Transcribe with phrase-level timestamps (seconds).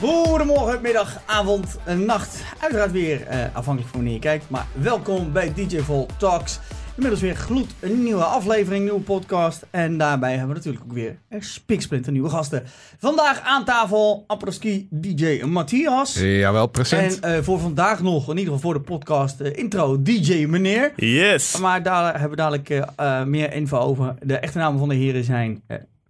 [0.00, 2.44] Goedemorgen, middag, avond, eh, nacht.
[2.60, 4.50] Uiteraard weer uh, afhankelijk van wanneer je kijkt.
[4.50, 6.60] Maar welkom bij DJ Vol Talks.
[6.94, 9.66] Inmiddels weer gloed een nieuwe aflevering, nieuwe podcast.
[9.70, 12.62] En daarbij hebben we natuurlijk ook weer een spiksplinter nieuwe gasten.
[12.98, 16.14] Vandaag aan tafel Aproski DJ Matthias.
[16.20, 17.20] Jawel, present.
[17.20, 20.92] En uh, voor vandaag nog, in ieder geval voor de podcast, uh, intro DJ Meneer.
[20.96, 21.58] Yes.
[21.58, 24.14] Maar daar hebben we dadelijk uh, meer info over.
[24.22, 25.62] De echte namen van de heren zijn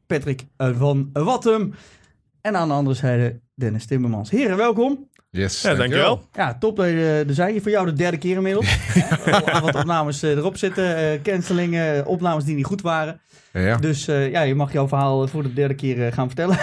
[0.07, 1.75] Patrick van Wattem.
[2.41, 4.31] En aan de andere zijde Dennis Timmermans.
[4.31, 5.09] Heren, welkom.
[5.31, 6.23] Yes, ja, dankjewel.
[6.33, 7.63] Ja, top dat je er zijn.
[7.63, 8.79] Voor jou de derde keer inmiddels.
[9.53, 13.21] Al wat opnames erop zitten, uh, cancelingen, opnames die niet goed waren.
[13.53, 13.77] Ja.
[13.77, 16.57] Dus uh, ja, je mag jouw verhaal voor de derde keer uh, gaan vertellen.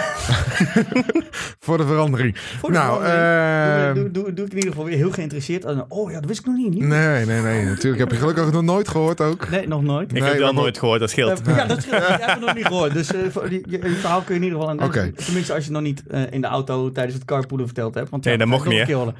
[1.66, 2.38] voor de verandering.
[2.38, 3.94] Voor de nou, verandering.
[3.94, 5.64] Doe, doe, doe, doe, ik in ieder geval weer heel geïnteresseerd.
[5.88, 6.74] Oh ja, dat wist ik nog niet.
[6.74, 6.82] niet.
[6.82, 7.64] Nee, nee, nee.
[7.64, 9.50] Natuurlijk heb je gelukkig nog nooit gehoord ook.
[9.50, 10.06] Nee, nog nooit.
[10.06, 11.40] Ik nee, heb het wel nooit gehoord, dat scheelt.
[11.46, 12.02] ja, dat scheelt.
[12.02, 12.92] Ik heb het nog niet gehoord.
[12.92, 13.20] Dus uh,
[13.50, 14.86] je, je, verhaal kun je in ieder geval...
[14.86, 15.12] Okay.
[15.12, 18.10] Tenminste, als je het nog niet in de auto tijdens het carpoolen verteld hebt.
[18.10, 19.12] Want, nee, ja, dat mocht niet, ja.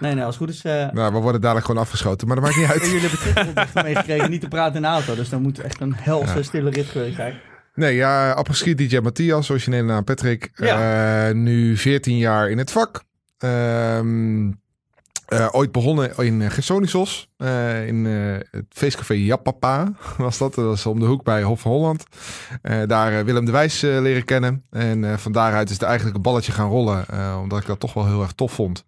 [0.00, 0.62] Nee, nee, als het goed is...
[0.92, 2.82] nou, we worden dadelijk gewoon afgeschoten, maar dat maakt niet uit.
[2.82, 5.14] Jullie hebben terugopdrachten meegekregen niet te praten in de auto.
[5.14, 7.15] Dus dan moet echt een helse, stille rit geweest
[7.74, 10.50] Nee, ja, apres DJ Matthias, originele naam Patrick.
[10.54, 11.28] Ja.
[11.28, 13.02] Uh, nu 14 jaar in het vak.
[13.38, 14.60] Um,
[15.28, 17.28] uh, ooit begonnen in Gersonisos.
[17.38, 20.54] Uh, in het feestcafé Japapa was dat.
[20.54, 22.04] Dat was om de hoek bij Hof van Holland.
[22.86, 24.62] daar Willem de Wijs leren kennen.
[24.70, 27.06] En van daaruit is het eigenlijk een balletje gaan rollen.
[27.42, 28.84] omdat ik dat toch wel heel erg tof vond.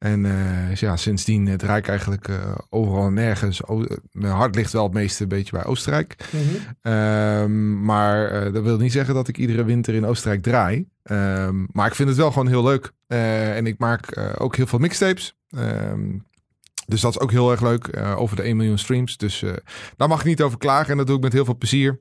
[0.00, 3.64] En uh, ja, sindsdien draai ik eigenlijk uh, overal en nergens.
[3.66, 6.16] O mijn hart ligt wel het meeste een beetje bij Oostenrijk.
[6.32, 6.92] Mm -hmm.
[6.92, 10.88] um, maar dat wil niet zeggen dat ik iedere winter in Oostenrijk draai.
[11.02, 12.92] Um, maar ik vind het wel gewoon heel leuk.
[13.06, 15.36] en ik maak ook heel veel mixtapes.
[15.56, 16.26] Um,
[16.86, 18.00] dus dat is ook heel erg leuk.
[18.16, 19.16] over de 1 miljoen streams.
[19.16, 19.44] Dus
[19.96, 20.90] daar mag ik niet over klagen.
[20.90, 22.00] En dat doe ik met heel veel plezier.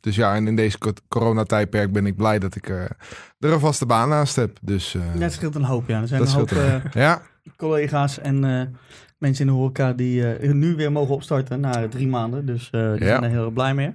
[0.00, 2.96] Dus ja, en in deze coronatijdperk ben ik blij dat ik er
[3.38, 4.58] een vaste baan naast heb.
[4.62, 6.00] Dus, uh, dat scheelt een hoop, ja.
[6.00, 7.22] Er zijn een hoop een- uh, ja,
[7.56, 8.40] collega's en
[9.18, 10.22] mensen in de horeca die
[10.52, 12.46] nu weer mogen opstarten na drie maanden.
[12.46, 12.96] Dus die Ja.
[12.98, 13.94] zijn er heel blij mee.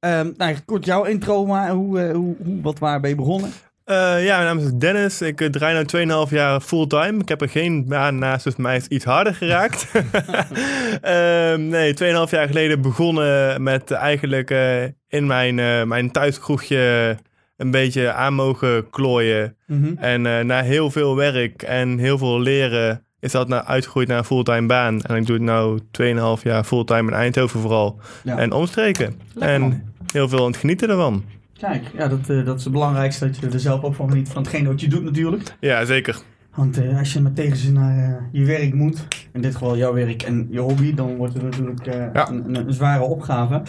[0.00, 3.50] Um, nou, kort jouw intro, maar hoe, hoe, hoe, wat waar ben je begonnen?
[3.90, 5.20] Uh, ja, mijn naam is Dennis.
[5.20, 7.18] Ik uh, draai nu 2,5 jaar fulltime.
[7.18, 9.86] Ik heb er geen baan naast, dus mij is iets harder geraakt.
[9.94, 11.98] uh, nee, 2,5
[12.30, 15.54] jaar geleden begonnen met eigenlijk uh, in mijn,
[15.88, 17.16] mijn thuiskroegje
[17.56, 19.56] een beetje aan mogen klooien.
[19.66, 19.96] Mm -hmm.
[19.98, 24.24] En na heel veel werk en heel veel leren is dat nou uitgegroeid naar een
[24.24, 25.02] fulltime baan.
[25.02, 28.00] En ik doe het nu 2,5 jaar fulltime in Eindhoven vooral.
[28.22, 28.38] Ja.
[28.38, 29.20] En omstreken.
[29.34, 31.24] Lekker, en heel veel aan het genieten ervan.
[31.60, 34.28] Kijk, ja, dat, uh, dat is het belangrijkste, dat je er zelf ook van geniet
[34.28, 35.54] van hetgeen wat je doet natuurlijk.
[35.60, 36.20] Ja, zeker.
[36.54, 39.94] Want uh, als je met tegenzin naar uh, je werk moet, in dit geval jouw
[39.94, 42.28] werk en je hobby, dan wordt het natuurlijk uh, Ja.
[42.28, 43.62] een, een, zware opgave.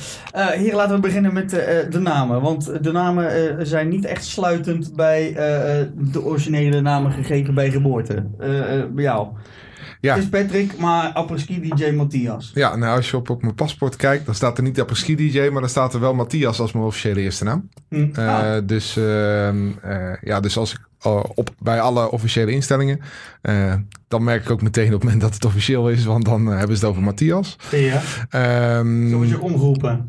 [0.58, 1.50] Hier laten we beginnen met
[1.90, 2.42] de namen.
[2.42, 5.34] Want de namen zijn niet echt sluitend bij
[6.12, 8.26] de originele namen gegeven bij geboorte.
[8.94, 9.28] Bij jou.
[10.02, 10.14] Ja.
[10.14, 12.52] Het is Patrick, maar apres-ski DJ Matthias.
[12.54, 15.50] Ja, nou als je op, op mijn paspoort kijkt, dan staat er niet apres-ski DJ,
[15.52, 17.70] maar dan staat er wel Matthias als mijn officiële eerste naam.
[17.90, 18.08] Hm.
[18.20, 23.00] Uh, Ah, dus, uh, uh, ja, dus als ik uh, op, bij alle officiële instellingen,
[23.42, 23.74] uh,
[24.08, 26.58] dan merk ik ook meteen op het moment dat het officieel is, want dan uh,
[26.58, 27.58] hebben ze het over Matthias.
[27.72, 28.02] ja.
[28.80, 30.00] Um, Zo je ook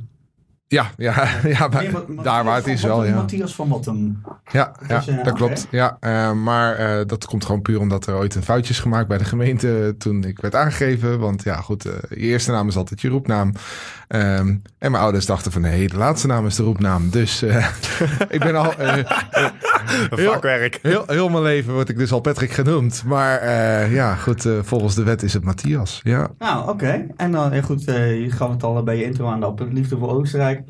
[0.70, 1.86] ja, ja, ja maar
[2.22, 3.14] daar waar het is wel, ja.
[3.14, 4.22] Matthias van Wattem.
[4.52, 5.32] Ja, ja eh, dat oké.
[5.32, 5.66] klopt.
[5.70, 9.08] Ja, uh, maar uh, dat komt gewoon puur omdat er ooit een foutje is gemaakt
[9.08, 11.18] bij de gemeente toen ik werd aangegeven.
[11.18, 13.52] Want ja, goed, uh, je eerste naam is altijd je roepnaam.
[14.14, 17.10] Um, en mijn ouders dachten van nee, de laatste naam is de roepnaam.
[17.10, 17.66] Dus uh,
[18.28, 18.72] ik ben al.
[18.80, 18.94] uh,
[20.10, 20.78] heel, Vakwerk.
[20.82, 23.02] heel, heel mijn leven word ik dus al Patrick genoemd.
[23.06, 26.00] Maar uh, ja, goed, uh, volgens de wet is het Matthias.
[26.02, 26.30] Ja.
[26.38, 27.06] Nou, oké.
[27.16, 30.10] En dan, goed, uh, je gaf het al bij je intro aan op liefde voor
[30.10, 30.60] Oostenrijk.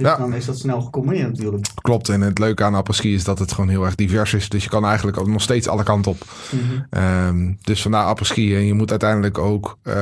[0.00, 0.16] Dus Ja.
[0.16, 1.66] dan is dat snel gecombineerd natuurlijk.
[1.74, 2.08] Klopt.
[2.08, 4.48] En het leuke aan apres-ski is dat het gewoon heel erg divers is.
[4.48, 6.24] Dus je kan eigenlijk ook nog steeds alle kanten op.
[6.50, 7.02] Mhm.
[7.26, 8.54] Um, dus vandaar apres-ski.
[8.56, 9.94] En je moet uiteindelijk ook uh,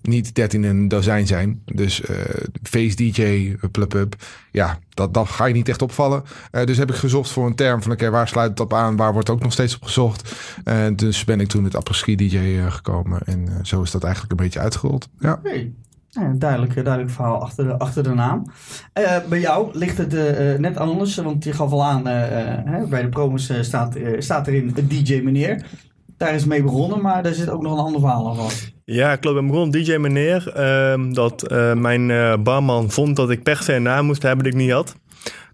[0.00, 1.62] niet 13 in een dozijn zijn.
[1.64, 2.16] Dus uh,
[2.62, 4.14] face DJ, plug-up.
[4.50, 6.22] Ja, dat, dat ga je niet echt opvallen.
[6.52, 7.92] Uh, dus heb ik gezocht voor een term van...
[7.92, 8.96] oké, waar sluit het op aan?
[8.96, 10.34] Waar wordt ook nog steeds op gezocht?
[10.64, 13.20] En dus ben ik toen het apres-ski DJ gekomen.
[13.24, 15.08] En zo is dat eigenlijk een beetje uitgerold.
[15.18, 15.40] Ja.
[15.42, 15.72] Hey.
[16.18, 18.46] Ja, een duidelijk, duidelijk verhaal achter de, achter de naam.
[18.98, 22.02] Uh, bij jou ligt het uh, net anders, want je gaf al aan,
[22.88, 25.64] bij de promos staat, staat erin DJ meneer.
[26.16, 28.72] Daar is mee begonnen, maar daar zit ook nog een ander verhaal aan vast.
[28.84, 29.36] Ja, klopt.
[29.36, 30.52] Ik ben begonnen DJ meneer.
[30.56, 34.58] Uh, dat mijn barman vond dat ik per se een naam moest hebben die ik
[34.58, 34.96] niet had.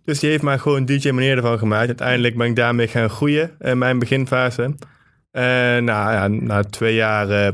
[0.05, 1.87] Dus die heeft maar gewoon DJ meneer ervan gemaakt.
[1.87, 4.75] Uiteindelijk ben ik daarmee gaan groeien in mijn beginfase.
[5.35, 7.49] En nou ja, na twee jaar uh,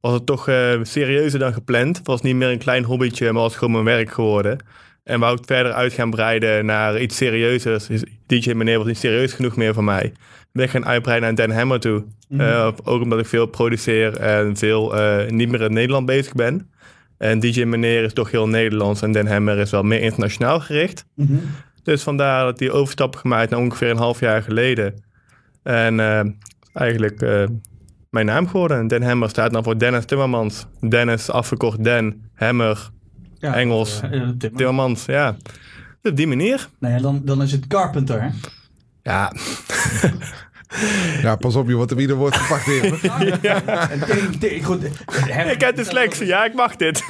[0.00, 1.96] was het toch uh, serieuzer dan gepland.
[1.96, 4.58] Het was niet meer een klein hobbytje, maar was gewoon mijn werk geworden.
[5.04, 7.86] En wou ik verder uit gaan breiden naar iets serieuzers.
[7.86, 10.12] Dus DJ Meneer was niet serieus genoeg meer voor mij.
[10.52, 12.04] Ben ik gaan uitbreiden naar Dan Hammer toe.
[12.28, 12.40] Mhm.
[12.40, 16.70] Eh, ook omdat ik veel produceer en veel eh, niet meer in Nederland bezig ben.
[17.18, 21.04] En DJ Meneer is toch heel Nederlands en Dan Hammer is wel meer internationaal gericht.
[21.14, 21.36] Mhm.
[21.82, 25.02] Dus vandaar dat die overstap gemaakt naar ongeveer een half jaar geleden.
[25.62, 26.20] En eh,
[26.74, 27.44] eigenlijk eh,
[28.10, 28.86] mijn naam geworden.
[28.86, 30.66] Den Hammer staat dan voor Dennis Timmermans.
[30.88, 32.90] Dennis afgekort Den, Hammer,
[33.38, 34.00] Ja, Engels.
[34.00, 34.36] Timmer.
[34.38, 35.04] Timmermans.
[35.04, 35.36] Ja,
[36.02, 36.68] Dus op die manier.
[36.78, 38.28] Nou ja, dan, dan is het Carpenter, hè?
[39.02, 39.32] Ja,
[41.22, 42.72] Ja, pas op je, wat er weer wordt gepakt hè,
[45.52, 46.26] ik heb dyslexie.
[46.26, 47.04] Ja, ik mag dit.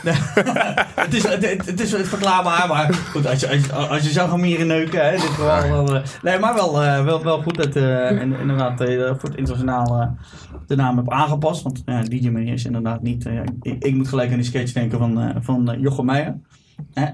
[0.94, 4.10] Het is, het, het- het is verklaarbaar, maar goed, als je, als je, als je
[4.10, 5.68] zou gaan mieren neuken, hè, dit geval.
[5.84, 9.36] dan, eh, nee, maar wel, eh, wel, wel goed dat eh, en, inderdaad voor het
[9.38, 10.16] internationaal
[10.66, 11.62] de naam heb aangepast.
[11.62, 13.24] Want ja, DJ Meneer is inderdaad niet...
[13.62, 16.34] ik, ik moet gelijk aan die sketch denken van, eh van Jochem Meijer.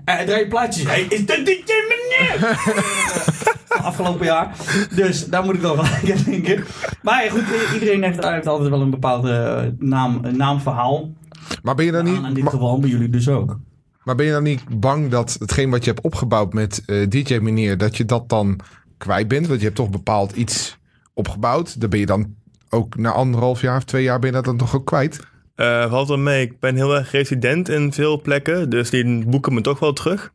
[0.05, 0.87] Hij draait plaatjes.
[0.87, 2.59] Hey, is dat DJ Meneer?
[3.91, 4.57] Afgelopen jaar.
[4.95, 6.65] Dus daar moet ik dan gelijk aan denken.
[7.03, 7.43] Maar ja, goed,
[7.75, 11.11] iedereen heeft, heeft altijd wel een bepaalde eh, naam, naamverhaal.
[11.63, 12.23] Maar ben je dan niet...
[12.23, 13.59] in dit maar- geval bij jullie dus ook.
[14.05, 17.39] Maar ben je dan niet bang dat hetgeen wat je hebt opgebouwd met eh, DJ
[17.39, 18.61] Meneer, dat je dat dan
[18.99, 19.47] kwijt bent?
[19.47, 20.79] Want je hebt toch bepaald iets
[21.15, 21.81] opgebouwd.
[21.81, 22.35] Dan ben je dan
[22.71, 25.21] ook na anderhalf jaar of twee jaar ben je dat dan toch ook kwijt?
[25.55, 26.43] Eh valt wel mee.
[26.43, 28.71] Ik ben heel erg resident in veel plekken.
[28.71, 30.33] Dus die boeken me toch wel terug.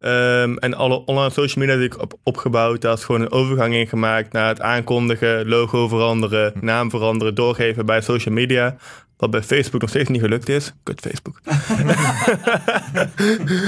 [0.00, 3.74] Ehm, en alle online social media die ik heb opgebouwd, daar is gewoon een overgang
[3.74, 8.76] in gemaakt naar het aankondigen, logo veranderen, naam veranderen, doorgeven bij social media.
[9.16, 10.72] Wat bij Facebook nog steeds niet gelukt is.
[10.82, 11.40] Kut Facebook.
[12.92, 13.08] Dat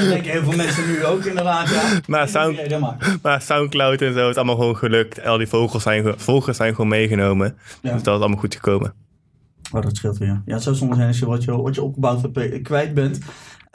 [0.09, 1.83] denken heel veel mensen nu ook inderdaad, ja.
[2.07, 2.79] Maar Sound,
[3.23, 3.41] maar.
[3.43, 5.25] Soundcloud en zo is allemaal gewoon gelukt.
[5.25, 7.57] Al die vogels zijn, ge- volgers zijn gewoon meegenomen.
[7.83, 7.93] Ja.
[7.93, 8.95] Dus dat is allemaal goed gekomen.
[9.73, 10.43] Oh, dat scheelt weer.
[10.47, 12.95] Ja, het zou soms zijn als je wat je, wat je opgebouwd hebt, eh, kwijt
[12.95, 13.19] bent.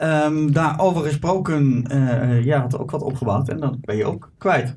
[0.02, 4.76] Ehm, daarover gesproken, eh ja, had ook wat opgebouwd en dan ben je ook kwijt.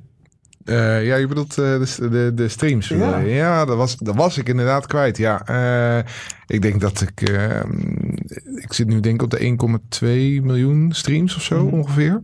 [0.66, 2.88] Eh, ja, je bedoelt eh, de, de, de streams.
[2.88, 3.66] Ja.
[3.66, 5.18] Dat, was, dat was ik inderdaad kwijt.
[5.18, 6.04] Ja, Eh,
[6.48, 7.32] ik denk dat ik...
[8.56, 9.40] ik zit nu denk ik op de
[10.40, 11.74] 1,2 miljoen streams of zo Mhm.
[11.76, 12.22] ongeveer.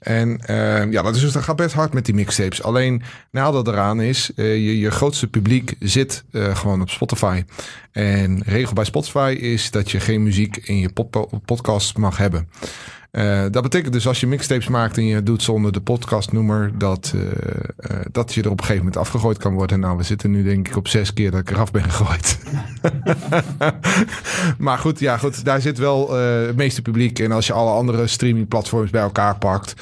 [0.00, 2.62] En eh, ja, dat, is dus, dat gaat best hard met die mixtapes.
[2.62, 7.42] Alleen nadeel eraan is, eh, je, je grootste publiek zit eh, gewoon op Spotify.
[7.92, 12.48] En regel bij Spotify is dat je geen muziek in je pod- podcast mag hebben.
[13.10, 17.14] Eh, dat betekent dus als je mixtapes maakt en je doet zonder de podcastnoemer, dat,
[17.14, 17.22] eh,
[17.76, 19.80] eh, dat je er op een gegeven moment afgegooid kan worden.
[19.80, 22.38] Nou, we zitten nu denk ik op zes keer dat ik eraf ben gegooid.
[24.58, 27.18] maar goed, ja, goed, daar zit wel het meeste publiek.
[27.18, 29.74] En als je alle andere streamingplatforms bij elkaar pakt,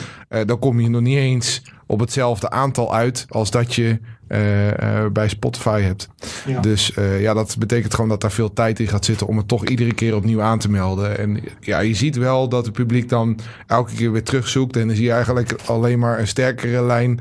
[0.45, 5.13] dan kom je nog niet eens op hetzelfde aantal uit als dat je eh, eh,
[5.13, 6.09] bij Spotify hebt.
[6.47, 6.61] Ja.
[6.61, 9.49] Dus eh, ja, dat betekent gewoon dat daar veel tijd in gaat zitten om het
[9.49, 11.19] toch iedere keer opnieuw aan te melden.
[11.19, 14.77] En ja, je ziet wel dat het publiek dan elke keer weer terugzoekt.
[14.77, 17.13] En dan zie je eigenlijk alleen maar een sterkere lijn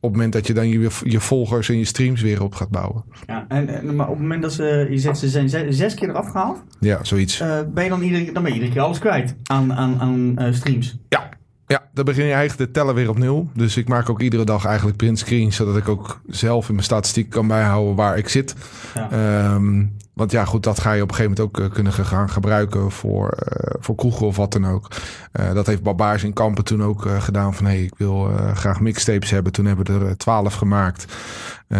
[0.00, 2.70] op het moment dat je dan je, je volgers en je streams weer op gaat
[2.70, 3.04] bouwen.
[3.26, 5.94] Ja, en, en, maar op het moment dat ze, je zegt ze zijn zes, zes
[5.94, 7.38] keer eraf gehaald, Ja, zoiets.
[7.74, 10.98] ben je dan iedere, dan ben je iedere keer alles kwijt aan, aan, aan streams.
[11.08, 11.28] Ja.
[11.66, 13.50] Ja, dan begin je eigenlijk de teller weer op nul.
[13.54, 17.30] Dus ik maak ook iedere dag eigenlijk printscreens, zodat ik ook zelf in mijn statistiek
[17.30, 18.54] kan bijhouden waar ik zit.
[18.94, 19.10] Ja.
[19.10, 22.30] Ehm, want ja, goed, dat ga je op een gegeven moment ook eh, kunnen gaan
[22.30, 24.88] gebruiken voor, eh, voor kroegen of wat dan ook.
[25.32, 27.64] Eh, dat heeft Barbaars in Kampen toen ook gedaan van...
[27.64, 29.52] hé, hey, ik wil graag mixtapes hebben.
[29.52, 31.12] Toen hebben we er twaalf gemaakt.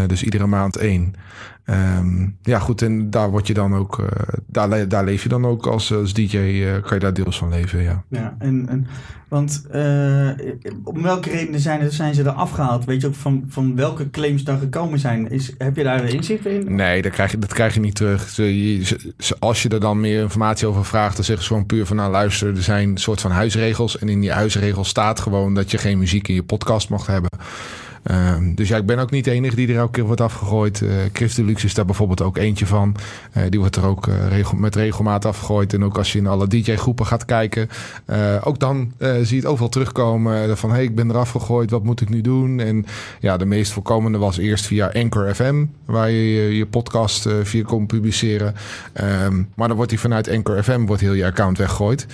[0.06, 1.14] Dus iedere maand één.
[1.66, 3.98] Ehm, ja, goed, en daar word je dan ook...
[3.98, 4.06] eh,
[4.46, 7.48] daar, daar leef je dan ook als, als DJ, eh, kan je daar deels van
[7.48, 8.04] leven, ja.
[8.08, 8.86] Ja, en, en,
[9.28, 10.30] want eh,
[10.84, 12.84] om welke redenen zijn, zijn ze er afgehaald?
[12.84, 15.30] Weet je ook van, van welke claims daar gekomen zijn?
[15.30, 16.74] Is, heb je daar inzicht in?
[16.74, 18.38] Nee, dat krijg je, dat krijg je niet terug.
[19.38, 21.96] Als je er dan meer informatie over vraagt, dan zeggen ze gewoon puur van...
[21.96, 23.98] nou luister, er zijn een soort van huisregels.
[23.98, 27.30] En in die huisregels staat gewoon dat je geen muziek in je podcast mag hebben.
[28.06, 30.82] Ehm, dus ja, ik ben ook niet de enige die er elke keer wordt afgegooid.
[30.82, 32.94] Eh Chris Deluxe is daar bijvoorbeeld ook eentje van.
[33.32, 35.72] Eh, die wordt er ook eh, regel, met regelmaat afgegooid.
[35.72, 37.68] En ook als je in alle DJ-groepen gaat kijken.
[38.04, 40.48] eh, ook dan eh, zie je het overal terugkomen.
[40.50, 41.70] eh, van, hé, hey, ik ben er afgegooid.
[41.70, 42.60] Wat moet ik nu doen?
[42.60, 42.84] En
[43.20, 45.64] ja, de meest voorkomende was eerst via Anchor FM.
[45.84, 48.54] Waar je je, je podcast eh, via kon publiceren.
[48.92, 52.06] Ehm, maar dan wordt die vanuit Anchor FM wordt heel je account weggegooid.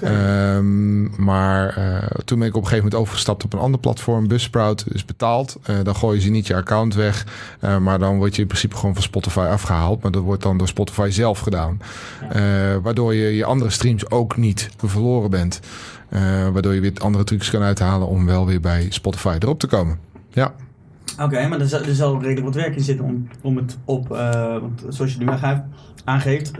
[0.00, 4.28] Ehm, maar eh, toen ben ik op een gegeven moment overgestapt op een ander platform.
[4.28, 5.04] Buzzsprout is
[5.42, 5.58] betaald.
[5.78, 7.26] Eh, dan gooien ze niet je account weg.
[7.60, 10.02] Eh, maar dan word je in principe gewoon van Spotify afgehaald.
[10.02, 11.80] Maar dat wordt dan door Spotify zelf gedaan.
[12.30, 12.42] Eh,
[12.82, 15.60] waardoor je je andere streams ook niet verloren bent.
[16.52, 19.98] Waardoor je weer andere trucs kan uithalen om wel weer bij Spotify erop te komen.
[20.30, 20.54] Ja.
[21.20, 24.08] Oké, maar er zal, er zal redelijk wat werk in zitten om, om het op,
[24.60, 25.26] want zoals je nu
[26.04, 26.50] aangeeft,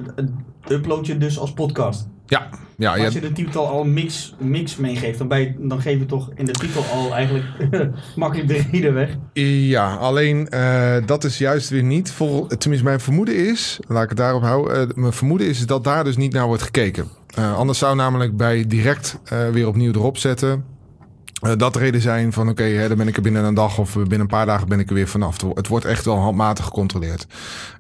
[0.69, 2.07] upload je dus als podcast.
[2.27, 5.99] Ja, ja, Maar als je de titel al mix, mix meegeeft, dan, je- dan geef
[5.99, 7.45] je toch in de titel al eigenlijk
[8.17, 9.17] makkelijk de reden weg.
[9.69, 12.11] Ja, alleen eh, dat is juist weer niet.
[12.13, 14.89] Vol, tenminste, mijn vermoeden is, laat ik het daarop houden.
[14.89, 17.09] eh, mijn vermoeden is dat daar dus niet naar wordt gekeken.
[17.35, 19.19] Eh, anders zou namelijk bij direct
[19.53, 20.65] weer opnieuw erop zetten.
[21.45, 23.95] Eh, dat reden zijn van oké, hè, dan ben ik er binnen een dag of
[23.95, 25.37] binnen een paar dagen ben ik er weer vanaf.
[25.55, 27.27] Het wordt echt wel handmatig gecontroleerd.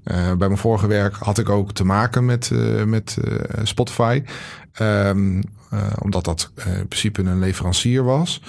[0.02, 4.22] Eh, bij mijn vorige werk had ik ook te maken met, eh, met eh, Spotify.
[4.72, 8.40] Ehm, eh, omdat dat eh, in principe een leverancier was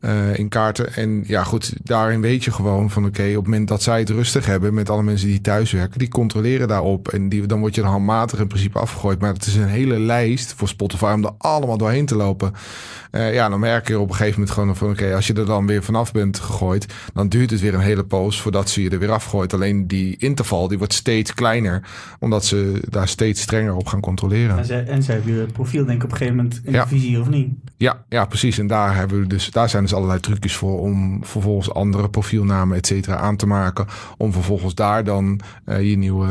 [0.00, 0.94] eh, in kaarten.
[0.94, 4.10] En ja, goed, daarin weet je gewoon van oké, op het moment dat zij het
[4.10, 7.08] rustig hebben met alle mensen die thuis werken, die controleren daarop.
[7.08, 9.20] En die, dan word je er handmatig in principe afgegooid.
[9.20, 12.52] Maar het is een hele lijst voor Spotify om er allemaal doorheen te lopen.
[13.10, 15.46] Eh, ja, dan merk je op een gegeven moment gewoon van oké, als je er
[15.46, 18.90] dan weer vanaf bent gegooid, dan duurt het weer een hele poos voordat ze je
[18.90, 19.52] er weer afgooit.
[19.54, 21.82] Alleen die interval die wordt steeds kleiner,
[22.18, 24.58] omdat ze daar steeds strenger op gaan controleren.
[24.58, 26.82] En ze, en hebben je profiel denk ik op een gegeven moment in Ja.
[26.82, 27.48] de vizier of niet.
[27.80, 28.58] Ja, ja, precies.
[28.58, 32.76] En daar, hebben we dus, daar zijn dus allerlei trucjes voor om vervolgens andere profielnamen,
[32.76, 33.86] et cetera, aan te maken.
[34.16, 36.28] Om vervolgens daar dan eh, je, nieuwe,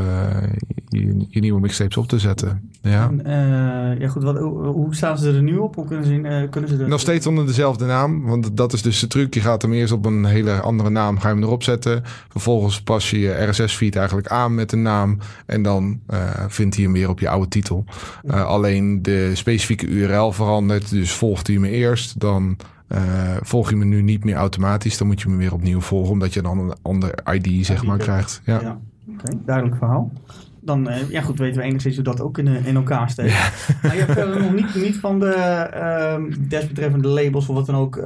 [0.87, 2.69] je, je nieuwe mixtapes op te zetten.
[2.81, 3.07] Ja.
[3.09, 5.75] En, eh, ja goed, wat, hoe, staan ze er nu op?
[5.75, 6.87] Hoe kunnen ze, eh, kunnen ze er...
[6.87, 9.33] Nog steeds onder dezelfde naam, want dat is dus de truc.
[9.33, 12.03] Je gaat hem eerst op een hele andere naam, ga je hem erop zetten.
[12.29, 15.17] Vervolgens pas je je RSS-feed eigenlijk aan met een naam.
[15.45, 15.99] En dan
[16.47, 17.85] vindt hij hem weer op je oude titel.
[18.27, 20.89] Alleen de specifieke URL verandert.
[20.89, 21.13] Dus
[21.47, 23.01] hij me eerst, dan eh,
[23.41, 24.97] volg je me nu niet meer automatisch.
[24.97, 27.97] Dan moet je me weer opnieuw volgen, omdat je dan een ander ID zeg maar
[27.97, 28.41] krijgt.
[28.45, 28.61] Ja.
[28.61, 28.79] Ja,
[29.09, 30.11] oké, duidelijk verhaal.
[30.61, 33.33] Dan, eh, ja goed, weten we enigszins hoe dat ook in, eh, in elkaar steekt.
[33.81, 37.75] Maar je hebt verder nog niet, niet van de ehm desbetreffende labels of wat dan
[37.75, 38.01] ook,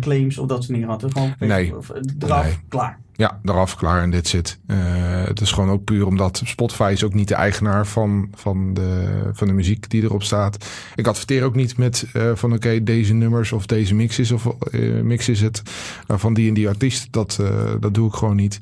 [0.00, 1.12] claims of dat soort dingen gehad.
[1.12, 1.76] Gewoon Nee.
[1.76, 2.54] of, eraf, Nee.
[2.68, 2.98] klaar.
[3.16, 4.58] Ja, eraf, klaar en dit zit.
[4.66, 4.76] Eh,
[5.24, 9.20] het is gewoon ook puur omdat Spotify is ook niet de eigenaar van, van, de,
[9.32, 10.66] van de muziek die erop staat.
[10.94, 14.46] Ik adverteer ook niet met eh, van oké, deze nummers of deze mix is, of,
[14.70, 15.62] eh, mix is het
[16.06, 17.08] van die en die artiest.
[17.10, 17.40] Dat,
[17.80, 18.58] dat doe ik gewoon niet.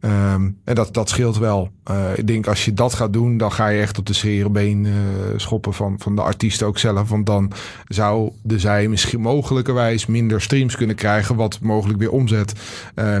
[0.00, 1.70] Ehm, en dat, dat scheelt wel.
[2.14, 4.86] Ik denk als je dat gaat doen, dan ga je echt op de schere been
[5.36, 7.08] schoppen van, van de artiest ook zelf.
[7.08, 7.52] Want dan
[7.86, 12.52] zouden zij misschien mogelijkerwijs minder streams kunnen krijgen, wat mogelijk weer omzet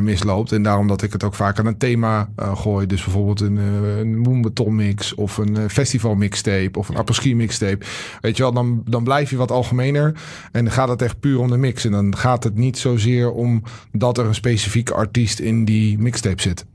[0.00, 0.52] misloopt.
[0.52, 2.86] En daarom dat ik het ook vaak aan een thema eh, gooi.
[2.86, 7.36] Dus bijvoorbeeld een, uh, een Moonbeton mix of een eh, festival mixtape of een apres-ski
[7.36, 7.86] mixtape.
[8.20, 10.14] Weet je wel, dan, dan blijf je wat algemener
[10.52, 11.84] en dan gaat het echt puur om de mix.
[11.84, 16.42] En dan gaat het niet zozeer om dat er een specifieke artiest in die mixtape
[16.42, 16.66] zit.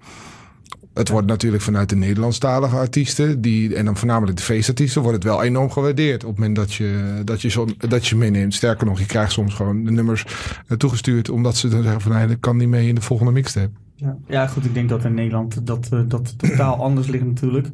[0.94, 5.26] Het wordt natuurlijk vanuit de Nederlandstalige artiesten, die, en dan voornamelijk de feestartiesten, wordt het
[5.26, 8.54] wel enorm gewaardeerd op het moment dat je, dat je, zo, dat je meeneemt.
[8.54, 10.26] Sterker nog, je krijgt soms gewoon de nummers
[10.68, 13.32] eh, toegestuurd, omdat ze dan zeggen van nee, dat kan niet mee in de volgende
[13.32, 13.72] mixtape.
[14.04, 14.18] Ja.
[14.28, 17.68] ja, goed, ik denk dat in Nederland dat, eh, dat totaal anders ligt natuurlijk.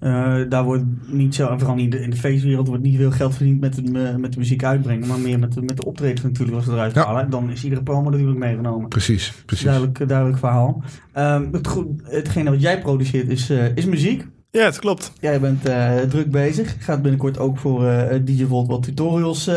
[0.00, 2.96] Uh, daar wordt niet zo, en vooral niet in de, in de feestwereld, wordt niet
[2.96, 5.84] veel geld verdiend met de, met de muziek uitbrengen, maar meer met de, met de
[5.84, 7.04] optredens natuurlijk als ze eruit Ja.
[7.06, 7.30] halen.
[7.30, 8.88] Dan is iedere promo natuurlijk meegenomen.
[8.88, 9.64] Precies, precies.
[9.64, 10.82] Duidelijk, duidelijk verhaal.
[11.16, 14.26] Um, het, goed, hetgene wat jij produceert is, uh, is muziek.
[14.50, 15.12] Ja, het klopt.
[15.20, 16.76] Jij bent uh, druk bezig.
[16.78, 19.54] Gaat binnenkort ook voor uh, DJ Volt wat tutorials uh,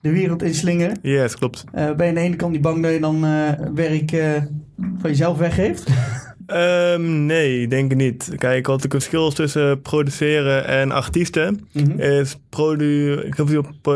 [0.00, 0.98] de wereld inslingeren.
[1.02, 1.64] Ja, het klopt.
[1.72, 3.20] ben je aan de ene kant niet bang dat je dan
[3.74, 4.10] werk
[4.98, 5.88] van jezelf weggeeft?
[6.46, 8.32] Um, nee, denk ik niet.
[8.36, 11.98] Kijk, wat het verschil is tussen produceren en artiesten mm-hmm.
[11.98, 13.28] is produ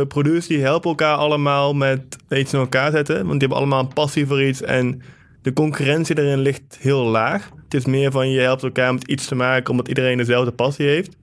[0.09, 3.93] producers die helpen elkaar allemaal met iets in elkaar zetten, want die hebben allemaal een
[3.93, 5.03] passie voor iets en
[5.43, 7.51] de concurrentie erin ligt heel laag.
[7.65, 10.87] Het is meer van je helpt elkaar met iets te maken omdat iedereen dezelfde passie
[10.87, 11.17] heeft.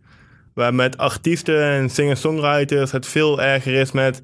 [0.53, 4.23] Waar met artiesten en singer-songwriters het veel erger is met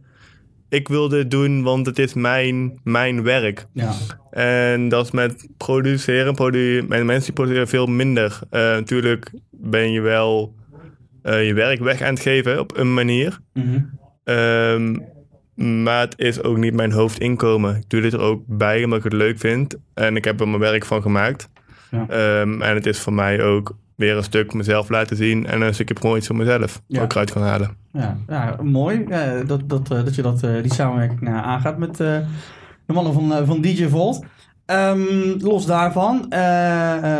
[0.69, 3.65] ik wil dit doen, want het is mijn, mijn werk.
[3.73, 3.93] Ja.
[4.31, 6.35] En dat is met produceren.
[6.35, 8.39] Produ met mensen die produceren veel minder.
[8.51, 10.55] Uh, natuurlijk ben je wel
[11.23, 13.39] uh, je werk weg aan het geven op een manier.
[13.53, 13.99] Mm-hmm.
[14.23, 15.05] Um,
[15.83, 17.75] maar het is ook niet mijn hoofdinkomen.
[17.75, 19.75] Ik doe dit er ook bij omdat ik het leuk vind.
[19.93, 21.49] En ik heb er mijn werk van gemaakt.
[21.91, 22.39] Ja.
[22.41, 25.45] Um, en het is voor mij ook weer een stuk mezelf laten zien.
[25.45, 26.81] En een stukje gewoon iets voor mezelf.
[26.87, 27.01] Ja.
[27.01, 27.77] Ook eruit kan halen.
[27.93, 29.05] Ja, ja mooi
[29.45, 32.23] dat, dat, uh, dat je dat, uh, die samenwerking uh, aangaat met de
[32.85, 34.25] mannen van, van DJ Volt.
[34.71, 36.25] Um, los daarvan,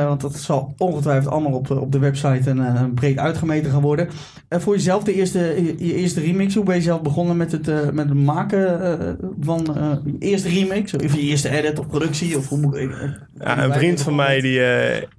[0.08, 4.10] want dat zal ongetwijfeld allemaal op, op de website en breed uitgemeten gaan worden.
[4.50, 5.40] voor jezelf, de eerste,
[5.78, 9.68] je eerste remix, hoe ben je zelf begonnen met het, met het maken van
[10.06, 10.94] je eerste remix?
[10.94, 12.38] Of je eerste edit of productie?
[12.38, 12.92] Of hoe moet ik,
[13.40, 14.62] ja, een vriend van mij die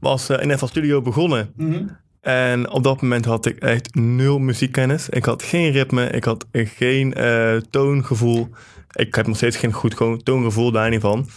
[0.01, 1.53] was in FL Studio begonnen.
[1.57, 1.89] Mm -hmm.
[2.21, 5.09] En op dat moment had ik echt nul muziekkennis.
[5.09, 8.49] Ik had geen ritme, ik had geen uh, toongevoel.
[8.99, 11.29] Ik heb nog steeds geen goed toongevoel daar niet van.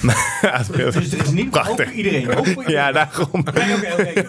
[0.00, 1.86] Maar, dus, er is niet prachtig.
[1.86, 2.28] voor iedereen.
[2.28, 2.72] Ook voor iedereen.
[2.72, 3.28] Ja, daarom.
[3.32, 4.28] Oké, oké,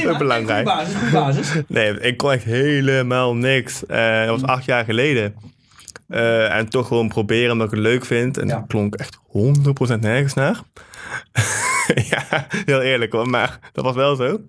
[0.06, 0.18] oké.
[0.18, 0.64] belangrijk.
[0.64, 1.52] basis, basis.
[1.66, 3.82] Nee, ik kon echt helemaal niks.
[3.88, 5.34] Uh, dat was acht jaar geleden.
[6.08, 8.38] Uh, en toch gewoon proberen omdat ik het leuk vind.
[8.38, 8.54] En ja.
[8.54, 9.18] dat klonk echt
[9.96, 10.60] 100% nergens naar.
[12.10, 14.40] ja, heel eerlijk hoor, maar dat was wel zo.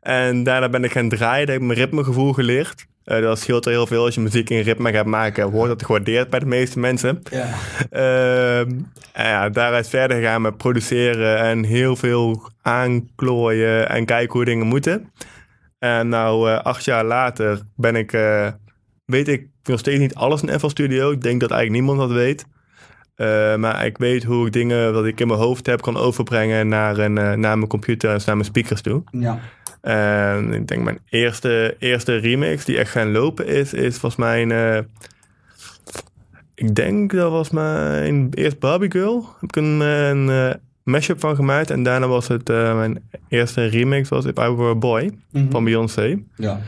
[0.00, 2.86] En daarna ben ik gaan draaien, heb ik mijn ritmegevoel geleerd.
[3.04, 5.50] Uh, dat scheelt er heel veel als je muziek in ritme gaat maken.
[5.50, 7.22] Wordt dat gewaardeerd bij de meeste mensen.
[7.30, 7.48] Ja.
[7.92, 14.44] Uh, en ja, daaruit verder gaan met produceren en heel veel aanklooien en kijken hoe
[14.44, 15.12] dingen moeten.
[15.78, 18.48] En nou, uh, acht jaar later ben ik, uh,
[19.04, 21.10] weet ik nog steeds niet alles in FL Studio.
[21.10, 22.46] Ik denk dat eigenlijk niemand dat weet.
[23.58, 26.98] Maar ik weet hoe ik dingen wat ik in mijn hoofd heb kan overbrengen naar,
[26.98, 29.02] een, naar mijn computer en naar mijn speakers toe.
[29.10, 29.40] Ja.
[29.84, 34.42] En ik denk mijn eerste, eerste remix die echt gaan lopen is, is volgens mij
[34.42, 34.50] een...
[34.50, 34.78] Uh,
[36.54, 39.28] ik denk dat was mijn eerst Barbie Girl.
[39.40, 40.50] Heb ik een, een uh,
[40.82, 41.70] mashup van gemaakt.
[41.70, 45.50] En daarna was het uh, mijn eerste remix was If I Were a Boy mm-hmm.
[45.50, 46.18] van Beyoncé.
[46.36, 46.60] Ja.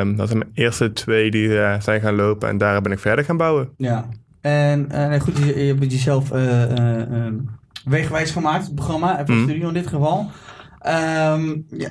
[0.00, 2.48] Um, dat zijn mijn eerste twee die uh, zijn gaan lopen.
[2.48, 3.68] En daar ben ik verder gaan bouwen.
[3.76, 4.08] Ja.
[4.40, 7.48] En goed, je, je hebt jezelf um,
[7.84, 9.18] wegenwijs gemaakt, het programma.
[9.18, 9.42] Apple mm.
[9.42, 10.30] Studio in dit geval.
[10.86, 11.90] Um, ja,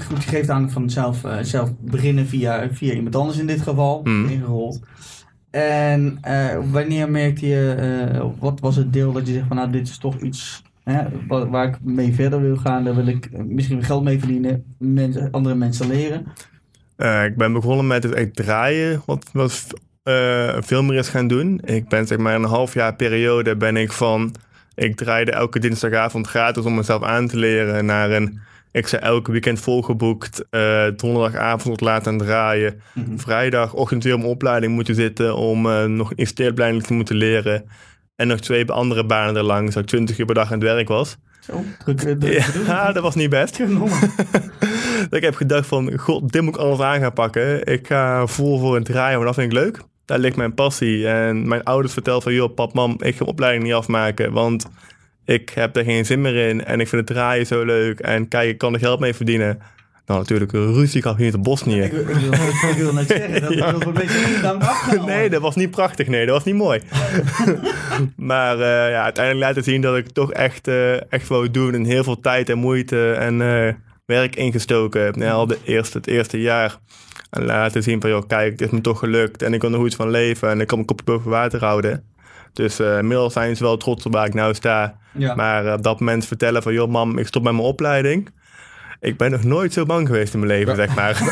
[0.00, 3.62] goed, je geeft aan van zelf, uh, zelf beginnen via, via iemand anders in dit
[3.62, 4.28] geval, mm.
[4.28, 4.80] ingerold.
[5.50, 7.76] En uh, wanneer merkte je,
[8.14, 11.02] uh, wat was het deel dat je zegt van nou dit is toch iets hè,
[11.28, 15.30] waar, waar, ik mee verder wil gaan, daar wil ik misschien geld mee verdienen, mensen,
[15.30, 16.26] andere mensen leren?
[17.24, 19.66] ik ben begonnen met het echt draaien, wat, wat
[20.64, 21.60] veel meer is gaan doen.
[21.64, 24.34] Ik ben zeg maar een half jaar periode ben ik van,
[24.74, 28.40] ik draaide elke dinsdagavond gratis om mezelf aan te leren naar een
[28.74, 30.44] ik zei elke weekend volgeboekt.
[30.50, 32.80] Uh, donderdagavond tot laat aan draaien.
[32.92, 33.20] Mm -hmm.
[33.20, 35.36] Vrijdagochtend weer om opleiding moeten zitten.
[35.36, 37.64] Om uh, nog investeerbeleiding te moeten leren.
[38.16, 39.68] En nog twee andere banen erlang.
[39.68, 41.16] Zodat ik 20 uur per dag aan het werk was.
[41.40, 42.22] Zo, druk,
[42.66, 43.60] ja, dat was niet best.
[45.10, 47.66] ik heb gedacht van, god, dit moet ik alles aan gaan pakken.
[47.66, 49.80] Ik ga vol voor het draaien, want dat vind ik leuk.
[50.04, 51.08] Daar ligt mijn passie.
[51.08, 54.32] En mijn ouders vertelden van, joh, pap, mam, ik ga mijn opleiding niet afmaken.
[54.32, 54.66] Want
[55.24, 58.28] ik heb er geen zin meer in en ik vind het draaien zo leuk en
[58.28, 59.58] kijk, ik kan er geld mee verdienen.
[60.06, 61.80] Nou, natuurlijk, ruzie gaf hier in Bosnië.
[61.80, 62.32] Ik, ik, wil,
[62.70, 63.72] ik wil net zeggen, dat ja.
[63.72, 65.06] was een beetje.
[65.06, 66.80] Nee, dat was niet prachtig, nee, dat was niet mooi.
[68.16, 71.84] maar uh, ja, uiteindelijk laten zien dat ik toch echt, uh, echt wou doen en
[71.84, 73.72] heel veel tijd en moeite en uh,
[74.06, 75.22] werk ingestoken heb.
[75.22, 76.78] Al de eerste, het eerste jaar.
[77.30, 79.78] En laten zien van, joh, kijk, dit is me toch gelukt en ik kan er
[79.78, 82.13] goed van leven en ik kan mijn kopje boven water houden.
[82.54, 84.96] Dus uh, inmiddels zijn ze wel trots op waar ik nou sta.
[85.36, 88.30] Maar uh, op dat moment vertellen van, joh mam, ik stop met mijn opleiding.
[89.00, 91.22] Ik ben nog nooit zo bang geweest in mijn leven, zeg maar.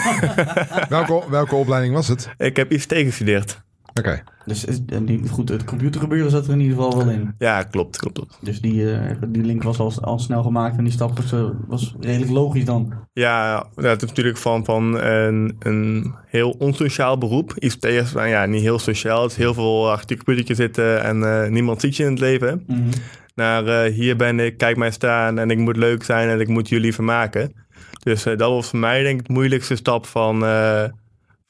[0.88, 2.28] welke, welke opleiding was het?
[2.38, 3.62] Ik heb ICT gestudeerd.
[3.94, 4.22] Oké.
[4.44, 4.66] Dus
[5.02, 7.34] die, goed, het computergebeuren zat er in ieder geval wel in.
[7.38, 8.38] Ja, klopt, klopt.
[8.40, 11.48] Dus die, uh, die link was al, al snel gemaakt en die stap was, uh,
[11.66, 12.92] was redelijk logisch dan.
[13.12, 17.54] Ja, het is natuurlijk van, van een, een heel onsociaal beroep.
[17.58, 19.22] ICT is nou ja, niet heel sociaal.
[19.22, 22.20] Het is heel veel achter je computertje zitten en uh, niemand ziet je in het
[22.20, 22.64] leven.
[22.66, 22.90] Mm -hmm.
[23.34, 26.68] Naar hier ben ik, kijk mij staan en ik moet leuk zijn en ik moet
[26.68, 27.52] jullie vermaken.
[28.02, 30.44] Dus dat was voor mij denk ik de moeilijkste stap van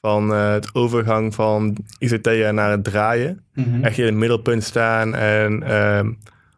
[0.05, 3.43] van uh, het overgang van ICT naar het draaien.
[3.53, 5.99] Mm Echt in het middelpunt staan en uh,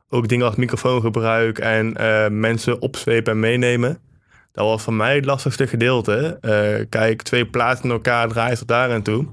[0.10, 3.98] ook dingen als microfoongebruik en uh, mensen opzwepen en meenemen.
[4.52, 6.38] Dat was voor mij het lastigste gedeelte.
[6.42, 9.26] Uh, kijk, twee plaatsen in elkaar draaien tot daar en toe.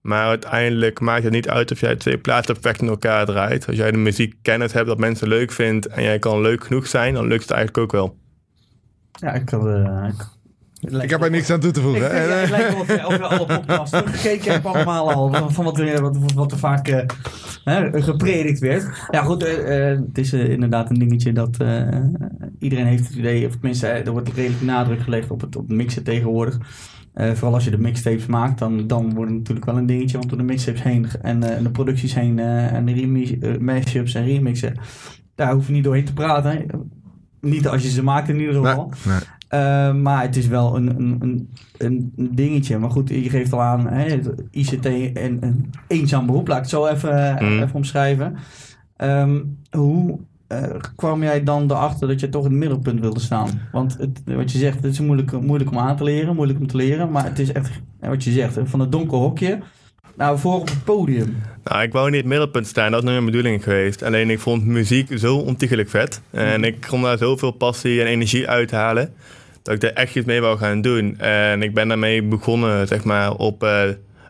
[0.00, 3.66] Maar uiteindelijk maakt het niet uit of jij twee plaatsen perfect in elkaar draait.
[3.66, 6.86] Als jij de muziek kennis hebt dat mensen leuk vindt en jij kan leuk genoeg
[6.86, 8.16] zijn, dan lukt het eigenlijk ook wel.
[9.12, 10.35] Ja, ik kan, ik
[10.90, 12.04] ik heb er niks aan toe te voegen.
[12.04, 15.50] Ik, het lijkt wel of je, of je alle podcasts teruggekeken hebt allemaal al.
[15.50, 17.00] Van wat, er, wat, wat er vaak uh,
[17.92, 19.08] gepredikt werd.
[19.10, 21.56] Ja goed, uh, het is inderdaad een dingetje dat
[22.58, 23.46] iedereen heeft het idee.
[23.46, 26.58] Of tenminste, er wordt redelijk nadruk gelegd op het, op mixen tegenwoordig.
[27.14, 30.16] vooral als je de mixtapes maakt, dan, dan wordt het natuurlijk wel een dingetje.
[30.18, 34.74] Want door de mixtapes heen en de producties heen en de mashups en remixen.
[35.34, 36.66] Daar hoef je niet doorheen te praten.
[37.40, 38.92] Niet als je ze maakt in ieder geval.
[39.04, 39.22] Nee, nee.
[39.56, 41.50] Uh, maar het is wel een, een, een,
[42.16, 42.78] een, dingetje.
[42.78, 46.48] Maar goed, je geeft al aan hè, ICT en een eenzaam beroep.
[46.48, 47.62] Laat ik het zo even, mm.
[47.62, 48.36] even omschrijven.
[48.96, 50.62] Um, hoe uh,
[50.96, 53.60] kwam jij dan erachter dat je toch in het middelpunt wilde staan?
[53.72, 56.66] Want het, wat je zegt, het is moeilijk, moeilijk om aan te leren, moeilijk om
[56.66, 57.10] te leren.
[57.10, 59.58] Maar het is echt, wat je zegt, van het donker hokje
[60.16, 61.36] nou, voor op het podium.
[61.64, 62.90] Nou, ik wou niet het middelpunt staan.
[62.90, 64.02] Dat is nooit mijn bedoeling geweest.
[64.02, 66.20] Alleen ik vond muziek zo ontiegelijk vet.
[66.30, 69.14] En ik kon daar zoveel passie en energie uithalen
[69.66, 71.18] dat ik er echt iets mee wou gaan doen.
[71.18, 73.82] En ik ben daarmee begonnen, zeg maar, op eh,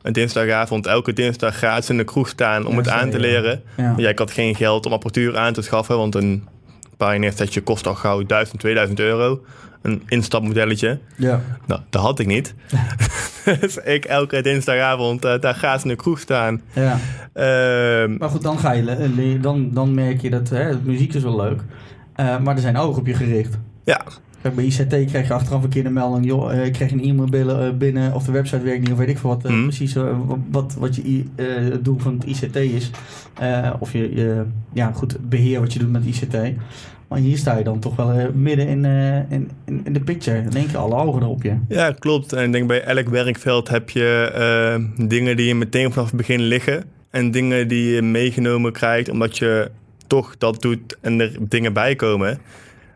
[0.02, 0.86] een dinsdagavond.
[0.86, 3.62] Elke dinsdag gratis in de kroeg staan om Ja, het aan te leren.
[3.76, 3.94] Ja.
[3.96, 6.48] Ja, ik had geen geld om apparatuur aan te schaffen, want een
[6.96, 9.44] Pioneer setje kost al gauw 1000, 2000 euro.
[9.82, 10.98] Een instapmodelletje.
[11.16, 11.40] Ja.
[11.66, 12.54] Nou, dat had ik niet.
[13.60, 16.60] dus ik elke dinsdagavond eh, daar gratis in de kroeg staan.
[16.72, 16.98] ja.
[17.32, 21.22] Ehm, Maar goed, dan, ga je, dan, dan merk je dat hè, de muziek is
[21.22, 21.60] wel leuk.
[22.14, 23.58] Eh, maar er zijn ogen op je gericht.
[23.84, 24.00] ja,
[24.46, 26.26] Kijk, bij ICT krijg je achteraf een keer de melding...
[26.26, 28.92] joh, eh, ik kreeg een e-mail binnen, eh, binnen of de website werkt niet...
[28.92, 29.62] of weet ik veel wat eh, Mhm.
[29.62, 29.96] precies
[30.50, 32.90] wat, wat je het doel van het ICT is.
[33.78, 36.36] Of je, je ja, goed, beheer wat je doet met ICT.
[37.08, 38.84] Maar hier sta je dan toch wel midden in,
[39.28, 39.50] in,
[39.84, 40.38] in, de picture.
[40.38, 41.56] In één keer alle ogen erop je.
[41.68, 42.32] ja, klopt.
[42.32, 46.40] En ik denk bij elk werkveld heb je dingen die je meteen vanaf het begin
[46.40, 46.84] liggen.
[47.10, 49.70] En dingen die je meegenomen krijgt omdat je
[50.06, 52.38] toch dat doet en er dingen bij komen.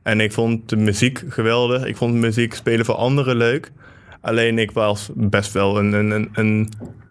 [0.03, 1.85] En ik vond de muziek geweldig.
[1.85, 3.73] Ik vond muziek spelen voor anderen leuk.
[4.21, 6.69] Alleen ik was best wel een, een, een, een,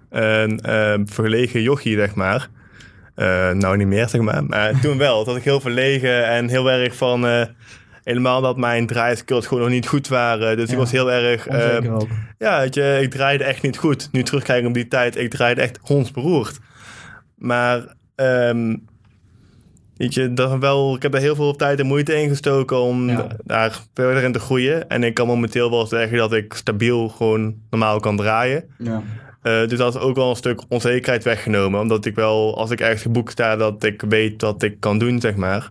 [0.10, 2.47] een, eh, verlegen jochie, zeg maar.
[3.15, 4.43] Eh, nou, niet meer, zeg maar.
[4.43, 5.25] Maar toen wel.
[5.25, 7.28] Dat ik heel verlegen en heel erg van...
[7.28, 7.45] eh,
[8.04, 10.58] helemaal dat mijn draaiskills gewoon nog niet goed waren.
[10.58, 10.73] Dus Ja.
[10.73, 11.47] ik was heel erg...
[11.47, 12.08] eh, ook.
[12.38, 14.10] ja, weet je, ik draaide echt niet goed.
[14.12, 16.58] Nu terugkijken op die tijd, ik draaide echt hondsberoerd.
[17.36, 18.75] Maar, ehm
[19.99, 23.09] weet je, dat wel, ik heb er heel veel tijd en moeite in gestoken om
[23.09, 23.27] Ja.
[23.43, 24.89] daar verder in te groeien.
[24.89, 28.63] En ik kan momenteel wel zeggen dat ik stabiel gewoon normaal kan draaien.
[28.77, 29.03] Ja.
[29.41, 31.79] Eh, dus dat is ook wel een stuk onzekerheid weggenomen.
[31.79, 35.19] Omdat ik wel, als ik ergens geboekt sta, dat ik weet wat ik kan doen,
[35.21, 35.69] zeg maar.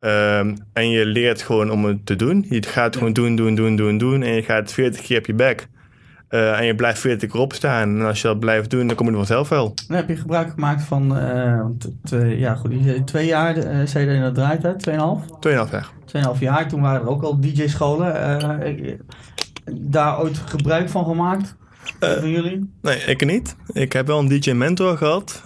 [0.00, 2.46] Ehm, en je leert gewoon om het te doen.
[2.48, 4.22] Je gaat gewoon doen, doen, doen, doen, doen.
[4.22, 5.68] En je gaat 40 keer op je bek.
[6.36, 7.98] Eh, en je blijft 40 keer opstaan.
[7.98, 9.74] En als je dat blijft doen, dan kom je er vanzelf wel.
[9.88, 11.60] Dan heb je gebruik gemaakt van, eh,
[12.12, 14.76] eh, ja goed, twee jaar eh, zei je dat draait, hè?
[14.76, 15.24] Tweeënhalf?
[15.40, 15.90] 2,5 jaar.
[16.04, 18.14] Tweeënhalf jaar, toen waren er ook al DJ-scholen.
[19.72, 21.56] daar ooit gebruik van gemaakt?
[22.00, 22.70] van jullie?
[22.82, 23.56] Nee, ik niet.
[23.72, 25.42] Ik heb wel een DJ-mentor gehad.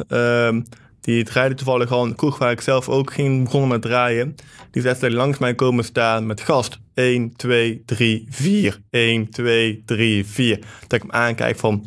[1.00, 4.34] Die draaide toevallig al een kroeg waar ik zelf ook ging begonnen met draaien.
[4.70, 6.78] Die zette langs mij komen staan met gast.
[6.94, 8.80] 1, 2, 3, 4.
[8.90, 10.58] 1, 2, 3, 4.
[10.80, 11.84] Dat ik hem aankijk van...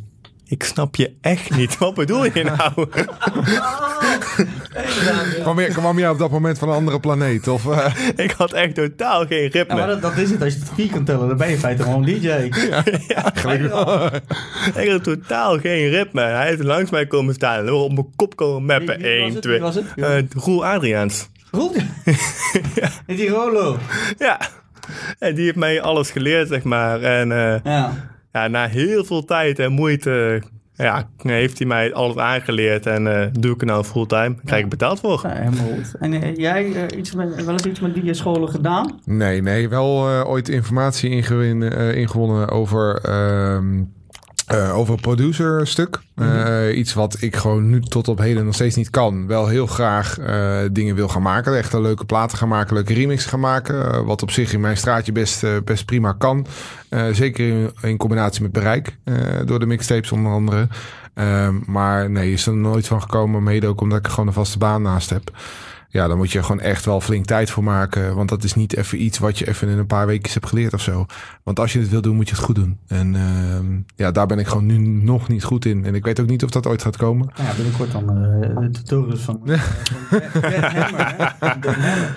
[0.53, 1.77] Ik snap je echt niet.
[1.77, 2.87] Wat bedoel je nou?
[5.41, 7.47] Kwam, je, kwam jij op dat moment van een andere planeet?
[7.47, 9.75] Of, eh, ik had echt totaal geen Ja, ritme.
[9.75, 10.41] maar dat, dat is het.
[10.41, 12.27] Als je het vier kan tellen, dan ben je in feite gewoon DJ.
[12.29, 14.05] eigenlijk wel.
[14.83, 16.21] Ik had totaal geen ritme.
[16.21, 17.57] Hij is langs mij komen staan.
[17.67, 18.97] En op mijn kop komen meppen.
[19.01, 19.41] Wie- wie was 1, het?
[19.41, 19.53] 2.
[19.53, 19.85] Wie was het?
[19.95, 21.29] Eh, Roel Adriaans.
[21.51, 21.71] Roel?
[23.05, 23.77] Is die Rolo?
[24.17, 24.39] Ja.
[25.19, 27.01] En die heeft mij alles geleerd, zeg maar.
[27.01, 28.11] En eh, Ja.
[28.33, 30.41] Ja, na heel veel tijd en moeite
[30.75, 32.85] ja, heeft hij mij alles aangeleerd.
[32.85, 34.35] En eh, doe ik er nou fulltime.
[34.45, 35.19] Krijg ik betaald voor.
[35.23, 35.95] ja, helemaal goed.
[35.99, 38.99] En eh, jij eh, iets met, wel eens iets met DJ-scholen gedaan?
[39.05, 43.81] Nee, nee, wel eh, ooit informatie ingewin, eh, ingewonnen over, ehm
[44.47, 45.99] eh, over producer stuk.
[46.15, 49.27] Eh, iets wat ik gewoon nu tot op heden nog steeds niet kan.
[49.27, 51.57] Wel heel graag eh, dingen wil gaan maken.
[51.57, 54.05] Echt een leuke platen gaan maken, leuke remixen gaan maken.
[54.05, 56.45] wat op zich in mijn straatje best, best prima kan.
[57.11, 58.97] Zeker in, in combinatie met bereik.
[59.45, 60.67] door de mixtapes onder andere.
[61.13, 63.43] Ehm, maar nee, is er nooit van gekomen.
[63.43, 65.31] Mede ook omdat ik gewoon een vaste baan naast heb.
[65.93, 68.15] Ja, dan moet je gewoon echt wel flink tijd voor maken.
[68.15, 70.73] Want dat is niet even iets wat je even in een paar weken hebt geleerd
[70.73, 71.05] of zo.
[71.43, 72.77] Want als je het wil doen, moet je het goed doen.
[72.87, 75.85] En ehm, ja, daar ben ik gewoon nu nog niet goed in.
[75.85, 77.29] En ik weet ook niet of dat ooit gaat komen.
[77.35, 81.35] Nou ja, binnenkort dan eh, de tutorials van, eh, van Hammer.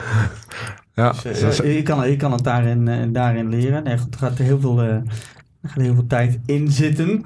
[0.94, 3.84] Ja, Dus, eh, is- je, kan, je kan het daarin, daarin leren.
[3.84, 5.02] Nee, goed, er gaat heel veel, er
[5.66, 7.24] gaat heel veel tijd in zitten.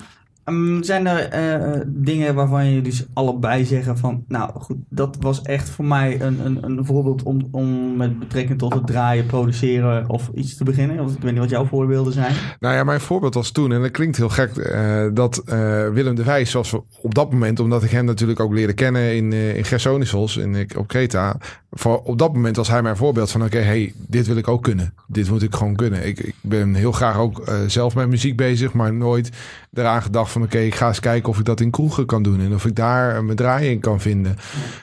[0.50, 4.24] Ehm, zijn er eh, dingen waarvan je dus allebei zeggen van...
[4.28, 8.58] Nou goed, dat was echt voor mij een, een, een voorbeeld om, om met betrekking
[8.58, 11.00] tot het draaien, produceren of iets te beginnen.
[11.00, 12.34] Of, ik weet niet wat jouw voorbeelden zijn.
[12.60, 16.14] Nou ja, mijn voorbeeld was toen, en dat klinkt heel gek, eh, dat eh, Willem
[16.14, 19.64] de Wijs, zoals op dat moment, omdat ik hem natuurlijk ook leerde kennen in, in
[19.64, 21.36] Gersonisos en op Kreta,
[21.70, 24.62] voor, op dat moment was hij mijn voorbeeld van, oké, hey, dit wil ik ook
[24.62, 24.94] kunnen.
[25.06, 26.06] Dit moet ik gewoon kunnen.
[26.06, 29.30] Ik, ik ben heel graag ook zelf met muziek bezig, maar nooit
[29.72, 32.40] eraan gedacht van, oké, ik ga eens kijken of ik dat in kroegen kan doen
[32.40, 34.36] en of ik daar mijn draai in kan vinden.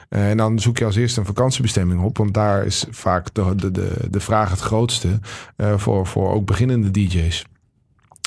[0.08, 3.54] Eh, en dan zoek je als eerste een vakantiebestemming op, want daar is vaak de,
[3.54, 5.20] de, de, de vraag het grootste
[5.56, 7.44] eh, voor, voor ook beginnende DJ's.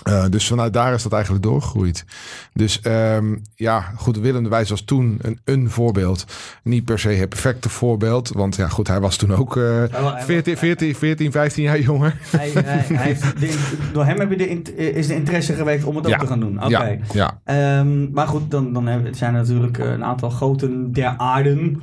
[0.03, 2.05] Eh, dus vanuit daar is dat eigenlijk doorgegroeid.
[2.53, 6.25] Dus ehm, ja, goed, Willem de Wijs was toen een, een voorbeeld.
[6.63, 8.29] Niet per se het perfecte voorbeeld.
[8.29, 12.17] Want ja, goed, hij was toen ook hij 14, 14, 14, 15 jaar jonger.
[12.37, 15.95] Hij, hij, hij heeft de, door hem heb je de, is de interesse gewekt om
[15.95, 16.13] het Ja.
[16.13, 16.63] ook te gaan doen.
[16.63, 16.67] Oké.
[16.67, 17.39] Ja, ja.
[17.43, 21.81] Ehm, maar goed, dan, dan zijn er natuurlijk eh, een aantal groten der aarden.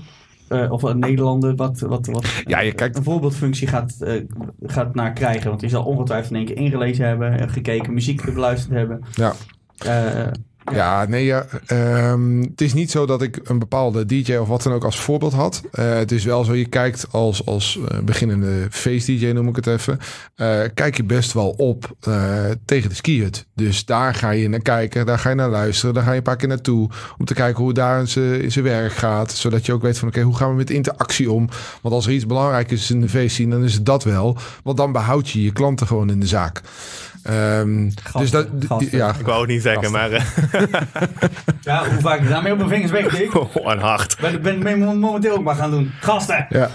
[0.48, 4.22] Eh, of een Nederlander wat, wat, wat Ja, je kijkt- een voorbeeldfunctie gaat, eh,
[4.62, 5.48] gaat naar krijgen.
[5.48, 9.00] Want die zal ongetwijfeld in één keer ingelezen hebben, eh, gekeken, muziek beluisterd hebben.
[9.12, 9.32] Ja.
[10.72, 14.62] Ja, nee, ja, ehm, het is niet zo dat ik een bepaalde DJ of wat
[14.62, 15.62] dan ook als voorbeeld had.
[15.72, 19.66] Eh, het is wel zo, je kijkt als, als eh, beginnende face-DJ, noem ik het
[19.66, 19.98] even.
[20.35, 21.96] eh, kijk je best wel op
[22.64, 23.46] tegen de skihut.
[23.54, 25.94] Dus daar ga je naar kijken, daar ga je naar luisteren.
[25.94, 28.92] Daar ga je een paar keer naartoe om te kijken hoe daar in zijn werk
[28.92, 29.33] gaat.
[29.33, 31.48] Zodat je ook weet van, oké, hoe gaan we met interactie om?
[31.83, 34.37] Want als er iets belangrijk is in de feestscene, dan is het dat wel.
[34.62, 36.61] Want dan behoud je je klanten gewoon in de zaak.
[37.22, 38.98] Ehm, dus dat, gasten.
[38.98, 40.24] ja, Ik wou het niet zeggen, maar eh,
[41.61, 43.31] ja, hoe vaak ik daarmee op mijn vingers weg, Dick?
[43.52, 44.16] gewoon hard.
[44.20, 45.90] Ben ik ben ik momenteel ook maar gaan doen.
[46.00, 46.46] Gasten!
[46.48, 46.70] Ja,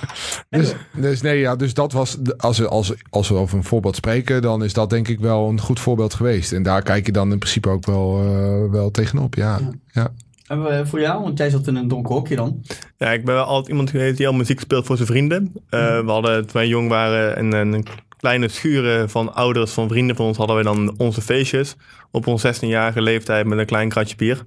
[0.49, 3.95] dus, dus nee, ja, dus dat was, als we, als, als we over een voorbeeld
[3.95, 6.51] spreken, dan is dat denk ik wel een goed voorbeeld geweest.
[6.51, 9.59] En daar kijk je dan in principe ook wel, eh, wel tegenop, ja.
[9.91, 10.07] ja.
[10.47, 12.61] En eh, voor jou, want jij zat in een donker hokje dan.
[12.97, 15.51] Ja, ik ben wel altijd iemand geweest die al muziek speelt voor zijn vrienden.
[15.69, 17.85] Eh, We hadden, toen wij jong waren, in een
[18.23, 21.75] kleine schuren van ouders van vrienden van ons, hadden we dan onze feestjes.
[22.11, 24.37] Op ons 16-jarige leeftijd met een klein kratje bier.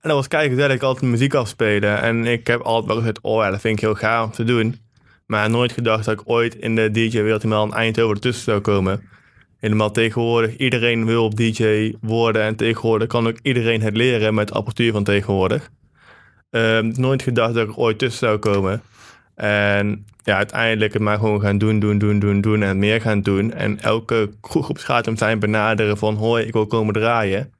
[0.00, 2.00] En dat was ik altijd muziek afspelen.
[2.00, 4.44] En ik heb altijd wel gezegd, oh ja, dat vind ik heel gaaf om te
[4.44, 4.76] doen.
[5.26, 9.08] Maar nooit gedacht dat ik ooit in de DJ-wereld helemaal in Eindhoven ertussen zou komen.
[9.58, 12.42] Helemaal tegenwoordig, iedereen wil DJ worden.
[12.42, 15.70] En tegenwoordig kan ook iedereen het leren met de apparatuur van tegenwoordig.
[16.50, 18.82] Ehm, nooit gedacht dat ik ooit tussen zou komen.
[19.34, 23.20] En ja, uiteindelijk het maar gewoon gaan doen, doen, doen, doen, doen en meer gaan
[23.20, 23.52] doen.
[23.52, 27.52] En elke kroeg op straat om zijn benaderen van hoi, ik wil komen draaien.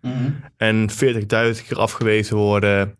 [0.56, 2.96] En 40.000 keer afgewezen worden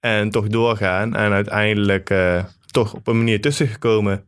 [0.00, 1.14] en toch doorgaan.
[1.14, 4.24] En uiteindelijk eh, toch op een manier tussen gekomen.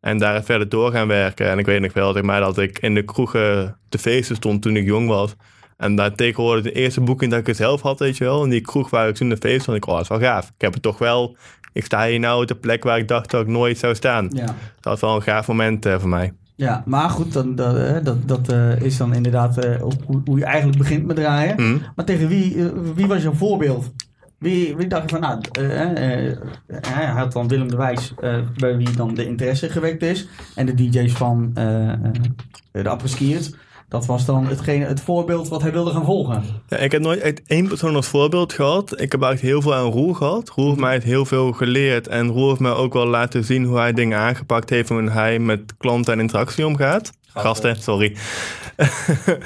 [0.00, 1.50] En daar verder door gaan werken.
[1.50, 4.62] En ik weet nog wel zeg maar, dat ik in de kroegen te feesten stond
[4.62, 5.36] toen ik jong was.
[5.78, 8.42] En daar tegenwoordig de eerste boeking dat ik het zelf had, weet je wel.
[8.42, 10.46] En die kroeg waar ik toen de feest stond, ik, oh, dat is wel gaaf.
[10.46, 11.36] Ik heb het toch wel,
[11.72, 14.28] ik sta hier nou op de plek waar ik dacht dat ik nooit zou staan.
[14.32, 14.44] Ja.
[14.44, 16.32] Dat was wel een gaaf moment eh, voor mij.
[16.54, 20.44] Ja, maar goed, dan, dat, eh, dat, dat eh, is dan inderdaad hoe, hoe je
[20.44, 21.56] eigenlijk begint met draaien.
[21.56, 21.78] Hm.
[21.96, 23.92] Maar tegen wie, wie was jouw voorbeeld?
[24.38, 25.40] Wie, wie dacht je van, nou,
[26.66, 28.14] hij had dan Willem de Wijs,
[28.56, 30.28] bij wie dan de interesse gewekt is.
[30.54, 31.50] En de DJ's van
[32.72, 33.14] de apres
[33.88, 36.42] Dat was dan hetgene, het voorbeeld wat hij wilde gaan volgen.
[36.68, 39.00] Ja, ik heb nooit echt één persoon als voorbeeld gehad.
[39.00, 40.48] Ik heb eigenlijk heel veel aan Roel gehad.
[40.48, 42.08] Roel heeft mij het heel veel geleerd.
[42.08, 44.90] En Roel heeft mij ook wel laten zien hoe hij dingen aangepakt heeft...
[44.90, 47.12] en hoe hij met klanten en interactie omgaat.
[47.26, 48.16] Gasten, sorry.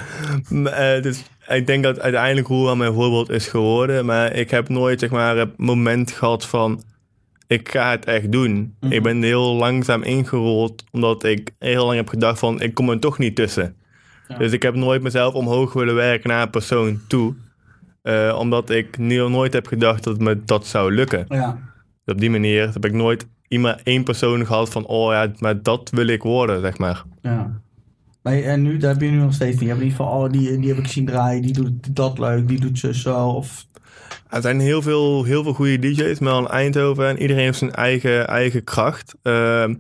[0.64, 4.04] Eh, dus ik denk dat uiteindelijk Roel wel mijn voorbeeld is geworden.
[4.04, 6.82] Maar ik heb nooit zeg maar, het moment gehad van...
[7.46, 8.74] ik ga het echt doen.
[8.80, 8.92] Mhm.
[8.92, 10.84] Ik ben er heel langzaam ingerold...
[10.90, 12.60] omdat ik heel lang heb gedacht van...
[12.60, 13.76] ik kom er toch niet tussen.
[14.28, 14.36] Ja.
[14.38, 17.34] Dus ik heb nooit mezelf omhoog willen werken naar een persoon toe.
[18.02, 21.24] Eh, omdat ik nooit heb gedacht dat me dat zou lukken.
[21.28, 21.58] Ja.
[22.04, 24.86] Dus op die manier heb ik nooit iemand, één persoon gehad van...
[24.86, 27.02] oh ja, maar dat wil ik worden, zeg maar.
[27.22, 27.60] ja.
[28.22, 29.60] Maar, en nu, daar heb je nu nog steeds niet.
[29.60, 32.48] Je hebt niet van, oh, die, die heb ik zien draaien, die doet dat leuk,
[32.48, 33.28] die doet zo zo.
[33.28, 33.66] Of,
[34.28, 37.08] Er zijn heel veel, heel veel goede DJ's, maar in Eindhoven.
[37.08, 39.14] En iedereen heeft zijn eigen, eigen kracht.
[39.22, 39.74] Ehm,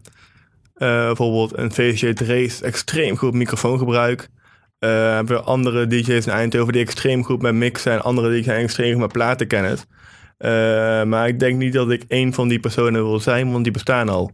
[0.74, 4.28] eh, bijvoorbeeld een VSJ Trace, extreem goed microfoongebruik.
[4.78, 7.92] Eh hebben we andere DJ's in Eindhoven die extreem goed met mixen.
[7.92, 9.86] En andere die zijn extreem goed met platenkennis.
[10.38, 10.50] Eh,
[11.04, 14.08] maar ik denk niet dat ik één van die personen wil zijn, want die bestaan
[14.08, 14.30] al.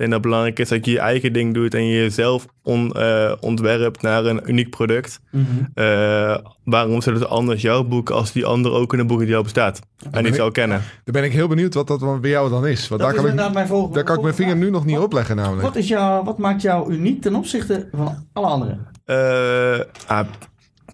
[0.00, 2.46] Ik denk dat het belangrijk is dat je je eigen ding doet en je jezelf
[2.62, 5.20] on, eh, ontwerpt naar een uniek product.
[5.74, 9.42] Eh, waarom zullen ze anders jou boeken als die ander ook kunnen boeken die al
[9.42, 9.80] bestaat?
[10.10, 10.82] En die zou kennen.
[11.04, 12.88] Dan ben ik heel benieuwd wat dat dan bij jou dan is.
[12.88, 14.84] Want dat daar is kan, ik, mijn volgende daar kan ik mijn vinger nu nog
[14.84, 15.62] niet Wat- opleggen namelijk.
[15.62, 18.86] Wat, is jou, wat maakt jou uniek ten opzichte van alle anderen?
[19.04, 20.26] Eh, ah,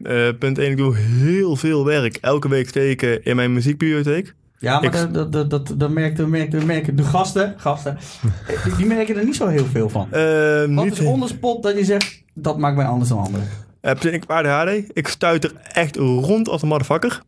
[0.02, 4.34] eh, punt 1, ik doe heel veel werk elke week steken in mijn muziekbibliotheek.
[4.58, 7.98] Ja, maar Ik- dat, dat, dat, dat, merken, merken, merken de gasten, gasten
[8.76, 10.08] die, merken er niet zo heel veel van.
[10.12, 13.48] Eh, Wat niet, is onderspot dat je zegt, dat maakt mij anders dan anderen?
[13.80, 14.84] Punt één, ik heb ADHD.
[14.92, 17.22] Ik stuiter echt rond als een motherfucker.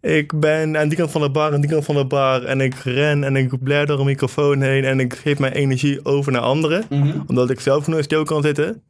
[0.00, 2.42] Ik ben aan die kant van de bar, aan die kant van de bar.
[2.44, 4.84] En ik ren en ik blijf door een microfoon heen.
[4.84, 6.84] En ik geef mijn energie over naar anderen.
[7.26, 8.82] Omdat ik zelf nooit stil kan zitten.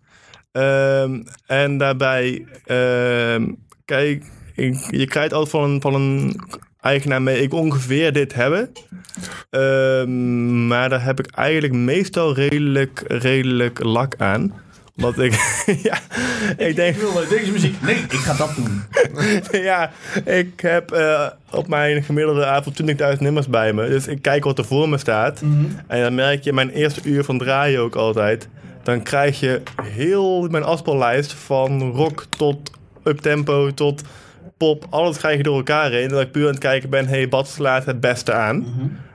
[0.52, 3.52] Ehm, en daarbij, ehm,
[3.84, 6.40] kijk, ik- je krijgt altijd van een, van een
[6.84, 8.70] eigenaar mee, ik ongeveer dit hebben.
[9.50, 14.62] Ehm, maar daar heb ik eigenlijk meestal redelijk, redelijk lak aan.
[14.96, 15.32] Omdat ik,
[15.88, 15.98] ja,
[16.56, 17.82] ik denk, Ik wil eh, deze muziek.
[17.82, 18.82] Nee, ik ga dat doen.
[19.62, 19.92] ja,
[20.24, 23.88] ik heb eh, op mijn gemiddelde avond 20.000 nummers bij me.
[23.88, 25.40] Dus ik kijk wat er voor me staat.
[25.86, 28.48] En dan merk je mijn eerste uur van draaien ook altijd.
[28.82, 32.70] Dan krijg je heel mijn afspeellijst van rock tot
[33.04, 34.02] uptempo tot
[34.56, 34.86] pop.
[34.90, 36.08] Alles krijg je door elkaar heen.
[36.08, 38.64] Dat ik puur aan het kijken ben, hey, wat slaat het beste aan?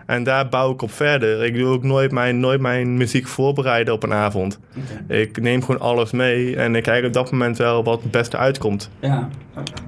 [0.10, 1.45] En daar bouw ik op verder.
[1.45, 4.60] Ik doe ook nooit mijn, nooit mijn muziek voorbereiden op een avond.
[5.08, 8.38] Ik neem gewoon alles mee en ik kijk op dat moment wel wat het beste
[8.38, 8.89] uitkomt.
[8.99, 9.30] Ja.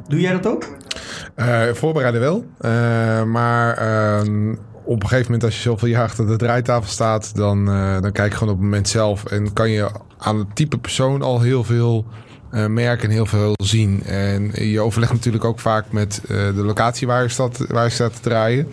[0.08, 0.68] Doe jij dat ook?
[1.36, 2.46] Eh, voorbereiden wel.
[2.60, 7.36] Eh, maar ehm, op een gegeven moment als je zoveel jaar achter de draaitafel staat...
[7.36, 9.26] Dan, eh, dan kijk je gewoon op het moment zelf.
[9.26, 12.06] En kan je aan het type persoon al heel veel
[12.52, 14.04] eh, merken en heel veel zien.
[14.04, 17.90] En je overlegt natuurlijk ook vaak met eh, de locatie waar je staat, waar je
[17.90, 18.68] staat te draaien.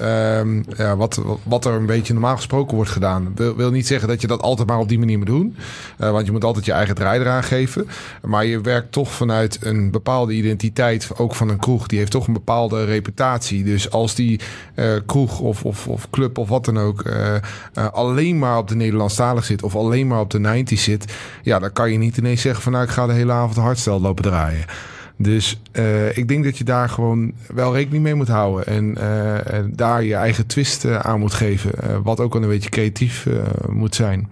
[0.00, 3.32] Ehm, ja, wat, wat er een beetje normaal gesproken wordt gedaan.
[3.34, 5.56] Wil, wil niet zeggen dat je dat altijd maar op die manier moet doen.
[5.98, 7.88] Eh, want je moet altijd je eigen draai eraan geven.
[8.22, 11.08] Maar je werkt toch vanuit een bepaalde identiteit.
[11.16, 11.86] Ook van een kroeg.
[11.86, 13.64] Die heeft toch een bepaalde reputatie.
[13.64, 14.40] Dus als die
[14.74, 17.00] eh, kroeg of, of, of club of wat dan ook.
[17.02, 19.62] eh, alleen maar op de Nederlandstalig zit.
[19.62, 21.12] Of alleen maar op de 90 zit.
[21.42, 24.00] Ja, dan kan je niet ineens zeggen van nou ik ga de hele avond hardstyle
[24.00, 24.64] lopen draaien.
[25.22, 28.66] Dus eh, ik denk dat je daar gewoon wel rekening mee moet houden.
[28.66, 32.02] En, eh, daar je eigen twist eh, aan moet geven.
[32.02, 33.26] wat ook wel een beetje creatief
[33.68, 34.30] moet zijn.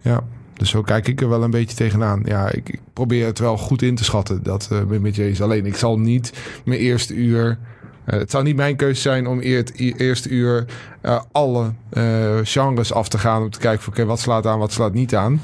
[0.00, 2.22] Ja, dus zo kijk ik er wel een beetje tegenaan.
[2.24, 4.42] Ja, ik, ik probeer het wel goed in te schatten.
[4.42, 5.42] Dat ben met je eens.
[5.42, 6.32] Alleen ik zal niet
[6.64, 7.58] mijn eerste uur.
[8.04, 10.64] Eh, het zou niet mijn keuze zijn om eer, het i- eerste uur
[11.00, 13.42] eh, alle eh, genres af te gaan.
[13.42, 15.40] Om te kijken van oké, wat slaat aan, wat slaat niet aan.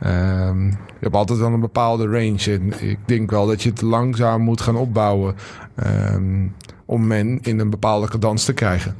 [0.00, 2.52] Ehm, je hebt altijd wel een bepaalde range.
[2.60, 5.34] En ik denk wel dat je het langzaam moet gaan opbouwen.
[5.74, 6.46] ehm,
[6.86, 8.94] om men in een bepaalde cadans te krijgen.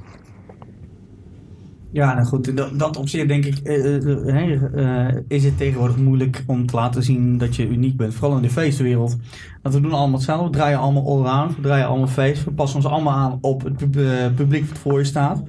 [1.93, 5.97] Ja, nou goed, dat, dat op zich denk ik eh, eh, eh, is het tegenwoordig
[5.97, 8.15] moeilijk om te laten zien dat je uniek bent.
[8.15, 9.17] Vooral in de feestwereld.
[9.63, 12.45] Want we doen allemaal hetzelfde, we draaien allemaal allround, we draaien allemaal feest.
[12.45, 15.43] We passen ons allemaal aan op het pub- publiek wat voor je staat.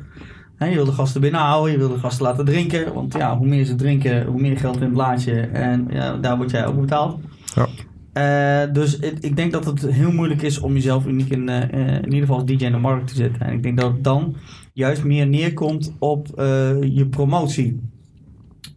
[0.60, 2.94] Je wil de gasten binnenhouden, je wil de gasten laten drinken.
[2.94, 5.34] Want ja, hoe meer ze drinken, hoe meer geld in het blaadje.
[5.42, 7.20] En ja, daar word jij ook betaald.
[7.56, 8.66] Ja.
[8.66, 12.20] Dus het- ik denk dat het heel moeilijk is om jezelf uniek in, in ieder
[12.20, 13.42] geval als DJ in de markt te zetten.
[13.42, 14.36] En ik denk dat het dan
[14.74, 17.80] juist meer neerkomt op eh, je promotie.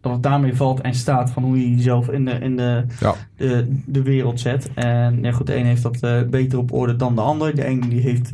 [0.01, 3.15] Dat het daarmee valt en staat van hoe je jezelf in de, in de, Ja.
[3.35, 4.69] de, de wereld zet.
[4.75, 7.55] En ja, goed, de een heeft dat eh, beter op orde dan de ander.
[7.55, 8.29] De een die heeft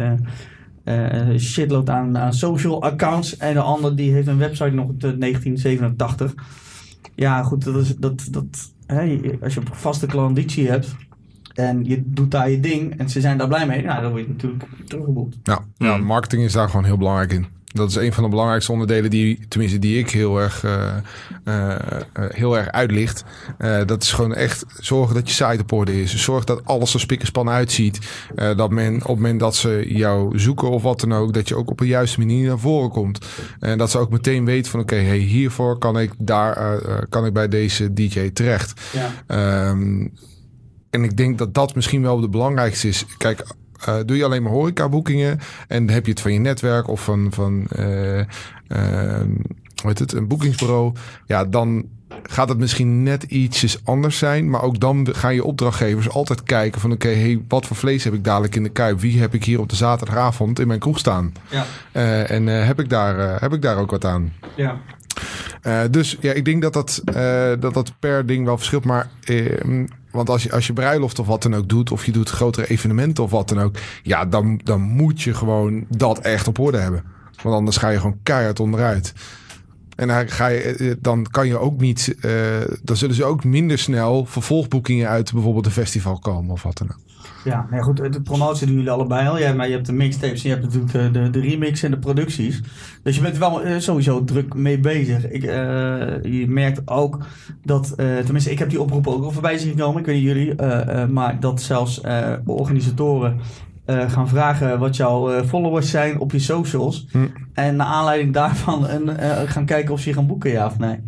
[0.83, 3.37] eh, shitload aan, aan social accounts.
[3.37, 6.33] En de ander die heeft een website nog uit 1987.
[7.15, 8.27] Ja, goed, dat is dat.
[8.31, 10.95] dat hè, als je een vaste klanditie hebt.
[11.53, 14.23] En je doet daar je ding en ze zijn daar blij mee, nou, dan word
[14.23, 15.35] je natuurlijk teruggeboekt.
[15.43, 16.03] Ja, ja, Mm.
[16.03, 17.45] marketing is daar gewoon heel belangrijk in.
[17.73, 20.88] Dat is een van de belangrijkste onderdelen die, tenminste, die ik heel erg, eh,
[21.43, 21.79] eh, eh,
[22.13, 23.23] heel erg uitlicht.
[23.57, 26.15] Eh, dat is gewoon echt zorgen dat je site op orde is.
[26.23, 27.99] Zorg dat alles er spikkerspan uitziet.
[28.35, 31.47] Eh, dat men op het moment dat ze jou zoeken of wat dan ook, dat
[31.47, 33.25] je ook op een juiste manier naar voren komt.
[33.59, 37.33] En dat ze ook meteen weten van oké, hey, hiervoor kan ik daar, kan ik
[37.33, 38.81] bij deze DJ terecht.
[38.93, 39.09] Ja.
[39.27, 40.07] Ehm,
[40.89, 43.06] en ik denk dat dat misschien wel de belangrijkste is.
[43.17, 43.43] Kijk,
[43.86, 47.28] eh, doe je alleen maar horecaboekingen en heb je het van je netwerk of van,
[47.32, 48.19] van eh,
[48.67, 49.32] ehm,
[49.75, 50.93] hoe heet het, een boekingsbureau,
[51.25, 51.86] ja, dan
[52.23, 54.49] gaat het misschien net ietsjes anders zijn.
[54.49, 58.13] Maar ook dan gaan je opdrachtgevers altijd kijken van oké, hey, wat voor vlees heb
[58.13, 58.99] ik dadelijk in de kuip?
[58.99, 61.34] Wie heb ik hier op de zaterdagavond in mijn kroeg staan?
[61.49, 61.65] Ja.
[61.91, 64.34] Eh, en heb, ik daar, heb ik daar ook wat aan?
[64.56, 64.78] Ja.
[65.89, 67.02] Dus ja, ik denk dat dat,
[67.60, 68.86] dat dat per ding wel verschilt.
[68.86, 72.11] Maar eh, want als je, als je bruiloft of wat dan ook doet, of je
[72.11, 76.47] doet grotere evenementen of wat dan ook, ja, dan, dan moet je gewoon dat echt
[76.47, 77.03] op orde hebben.
[77.43, 79.13] Want anders ga je gewoon keihard onderuit.
[79.95, 82.31] En dan, ga je, eh, dan kan je ook niet, eh,
[82.83, 86.91] dan zullen ze ook minder snel vervolgboekingen uit bijvoorbeeld een festival komen of wat dan
[86.91, 87.08] ook.
[87.43, 89.38] Ja, nee, goed, de promotie doen jullie allebei al.
[89.38, 91.91] Ja, maar je hebt de mixtapes en je hebt natuurlijk de, de, de remix en
[91.91, 92.62] de producties.
[93.04, 95.30] Dus je bent er wel eh, sowieso druk mee bezig.
[95.30, 97.17] Ik, eh, je merkt ook
[97.63, 100.25] dat, eh, tenminste ik heb die oproep ook al voorbij zien gekomen, ik weet niet
[100.25, 100.56] jullie,
[101.08, 102.02] maar dat zelfs
[102.45, 103.39] organisatoren
[103.86, 107.08] gaan vragen wat jouw followers zijn op je socials.
[107.12, 107.28] Hm.
[107.54, 109.10] En naar aanleiding daarvan een,
[109.47, 110.99] gaan kijken of ze je gaan boeken, ja of nee.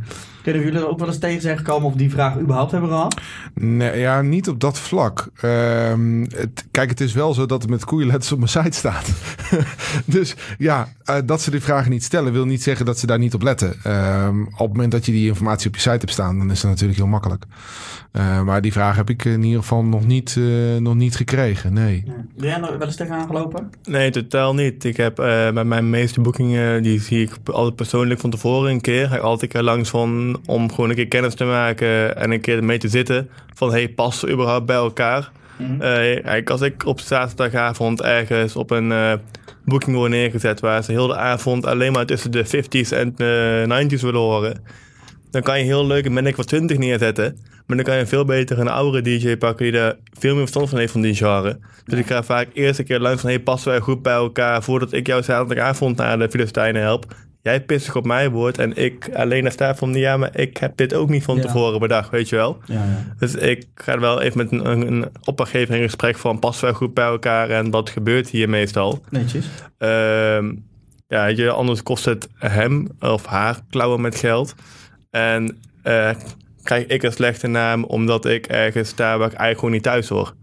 [0.44, 3.22] Kunnen jullie er ook wel eens tegen zijn gekomen of die vraag überhaupt hebben gehad?
[3.54, 5.30] Nee, ja, niet op dat vlak.
[5.42, 9.12] Ehm, het, kijk, het is wel zo dat het met koeienletters op mijn site staat.
[10.06, 13.20] dus ja, eh, dat ze die vragen niet stellen, wil niet zeggen dat ze daar
[13.20, 13.76] niet op letten.
[13.84, 16.62] Ehm, op het moment dat je die informatie op je site hebt staan, dan is
[16.62, 17.46] dat natuurlijk heel makkelijk.
[18.12, 21.74] Eh, maar die vraag heb ik in ieder geval nog niet, eh, nog niet gekregen.
[21.74, 22.04] Nee.
[22.38, 23.70] Ben jij er wel eens tegenaan gelopen?
[23.84, 24.84] Nee, totaal niet.
[24.84, 28.82] Ik heb eh, bij mijn meeste boekingen, die zie ik altijd persoonlijk van tevoren een
[28.82, 29.08] keer.
[29.08, 32.64] Ga ik altijd langs van, om gewoon een keer kennis te maken en een keer
[32.64, 33.30] mee te zitten.
[33.54, 35.32] Van, hey, passen we überhaupt bij elkaar?
[35.80, 39.14] Kijk, als ik op zaterdagavond ergens op een eh
[39.66, 43.66] boeking word neergezet waar ze heel de avond alleen maar tussen de 50s en de
[43.68, 44.64] 90s willen horen,
[45.32, 47.38] dan kan je heel leuk een Manic voor 20 neerzetten.
[47.66, 50.70] Maar dan kan je veel beter een oudere DJ pakken die daar veel meer verstand
[50.70, 51.60] van heeft van die genre.
[51.86, 54.64] Dus ik ga vaak eerst een keer langs van, hey, passen wij goed bij elkaar
[54.64, 57.16] voordat ik jou zaterdagavond naar de Filistijnen help?
[57.42, 60.78] Jij pissig op mij wordt en ik alleen daar sta van, ja, maar ik heb
[60.78, 61.42] dit ook niet van Ja.
[61.42, 62.58] tevoren bedacht, weet je wel.
[62.66, 63.14] Ja, ja.
[63.20, 66.94] Dus ik ga wel even met een, een, opdrachtgever in gesprek van, passen wij goed
[66.94, 69.02] bij elkaar en wat gebeurt hier meestal?
[69.10, 69.46] Netjes.
[69.78, 70.52] Ehm,
[71.08, 74.56] ja, je, anders kost het hem of haar klauwen met geld.
[75.12, 76.10] En eh,
[76.64, 80.10] krijg ik een slechte naam omdat ik ergens sta waar ik eigenlijk gewoon niet thuis
[80.10, 80.34] hoor.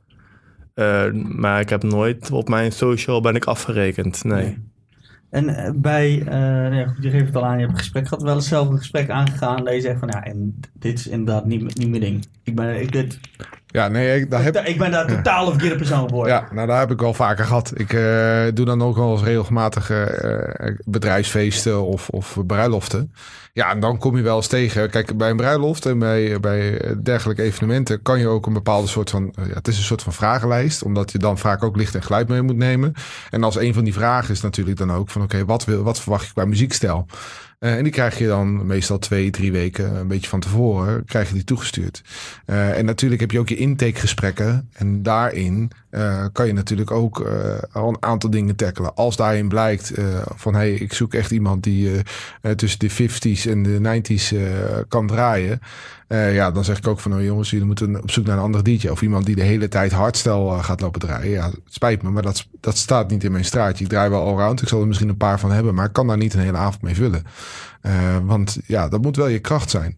[0.74, 4.24] Eh, maar ik heb nooit op mijn social ben ik afgerekend.
[4.24, 4.42] Nee.
[4.44, 4.67] Nee.
[5.30, 8.08] En eh, bij, eh, ja, goed, je geeft het al aan, je hebt een gesprek
[8.08, 9.64] gehad, wel eens zelf een gesprek aangegaan.
[9.64, 12.26] Dat je zegt van ja, en dit is inderdaad niet, niet mijn ding.
[12.44, 13.18] Ik ben, ik, dit,
[13.66, 16.28] Ja, nee, ik, daar heb, ik ben daar totaal de verkeerde persoon voor.
[16.28, 17.72] Ja, nou daar heb ik wel vaker gehad.
[17.74, 19.90] Ik eh, doe dan ook wel eens regelmatig
[20.84, 23.12] bedrijfsfeesten of, of bruiloften.
[23.58, 24.90] Ja, en dan kom je wel eens tegen.
[24.90, 29.10] Kijk, bij een bruiloft en bij, bij dergelijke evenementen kan je ook een bepaalde soort
[29.10, 29.34] van...
[29.36, 32.28] Ja, het is een soort van vragenlijst, omdat je dan vaak ook licht en geluid
[32.28, 32.94] mee moet nemen.
[33.30, 35.22] En als een van die vragen is natuurlijk dan ook van...
[35.22, 37.06] Oké, wat wat, wat verwacht je qua muziekstijl?
[37.58, 41.28] Eh, en die krijg je dan meestal twee, drie weken, een beetje van tevoren, krijg
[41.28, 42.02] je die toegestuurd.
[42.44, 44.68] Eh, en natuurlijk heb je ook je intakegesprekken.
[44.72, 48.94] En daarin eh, kan je natuurlijk ook eh, een aantal dingen tackelen.
[48.94, 52.02] Als daarin blijkt eh, van, hé, hey, ik zoek echt iemand die
[52.56, 55.60] tussen de 50s en de 90s eh, kan draaien.
[56.08, 58.42] Eh, ja, dan zeg ik ook van, oh jongens, jullie moeten op zoek naar een
[58.42, 58.88] andere DJ.
[58.88, 61.30] Of iemand die de hele tijd hardstyle eh, gaat lopen draaien.
[61.30, 63.84] Ja, spijt me, maar dat, dat staat niet in mijn straatje.
[63.84, 64.62] Ik draai wel allround.
[64.62, 66.56] Ik zal er misschien een paar van hebben, maar ik kan daar niet een hele
[66.56, 67.22] avond mee vullen.
[67.80, 67.92] Eh,
[68.22, 69.96] want ja, dat moet wel je kracht zijn.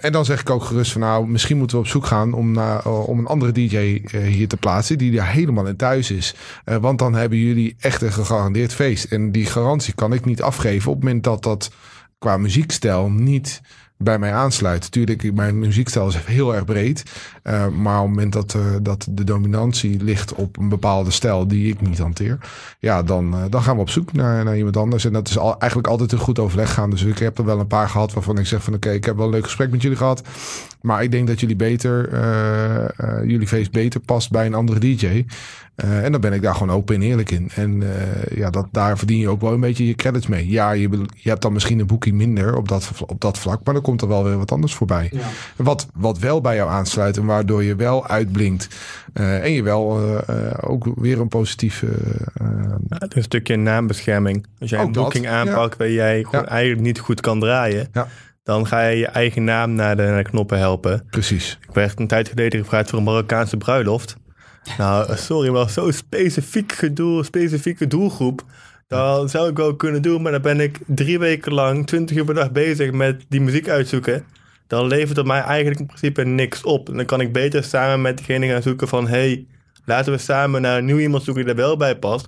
[0.00, 2.52] En dan zeg ik ook gerust van nou, misschien moeten we op zoek gaan om,
[2.52, 6.34] naar, om een andere DJ hier te plaatsen die daar helemaal in thuis is.
[6.64, 9.04] Want dan hebben jullie echt een gegarandeerd feest.
[9.04, 11.70] En die garantie kan ik niet afgeven op het moment dat dat
[12.18, 13.60] qua muziekstijl niet
[13.98, 14.90] bij mij aansluit.
[14.90, 17.02] Tuurlijk, mijn muziekstijl is heel erg breed.
[17.48, 21.48] Eh, maar op het moment dat, eh, dat de dominantie ligt op een bepaalde stijl
[21.48, 22.38] die ik niet hanteer,
[22.78, 25.04] ja, dan, eh, dan gaan we op zoek naar, naar iemand anders.
[25.04, 26.90] En dat is al, eigenlijk altijd een goed overleg gaan.
[26.90, 29.16] Dus ik heb er wel een paar gehad waarvan ik zeg van oké, ik heb
[29.16, 30.22] wel een leuk gesprek met jullie gehad.
[30.80, 32.10] Maar ik denk dat jullie beter,
[33.26, 35.24] jullie feest beter past bij een andere DJ.
[35.74, 37.50] En dan ben ik daar gewoon open en eerlijk in.
[37.54, 37.82] En
[38.34, 40.48] ja, dat, daar verdien je ook wel een beetje je credits mee.
[40.48, 43.74] Ja, je, je hebt dan misschien een boekie minder op dat, op dat vlak, maar
[43.74, 45.08] dan komt er wel weer wat anders voorbij.
[45.12, 45.20] Ja.
[45.56, 48.68] Wat, wat wel bij jou aansluit en waardoor je wel uitblinkt.
[49.12, 51.86] Eh, en je wel eh, eh, ook weer een positieve.
[52.88, 54.46] Ja, het is een stukje naambescherming.
[54.58, 56.44] Als jij Ook een dat, boeking aanpakt waar jij Ja.
[56.46, 58.08] eigenlijk niet goed kan draaien, Ja.
[58.42, 61.04] dan ga je je eigen naam naar de, naar de knoppen helpen.
[61.10, 61.58] precies.
[61.68, 64.16] Ik werd een tijd geleden gevraagd voor een Marokkaanse bruiloft.
[64.78, 68.44] Nou, sorry, maar zo'n specifiek doel, specifieke doelgroep.
[68.86, 72.24] Dat zou ik wel kunnen doen, maar dan ben ik drie weken lang, twintig uur
[72.24, 74.24] per dag bezig met die muziek uitzoeken.
[74.68, 76.88] Dan levert het mij eigenlijk in principe niks op.
[76.88, 79.08] En dan kan ik beter samen met degene gaan zoeken van...
[79.08, 79.46] hey,
[79.84, 82.26] laten we samen naar een nieuw iemand zoeken die er wel bij past.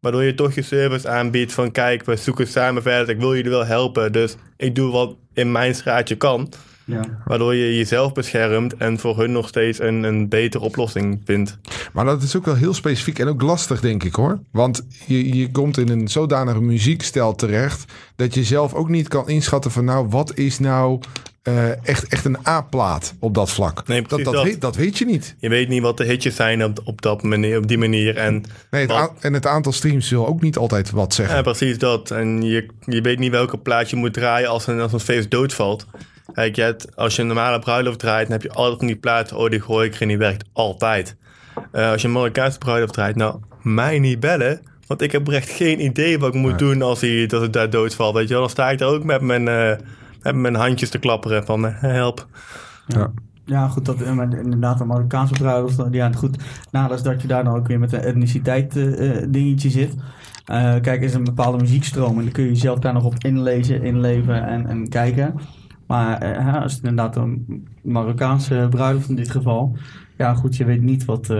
[0.00, 1.70] Waardoor je toch je service aanbiedt van...
[1.70, 4.12] kijk, we zoeken samen verder, ik wil jullie wel helpen.
[4.12, 6.52] Dus ik doe wat in mijn straatje kan.
[6.84, 7.22] Ja.
[7.24, 11.58] Waardoor je jezelf beschermt en voor hun nog steeds een, een betere oplossing vindt.
[11.92, 14.38] Maar dat is ook wel heel specifiek en ook lastig, denk ik hoor.
[14.50, 17.92] Want je, je komt in een zodanige muziekstijl terecht.
[18.16, 21.00] dat je zelf ook niet kan inschatten van nou, wat is nou
[21.44, 23.86] eh, echt, echt een A-plaat op dat vlak.
[23.88, 24.44] Nee, dat, dat, dat.
[24.44, 25.36] Weet, dat weet je niet.
[25.38, 28.16] Je weet niet wat de hitjes zijn op, op, dat manier, op die manier.
[28.16, 31.36] En, Nee, het Wat- en het aantal streams wil ook niet altijd wat zeggen.
[31.36, 32.10] ja, precies dat.
[32.10, 35.30] En je, je weet niet welke plaat je moet draaien als een, als een feest
[35.30, 35.86] doodvalt.
[36.32, 38.96] Kijk, je hebt, als je een normale bruiloft draait, dan heb je altijd van die
[38.96, 39.36] platen.
[39.36, 41.16] Oh, die gooi ik erin, die werkt altijd.
[41.72, 44.60] Eh, als je een Marokkaanse bruiloft draait, nou, mij niet bellen.
[44.86, 47.70] Want ik heb echt geen idee wat ik moet doen als, hij, als het daar
[47.70, 48.14] doodvalt.
[48.14, 49.72] Weet je wel, dan sta ik daar ook met mijn, eh,
[50.24, 52.26] met mijn handjes te klapperen van eh, help.
[52.86, 53.10] Ja.
[53.46, 55.82] Ja, goed, dat, eh, maar inderdaad, een Marokkaanse bruiloft.
[55.90, 56.44] Ja, goed.
[56.70, 59.94] Nadeel is dat je daar dan ook weer met een etniciteit eh, dingetje zit.
[60.44, 63.24] Eh, kijk, er is een bepaalde muziekstroom en dan kun je jezelf daar nog op
[63.24, 65.34] inlezen, inleven en, en kijken.
[65.86, 69.76] Maar hè, als het inderdaad een Marokkaanse bruiloft in dit geval.
[70.16, 71.36] Ja, goed, je weet niet wat eh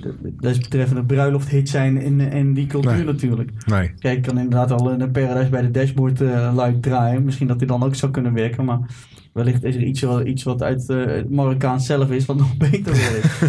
[0.00, 3.04] de- desbetreffende bruilofthit zijn in, in die cultuur Nee.
[3.04, 3.50] natuurlijk.
[3.66, 3.92] Nee.
[3.98, 7.24] Kijk, ik kan inderdaad al een Paradise bij de dashboard eh live draaien.
[7.24, 8.80] Misschien dat die dan ook zou kunnen werken, maar
[9.32, 12.56] wellicht is er iets, wat- iets wat uit eh, het Marokkaans zelf is, wat nog
[12.70, 13.22] beter is.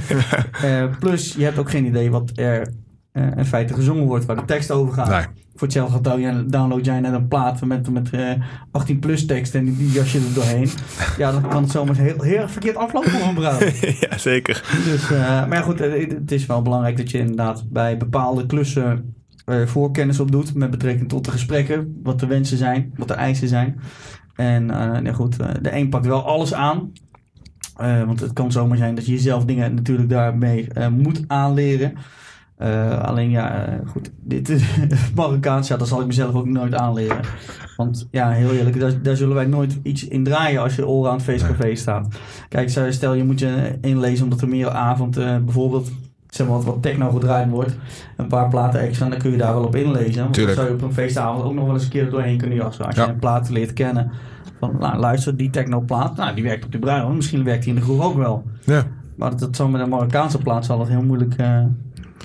[0.64, 2.68] Eh, plus, je hebt ook geen idee wat er
[3.12, 5.10] eh, in feite gezongen wordt, waar de tekst over gaat.
[5.10, 5.26] Nee.
[5.56, 8.30] Voor hetzelfde download jij- download jij net een plaat met, met eh
[8.72, 10.70] 18 plus tekst en die, die jas je er doorheen.
[11.18, 13.36] Ja, dan kan het zomaar heel, heel erg verkeerd aflopen voor een
[14.10, 14.64] ja, zeker.
[14.86, 18.46] Dus, eh, maar ja, goed, eh, het is wel belangrijk dat je inderdaad bij bepaalde
[18.46, 20.54] klussen eh, voorkennis op doet.
[20.56, 23.80] Met betrekking tot de gesprekken, wat de wensen zijn, wat de eisen zijn.
[24.36, 26.92] En eh, nee, goed, eh, de een pakt wel alles aan.
[27.78, 31.94] Eh, want het kan zomaar zijn dat je jezelf dingen natuurlijk daarmee eh, moet aanleren.
[32.62, 34.64] Eh, alleen ja, eh, goed, dit is
[35.16, 37.20] Marokkaans, ja, dat zal ik mezelf ook nooit aanleren.
[37.78, 41.24] Want ja, heel eerlijk, daar, daar zullen wij nooit iets in draaien als je allround
[41.24, 42.08] feestcafé staat.
[42.50, 45.92] Kijk, stel je moet je inlezen omdat er meer avond eh, bijvoorbeeld
[46.30, 47.76] zeg maar, wat, techno gedraaid wordt.
[48.18, 50.24] Een paar platen extra, dan kun je daar wel op inlezen.
[50.24, 52.38] Want dan zou je op een feestavond ook nog wel eens een keer er doorheen
[52.38, 52.86] kunnen jassen.
[52.86, 53.04] Als Ja.
[53.06, 54.12] je een plaat leert kennen.
[54.60, 57.16] Van, nou, luister, die techno-plaat, nou, die werkt op de bruiloft.
[57.16, 58.44] Misschien werkt die in de groep ook wel.
[58.66, 58.84] Ja.
[59.16, 61.34] Maar dat zo met een Marokkaanse plaat zal het heel moeilijk...
[61.38, 61.60] eh,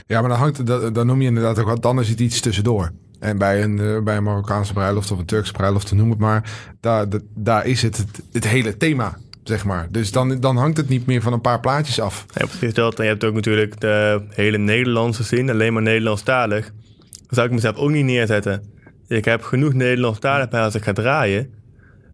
[0.06, 1.82] Ja, maar dan, hangt, dan noem je inderdaad ook wat.
[1.82, 2.92] Dan is het iets tussendoor.
[3.20, 6.50] En bij een, eh, bij een Marokkaanse bruiloft of een Turkse bruiloft, noem het maar.
[6.80, 9.86] Daar, daar is het, het hele thema, zeg maar.
[9.90, 12.26] Dus dan, dan hangt het niet meer van een paar plaatjes af.
[12.34, 12.98] Ja, precies dat.
[12.98, 16.72] En je hebt ook natuurlijk de hele Nederlandse zin, alleen maar Nederlandstalig.
[17.10, 18.62] Dat zou ik mezelf ook niet neerzetten.
[19.08, 21.54] Ik heb genoeg Nederlandstalig bij als ik ga draaien.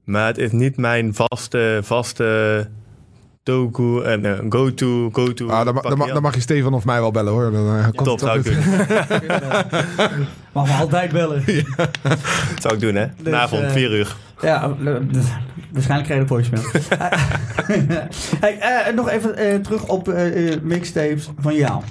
[0.04, 2.68] Maar het is niet mijn vaste, vaste
[3.42, 5.48] toku en eh, go-to, go-to.
[5.48, 7.50] Ah, dan, dan, ma- dan mag je Stefan of mij wel bellen hoor.
[7.52, 8.56] Dan, eh, komt Top, het zou ik doen.
[10.52, 11.44] Mag me altijd bellen.
[12.02, 12.18] Dat
[12.60, 13.06] zou ik doen, hè?
[13.06, 14.16] Dus, Vanavond, eh, vier uur.
[14.40, 14.74] Ja,
[15.72, 16.64] waarschijnlijk krijg je de voicemail.
[18.40, 20.12] hey, eh, nog even eh, terug op
[20.62, 21.82] mixtapes van jou.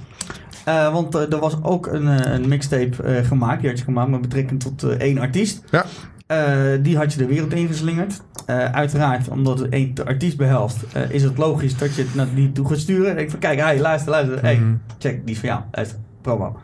[0.66, 4.22] Eh, want er was ook een, een mixtape eh, gemaakt, die had je gemaakt met
[4.22, 5.62] betrekking tot één artiest.
[5.72, 5.86] Ja.
[6.32, 8.22] Eh, die had je de wereld ingeslingerd.
[8.46, 12.28] Eh, uiteraard, omdat het één artiest behelst, eh, is het logisch dat je het naar
[12.36, 13.12] die toe gaat sturen.
[13.12, 14.42] En ik van, kijk, hey, luister, luister.
[14.42, 14.74] Hey, Mhm.
[15.00, 15.62] check, die is van jou.
[15.72, 16.60] Luister, promo.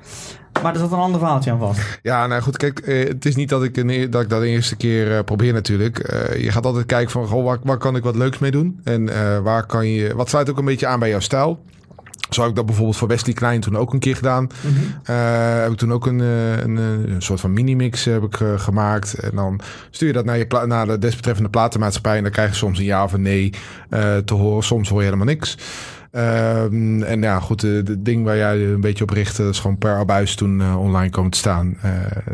[0.64, 2.00] Maar er zat een ander verhaaltje aan vast.
[2.02, 4.48] Ja, nou goed, kijk, het is niet dat ik, een, e- dat ik dat de
[4.48, 5.98] eerste keer probeer natuurlijk.
[6.38, 8.80] Je gaat altijd kijken van, goh, waar, waar kan ik wat leuks mee doen?
[8.84, 9.06] En
[9.44, 11.64] waar kan je, wat sluit ook een beetje aan bij jouw stijl?
[12.30, 14.50] Zo heb ik dat bijvoorbeeld voor Wesley Klein toen ook een keer gedaan.
[15.04, 18.40] Eh, heb ik toen ook een, eh, een, eh, een soort van mini-mix heb ik,
[18.56, 19.14] gemaakt.
[19.14, 19.60] En dan
[19.90, 22.18] stuur je dat naar, je naar de desbetreffende platenmaatschappij.
[22.18, 23.54] En dan krijg je soms een ja of een nee
[24.26, 24.64] te horen.
[24.64, 25.58] Soms hoor je helemaal niks.
[26.18, 29.78] Ehm, en ja, goed, het ding waar jij een beetje op richtte, dat is gewoon
[29.78, 31.78] per abuis toen eh, online komen te staan.
[31.82, 31.92] Eh,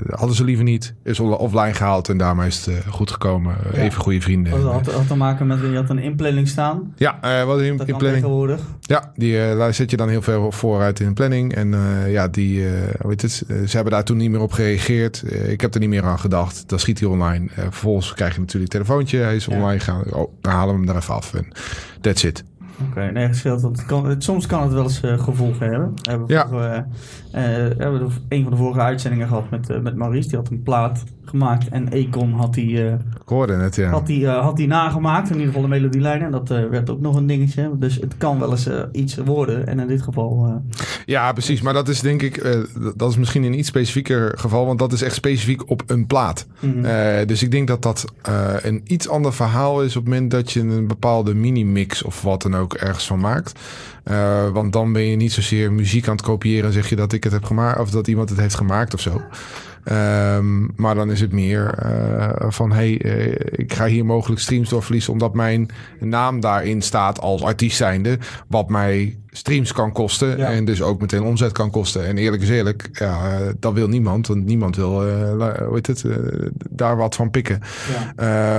[0.10, 0.94] hadden ze liever niet.
[1.04, 3.56] Is offline gehaald en daarmee is het eh, goed gekomen.
[3.74, 3.80] Ja.
[3.80, 4.52] Even goede vrienden.
[4.52, 6.94] Dat had, had te maken met, je had een inplanning staan.
[6.96, 8.62] ja, wat Dat in tegenwoordig.
[8.82, 11.56] Ja, die, daar zet je dan heel veel vooruit in de planning.
[11.56, 11.76] En
[12.08, 12.66] ja, die,
[13.02, 15.24] hoe heet het, ze hebben daar toen niet meer op gereageerd.
[15.48, 16.70] Ik heb er niet meer aan gedacht.
[16.70, 17.48] Dan schiet hij online.
[17.56, 19.18] Vervolgens krijg je natuurlijk een telefoontje.
[19.18, 19.56] Hij is Ja.
[19.56, 20.14] online gegaan.
[20.14, 21.34] Oh, dan halen we hem er even af.
[21.34, 21.48] En
[22.02, 22.44] that's it.
[22.90, 23.62] Oké, nee, gescheeld.
[23.62, 25.94] Want het kan, het, soms kan het wel eens eh, gevolgen hebben.
[26.02, 26.46] We hebben, Ja.
[26.52, 30.28] eh, eh, we hebben een van de vorige uitzendingen gehad met, met Maurice.
[30.30, 33.90] Die had een plaat gemaakt en Econ had die, eh, Ik hoorde het, ja.
[33.90, 35.30] had die, eh, had die nagemaakt.
[35.30, 36.22] In ieder geval de melodielijn.
[36.22, 37.72] En dat eh, werd ook nog een dingetje.
[37.78, 39.68] Dus het kan wel eens iets worden.
[39.68, 40.62] En in dit geval...
[41.06, 41.62] Ja, precies.
[41.62, 42.64] Maar dat is denk ik,
[42.96, 44.66] dat is misschien een iets specifieker geval.
[44.66, 46.48] Want dat is echt specifiek op een plaat.
[46.60, 47.26] mhm.
[47.26, 48.14] Dus ik denk dat dat
[48.62, 52.42] een iets ander verhaal is op het moment dat je een bepaalde mini-mix of wat
[52.42, 53.60] dan ook ergens van maakt.
[54.54, 57.24] Want dan ben je niet zozeer muziek aan het kopiëren en zeg je dat ik
[57.24, 59.22] het heb gemaakt of dat iemand het heeft gemaakt of zo.
[59.84, 64.70] Ehm, maar dan is het meer eh, van hey, eh, ik ga hier mogelijk streams
[64.70, 65.70] door verliezen omdat mijn
[66.00, 68.18] naam daarin staat als artiest zijnde.
[68.48, 70.52] Wat mij streams kan kosten Ja.
[70.52, 72.06] en dus ook meteen omzet kan kosten.
[72.06, 74.28] En eerlijk is eerlijk, ja, eh, dat wil niemand.
[74.28, 74.90] Want niemand wil
[75.36, 76.06] la- hoe heet het,
[76.70, 77.60] daar wat van pikken.
[77.94, 78.14] ja.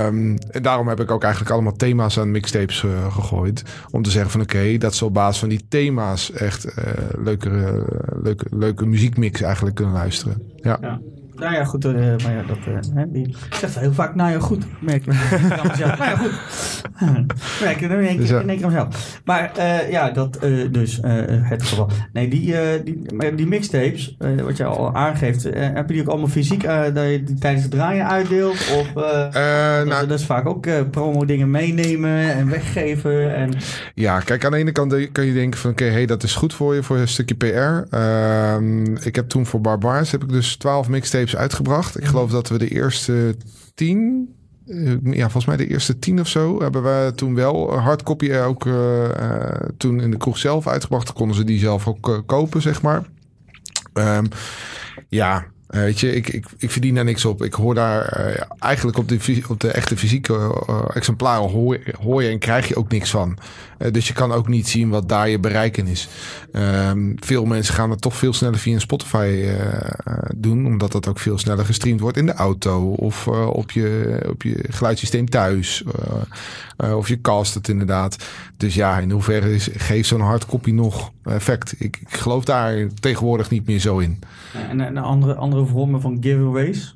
[0.05, 3.63] Ehm, en daarom heb ik ook eigenlijk allemaal thema's aan mixtapes gegooid.
[3.91, 6.83] Om te zeggen van oké, dat ze op basis van die thema's echt eh
[7.23, 7.49] leuke,
[8.23, 10.41] leuke, leuke muziekmix eigenlijk kunnen luisteren.
[10.55, 10.77] Ja.
[10.81, 10.99] Ja.
[11.35, 11.85] Nou ja, goed.
[11.85, 14.63] eh, maar ja, dat, eh, hè, die zegt heel vaak, nou ja, goed.
[14.79, 15.77] Merk mezelf.
[15.77, 16.31] nou ja, goed.
[17.61, 19.19] Merk je in één keer, in één keer aan mezelf.
[19.25, 20.39] Maar eh, ja, dat
[20.71, 21.89] dus het geval.
[22.13, 26.27] Nee, die, die, maar die mixtapes, wat je al aangeeft, heb je die ook allemaal
[26.27, 28.71] fysiek dat je die tijdens het draaien uitdeelt?
[28.77, 29.33] Of dat,
[29.85, 33.35] nou, dat is vaak ook promo dingen meenemen en weggeven.
[33.35, 33.53] En,
[33.93, 35.71] Ja, kijk, aan de ene kant kan je denken van...
[35.71, 37.95] oké, hey, dat is goed voor je, voor een stukje PR.
[37.95, 41.97] Ehm, ik heb toen voor Barbaars heb ik dus 12 mixtapes uitgebracht.
[41.97, 43.35] Ik geloof dat we de eerste
[43.73, 44.35] 10...
[44.65, 48.65] eh, Ja, volgens mij de eerste tien of zo hebben we toen wel hardcopy ook
[48.65, 51.13] eh, eh, toen in de kroeg zelf uitgebracht.
[51.13, 53.05] Konden ze die zelf ook kopen, zeg maar.
[53.93, 54.25] Ehm,
[55.09, 57.43] ja, weet je, ik, ik, ik verdien daar niks op.
[57.43, 58.05] Ik hoor daar
[58.59, 60.63] eigenlijk op de, op de echte fysieke
[60.93, 63.37] exemplaren hoor, hoor je en krijg je ook niks van.
[63.77, 66.07] Eh, dus je kan ook niet zien wat daar je bereiken is.
[66.51, 69.89] Ehm, veel mensen gaan het toch veel sneller via Spotify eh, eh,
[70.35, 74.43] doen, omdat dat ook veel sneller gestreamd wordt in de auto of op, je, op
[74.43, 75.83] je geluidssysteem thuis.
[76.77, 78.25] of je cast het inderdaad.
[78.57, 81.75] Dus ja, in hoeverre is, geeft zo'n hardcopy nog effect?
[81.77, 84.19] Ik, ik geloof daar tegenwoordig niet meer zo in.
[84.69, 86.95] en, en andere, andere vormen van giveaways.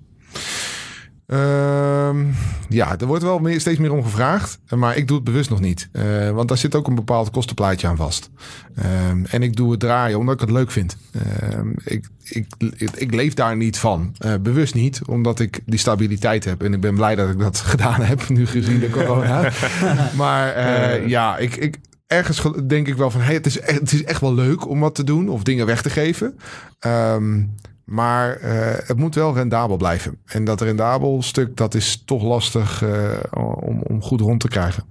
[1.29, 2.25] Ehm,
[2.69, 4.59] ja, er wordt wel meer, steeds meer om gevraagd.
[4.75, 5.89] Maar ik doe het bewust nog niet.
[5.91, 8.29] Eh, want daar zit ook een bepaald kostenplaatje aan vast.
[8.75, 10.97] Ehm, en ik doe het draaien omdat ik het leuk vind.
[11.11, 14.15] Ehm, ik, ik, ik, ik leef daar niet van.
[14.17, 16.63] Eh, bewust niet, omdat ik die stabiliteit heb.
[16.63, 19.51] En ik ben blij dat ik dat gedaan heb, nu gezien de corona.
[20.15, 21.77] maar eh, ja, ik, ik,
[22.07, 23.21] ergens denk ik wel van...
[23.21, 25.65] Hey, het, is echt, het is echt wel leuk om wat te doen of dingen
[25.65, 26.39] weg te geven.
[26.79, 27.41] Ehm,
[27.89, 30.17] maar eh, het moet wel rendabel blijven.
[30.25, 33.19] En dat rendabel stuk, dat is toch lastig eh,
[33.59, 34.83] om, om goed rond te krijgen.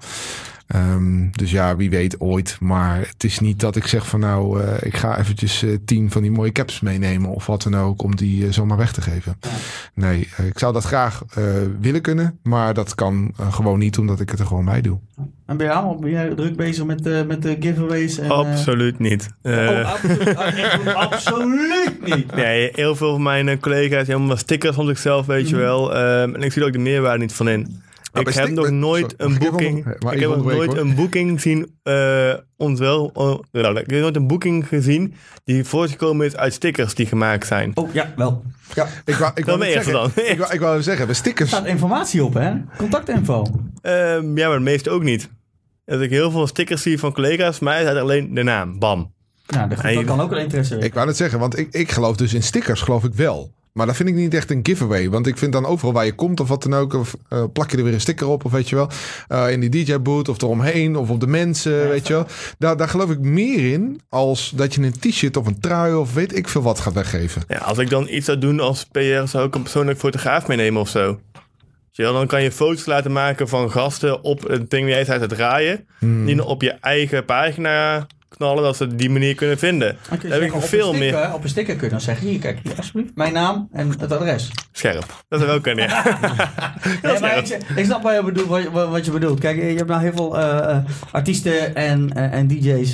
[0.69, 2.57] Ehm, dus ja, wie weet ooit.
[2.61, 6.11] Maar het is niet dat ik zeg van nou, eh, ik ga eventjes eh, tien
[6.11, 9.01] van die mooie caps meenemen of wat dan ook om die eh, zomaar weg te
[9.01, 9.37] geven.
[9.41, 9.49] Ja.
[9.95, 11.45] Nee, ik zou dat graag eh,
[11.81, 14.99] willen kunnen, maar dat kan gewoon niet omdat ik het er gewoon bij doe.
[15.47, 18.19] En ben jij, allemaal- ben jij druk bezig met, eh, met de giveaways?
[18.19, 19.29] En, Absoluut niet.
[19.43, 22.35] Eh, Oh, absoluut, ah, absoluut niet.
[22.35, 25.65] Nee, heel veel van mijn collega's hebben maar stickers van zichzelf, weet je Mhm.
[25.65, 25.95] wel.
[25.95, 27.83] Ehm, en ik zie er ook de meerwaarde niet van in.
[28.13, 29.77] Ik heb nog nooit sorry, een even boeking.
[29.77, 30.79] onder- maar Ik heb nog nooit hoor.
[30.79, 31.79] een boeking zien.
[31.83, 36.95] eh ontwel, oh, nou, ik heb nooit een boeking gezien die voortgekomen is uit stickers
[36.95, 37.71] die gemaakt zijn.
[37.75, 38.43] Oh, ja, wel.
[38.75, 40.11] Ja, Ik wou, ik wou, zeggen, dan.
[40.15, 41.49] ik, wou, ik wou even zeggen, bij er stickers.
[41.51, 42.53] staat informatie op, hè?
[42.77, 43.47] Contactinfo.
[43.81, 45.29] Ehm, ja, maar de meeste ook niet.
[45.87, 48.79] Als ik heel veel stickers zie van collega's, mij staat alleen de naam.
[48.79, 49.13] Bam.
[49.47, 52.35] Nou, dat, kan ook wel interesse Ik wou net zeggen, want ik, ik geloof dus
[52.35, 53.53] in stickers, geloof ik wel.
[53.73, 55.11] Maar dat vind ik niet echt een giveaway.
[55.11, 56.95] Want ik vind dan overal waar je komt of wat dan ook...
[56.95, 58.89] Of, eh, plak je er weer een sticker op of weet je wel.
[59.29, 62.27] eh, in die DJ-boot of eromheen of op de mensen, weet je wel.
[62.59, 66.15] Daar, daar geloof ik meer in als dat je een t-shirt of een trui of
[66.15, 67.43] weet ik veel wat gaat weggeven.
[67.49, 70.81] Ja, als ik dan iets zou doen als PR, zou ik een persoonlijk fotograaf meenemen
[70.81, 71.21] of zo.
[71.91, 75.21] Je wel, Dan kan je foto's laten maken van gasten op het ding jij staat
[75.21, 75.87] te draaien.
[75.99, 76.27] Hmm.
[76.27, 79.97] Die dan op je eigen pagina knallen, dat ze die manier kunnen vinden.
[80.09, 82.39] Dan Daar heb ik op veel meer Op een sticker kun je dan zeggen, hier,
[82.39, 83.11] kijk, hier, alsjeblieft.
[83.15, 84.51] Mijn naam en het adres.
[84.73, 85.25] scherp.
[85.29, 86.03] Dat zou wel kunnen, ja.
[87.03, 89.41] Nee, maar ik, ik snap wat je, bedoelt, wat, je- wat je bedoelt.
[89.41, 92.93] Kijk, je hebt nou heel veel eh, eh, artiesten en, eh, en DJ's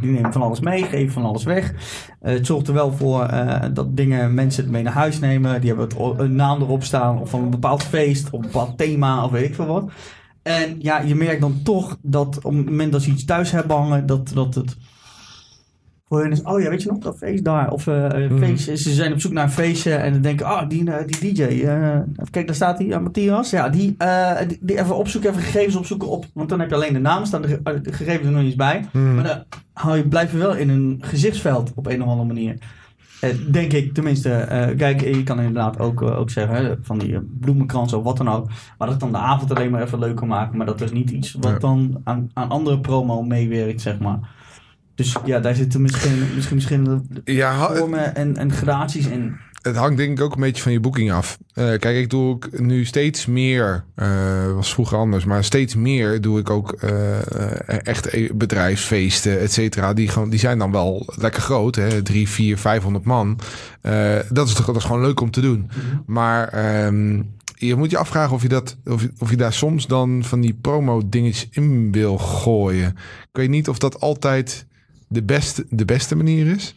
[0.00, 1.72] die nemen van alles mee, geven van alles weg.
[2.20, 3.28] Het zorgt er wel voor
[3.72, 5.60] dat dingen mensen het mee naar huis nemen.
[5.60, 8.78] Die hebben het, een naam erop staan of van een bepaald feest of een bepaald
[8.78, 9.90] thema of weet ik veel wat.
[10.42, 13.76] En ja, je merkt dan toch dat op het moment dat ze iets thuis hebben
[13.76, 14.76] hangen, dat, dat het
[16.08, 17.70] voor hen is, oh ja, weet je nog, dat feest daar.
[17.70, 20.90] Of eh, feestje, ze zijn op zoek naar een feestje en dan denken, ah, die,
[20.92, 21.42] eh, die DJ.
[22.30, 23.50] kijk, daar staat hij, Matthias.
[23.50, 23.96] Ja, die,
[24.48, 26.26] die, die even opzoeken, even gegevens opzoeken op.
[26.34, 28.56] Want dan heb je alleen de naam, staan de, ge- de gegevens er nog niet
[28.56, 28.84] bij.
[28.92, 32.58] Maar dan hou je, blijf je wel in een gezichtsveld op een of andere manier.
[33.20, 34.30] Eh, denk ik, tenminste.
[34.32, 38.16] eh, kijk, je kan inderdaad ook, eh, ook zeggen, hè, van die bloemenkrans of wat
[38.16, 38.50] dan ook.
[38.78, 40.56] Maar dat dan de avond alleen maar even leuker maken.
[40.56, 41.58] Maar dat is niet iets wat Ja.
[41.58, 44.18] dan aan, aan andere promo meewerkt, zeg maar.
[44.94, 49.36] Dus ja, daar zitten misschien, misschien verschillende Ja, vormen en, en gradaties in.
[49.62, 51.38] Het hangt denk ik ook een beetje van je boeking af.
[51.54, 56.20] Eh, kijk, ik doe ook nu steeds meer, eh, was vroeger anders, maar steeds meer
[56.20, 59.92] doe ik ook eh, echt e- bedrijfsfeesten, et cetera.
[59.94, 62.02] Die, gewoon- die zijn dan wel lekker groot, hè?
[62.02, 63.38] drie, vier, vijfhonderd man.
[64.30, 65.70] Dat, is toch, dat is gewoon leuk om te doen.
[66.06, 67.22] Maar ehm,
[67.54, 70.40] je moet je afvragen of je, dat, of, je- of je daar soms dan van
[70.40, 72.88] die promo dingetjes in wil gooien.
[73.20, 74.66] Ik weet niet of dat altijd
[75.08, 76.74] de beste, de beste manier is.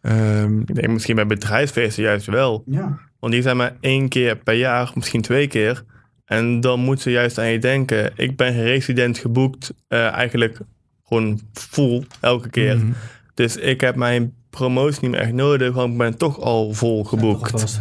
[0.00, 2.62] Ehm, Ik denk misschien bij bedrijfsfeesten juist wel.
[2.66, 2.98] Ja.
[3.18, 5.84] Want die zijn maar één keer per jaar, misschien twee keer.
[6.24, 8.12] En dan moet ze juist aan je denken.
[8.16, 10.58] Ik ben resident geboekt, eh, eigenlijk
[11.04, 12.76] gewoon full elke keer.
[12.76, 12.92] Mhm.
[13.34, 17.04] Dus ik heb mijn promotie niet meer echt nodig, want ik ben toch al vol
[17.04, 17.78] geboekt.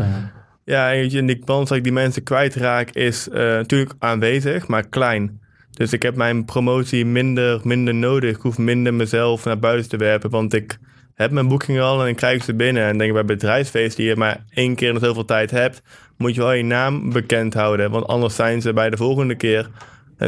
[0.66, 4.88] Ja, en en die kans dat ik die mensen kwijtraak is eh, natuurlijk aanwezig, maar
[4.88, 5.39] klein.
[5.72, 8.36] Dus ik heb mijn promotie minder, minder nodig.
[8.36, 10.78] Ik hoef minder mezelf naar buiten te werpen, want ik
[11.16, 12.84] heb mijn boekingen al en ik krijg ze binnen.
[12.84, 15.82] En ik denk bij bedrijfsfeest die je maar één keer in zoveel tijd hebt,
[16.18, 17.91] moet je wel je naam bekend houden.
[17.91, 19.70] Want anders zijn ze bij de volgende keer,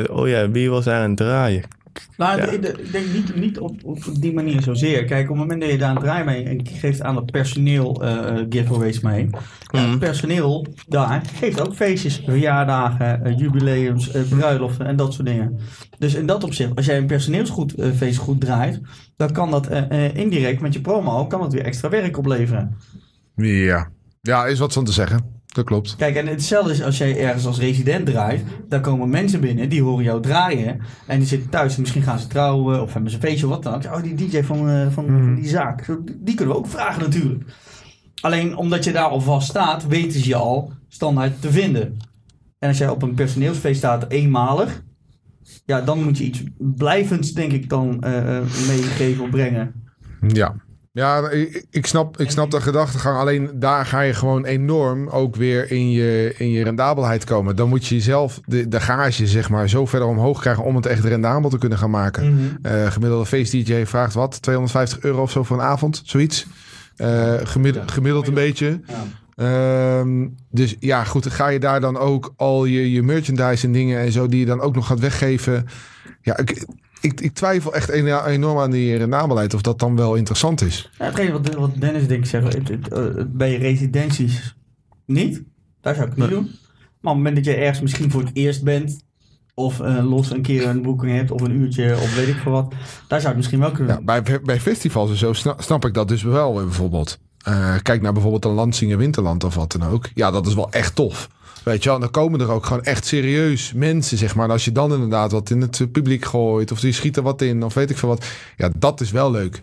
[0.10, 1.77] oh ja, wie was daar aan het draaien?
[2.18, 2.48] Nou, Ja.
[2.50, 5.06] ik denk- ik denk niet, niet op, op die manier zozeer.
[5.06, 8.04] Kijk, op het moment dat je daar een draai mee en geeft aan dat personeel
[8.04, 9.30] eh, giveaways mee.
[9.72, 9.98] Ja, Mhm.
[9.98, 15.60] personeel daar geeft ook feestjes, verjaardagen, eh, jubileums, eh, bruiloften en dat soort dingen.
[16.00, 18.82] Dus in dat opzicht, als jij een personeelsfeest goed draait,
[19.16, 22.76] dan kan dat eh, eh, indirect met je promo kan dat weer extra werk opleveren.
[23.36, 23.90] Ja.
[24.22, 25.37] ja, is wat van te zeggen.
[25.58, 25.96] Dat klopt.
[25.96, 28.44] Kijk, en hetzelfde is als jij ergens als resident draait.
[28.70, 30.80] Daar komen mensen binnen, die horen jou draaien.
[31.08, 33.52] En die zitten thuis en misschien gaan ze trouwen of hebben ze een feestje of
[33.52, 33.84] wat dan ook.
[33.84, 35.86] Oh, die DJ van, eh, van, van die zaak.
[36.20, 37.44] Die kunnen we ook vragen natuurlijk.
[38.22, 41.98] Alleen omdat je daar al vast staat, weten ze je al standaard te vinden.
[42.60, 44.84] En als jij op een personeelsfeest staat eenmalig.
[45.66, 49.74] Ja, dan moet je iets blijvends, denk ik, dan eh, eh, meegeven of brengen.
[50.28, 50.56] Ja.
[50.98, 53.18] Ja, ik, ik snap, ik snap de gedachtegang.
[53.18, 57.56] Alleen daar ga je gewoon enorm ook weer in je, in je rendabelheid komen.
[57.56, 60.86] Dan moet je jezelf de, de garage zeg maar zo verder omhoog krijgen om het
[60.86, 62.58] echt rendabel te kunnen gaan maken.
[62.62, 64.42] Eh, gemiddelde face DJ vraagt wat?
[64.42, 66.02] 250 euro of zo voor een avond?
[66.06, 66.48] Zoiets.
[66.96, 68.80] Eh, gemiddeld, gemiddeld een beetje.
[69.36, 74.00] Ehm, dus ja, goed, ga je daar dan ook al je, je merchandise en dingen
[74.00, 75.66] en zo die je dan ook nog gaat weggeven.
[76.22, 76.66] Ja, ik,
[77.12, 80.92] ik, ik twijfel echt enorm aan die rendabelheid of dat dan wel interessant is.
[80.98, 84.56] Ja, hetgeen wat, wat Dennis denk ik zegt, eh, bij residenties
[85.06, 85.44] niet.
[85.82, 86.44] Daar zou ik het niet doen.
[86.44, 89.06] Maar op het moment dat je ergens misschien voor het eerst bent,
[89.54, 92.52] of eh, los een keer een boeking hebt, of een uurtje, of weet ik veel
[92.52, 92.74] wat,
[93.08, 95.94] daar zou het misschien wel kunnen Ja, bij, bij festivals en zo snap, snap ik
[95.94, 97.20] dat dus wel eh, bijvoorbeeld.
[97.38, 100.10] Eh, kijk naar bijvoorbeeld een Lansingen Winterland of wat dan ook.
[100.14, 101.30] Ja, dat is wel echt tof.
[101.68, 104.46] Weet je wel, dan komen er ook gewoon echt serieus mensen, zeg maar.
[104.46, 107.64] En als je dan inderdaad wat in het publiek gooit, of die schieten wat in,
[107.64, 108.26] of weet ik veel wat.
[108.58, 109.62] Ja, dat is wel leuk.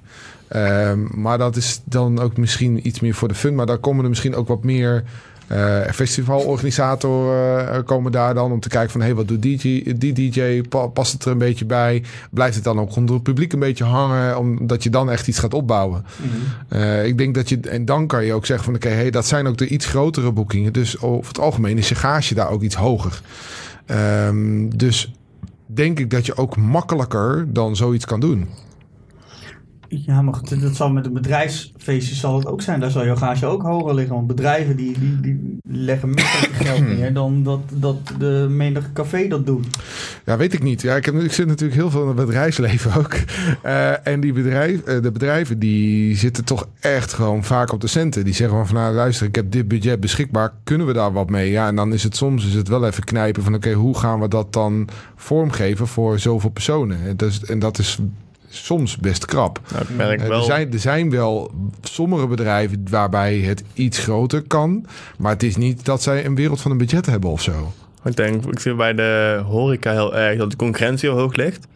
[0.48, 3.54] Ehm, maar dat is dan ook misschien iets meer voor de fun.
[3.54, 5.04] Maar daar komen er misschien ook wat meer
[5.46, 9.00] eh festivalorganisatoren eh, komen daar dan om te kijken van...
[9.00, 10.62] hé, hey, wat doet DJ, die DJ?
[10.68, 12.02] Pa- Past het er een beetje bij?
[12.30, 14.38] Blijft het dan ook onder het publiek een beetje hangen?
[14.38, 16.04] Omdat je dan echt iets gaat opbouwen.
[16.16, 16.80] Mhm.
[16.80, 17.60] Eh, ik denk dat je...
[17.60, 18.74] En dan kan je ook zeggen van...
[18.74, 20.72] oké, hey, dat zijn ook de iets grotere boekingen.
[20.72, 23.20] Dus over het algemeen is je gage daar ook iets hoger.
[23.86, 25.12] Ehm, dus
[25.66, 28.48] denk ik dat je ook makkelijker dan zoiets kan doen.
[30.02, 32.80] Ja, maar goed, dat zal met een bedrijfsfeestje zal het ook zijn.
[32.80, 34.14] Daar zal je gage ook hoger liggen.
[34.14, 39.28] Want bedrijven die, die, die leggen meer geld neer dan dat, dat de menig café
[39.28, 39.66] dat doet.
[40.24, 40.82] Ja, weet ik niet.
[40.82, 43.14] Ja, ik, heb, ik zit natuurlijk heel veel in het bedrijfsleven ook.
[43.62, 47.86] Eh, en die bedrijf, eh, de bedrijven die zitten toch echt gewoon vaak op de
[47.86, 48.24] centen.
[48.24, 50.52] Die zeggen van, nou luister, ik heb dit budget beschikbaar.
[50.64, 51.50] Kunnen we daar wat mee?
[51.50, 53.54] Ja, en dan is het soms is het wel even knijpen van...
[53.54, 56.98] oké, hoe gaan we dat dan vormgeven voor zoveel personen?
[57.06, 57.98] En dat is, en dat is
[58.56, 59.60] soms best krap.
[59.72, 60.38] Nou, ik merk Eh, wel.
[60.38, 61.50] Er, zijn, er zijn wel
[61.82, 64.86] sommige bedrijven waarbij het iets groter kan.
[65.18, 67.72] Maar het is niet dat zij een wereld van een budget hebben of zo.
[68.04, 71.66] Ik denk, ik zie bij de horeca heel erg dat de concurrentie heel hoog ligt.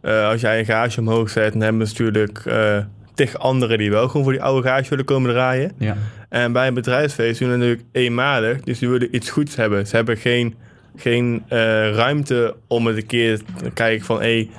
[0.00, 2.78] Eh, als jij een garage omhoog zet, dan hebben ze natuurlijk eh
[3.14, 5.72] tig anderen die wel gewoon voor die oude garage willen komen draaien.
[5.78, 5.96] Ja.
[6.28, 9.86] En bij een bedrijfsfeest doen we natuurlijk eenmalig, dus die willen iets goeds hebben.
[9.86, 10.54] Ze hebben geen,
[10.96, 11.58] geen eh,
[11.90, 14.50] ruimte om het een keer te kijken van, hé, hey,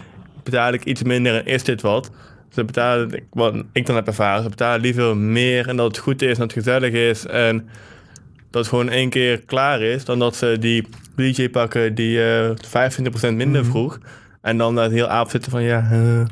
[0.50, 2.12] betaal ik iets minder en is dit wat?
[2.54, 5.98] Ze betalen, ik- wat ik dan heb ervaren, ze betalen liever meer en dat het
[5.98, 7.58] goed is en dat het gezellig is en
[8.52, 12.50] dat het gewoon één keer klaar is, dan dat ze die DJ pakken die eh
[12.68, 13.70] 25% minder Mhm.
[13.70, 14.00] vroeg.
[14.42, 16.26] En dan dat heel avond zitten van, ja, eh.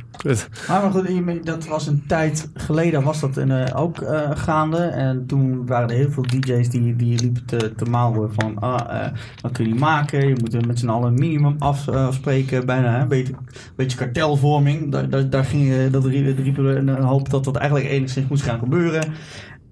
[0.67, 4.77] Maar, goed, dat was een tijd geleden was dat eh, ook eh, gaande.
[4.77, 8.59] En toen waren er heel veel DJ's die, die liepen te, te mouwen van...
[8.59, 9.07] Ah,
[9.41, 10.27] wat kun je maken?
[10.27, 12.65] Je moet met z'n allen een minimum af, afspreken.
[12.65, 13.33] Bijna een beetje,
[13.75, 14.91] beetje kartelvorming.
[14.91, 18.59] Daar, daar, ging, dat rie- riepen we een hoop dat dat eigenlijk enigszins moest gaan
[18.59, 19.13] gebeuren.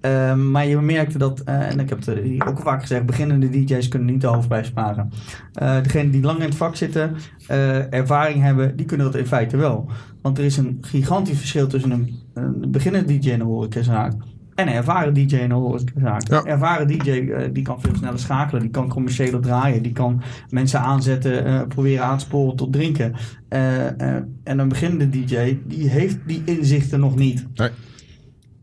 [0.03, 3.05] Ehm, maar je merkte dat, eh, en ik heb het hier ook al vaak gezegd,
[3.05, 5.09] beginnende DJ's kunnen niet de hoofdprijs sparen.
[5.53, 7.15] Eh degenen die lang in het vak zitten,
[7.47, 9.89] eh, ervaring hebben, die kunnen dat in feite wel.
[10.21, 14.13] Want er is een gigantisch verschil tussen een, een beginnende DJ de horecazaak
[14.55, 15.79] en een ervaren DJ in.
[16.01, 16.17] Ja.
[16.29, 20.21] Een ervaren DJ eh, die kan veel sneller schakelen, die kan commerciëler draaien, die kan
[20.49, 23.13] mensen aanzetten, eh, proberen aan te sporen tot drinken.
[23.49, 27.47] Eh, eh, en een beginnende DJ, die heeft die inzichten nog niet.
[27.53, 27.69] Nee.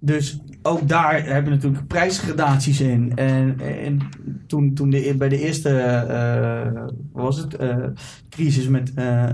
[0.01, 3.12] Dus ook daar hebben natuurlijk prijsgradaties in.
[3.16, 3.98] En, en
[4.46, 5.70] toen, toen de, bij de eerste,
[7.12, 7.76] wat was het, eh,
[8.28, 9.26] crisis met eh,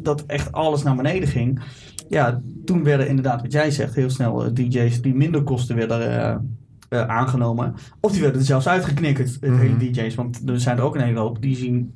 [0.00, 1.60] dat echt alles naar beneden ging.
[2.08, 6.56] Ja, toen werden inderdaad, wat jij zegt, heel snel DJ's die minder kosten werden
[6.88, 7.74] aangenomen.
[8.00, 9.60] Of die werden er zelfs uitgeknikkerd, het Mhm.
[9.60, 10.14] hele DJ's.
[10.14, 11.94] Want er zijn er ook een hele hoop die zien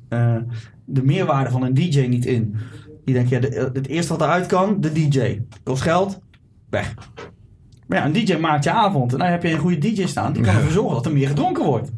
[0.85, 2.55] de meerwaarde van een DJ niet in.
[3.05, 5.41] Die denken, ja, de, het eerste wat eruit kan, de DJ.
[5.63, 6.19] Kost geld,
[6.69, 6.93] weg.
[7.91, 9.11] Maar ja, een DJ maakt je avond.
[9.13, 10.33] En dan heb je een goede DJ staan.
[10.33, 11.91] Die kan ervoor zorgen dat er meer gedronken wordt.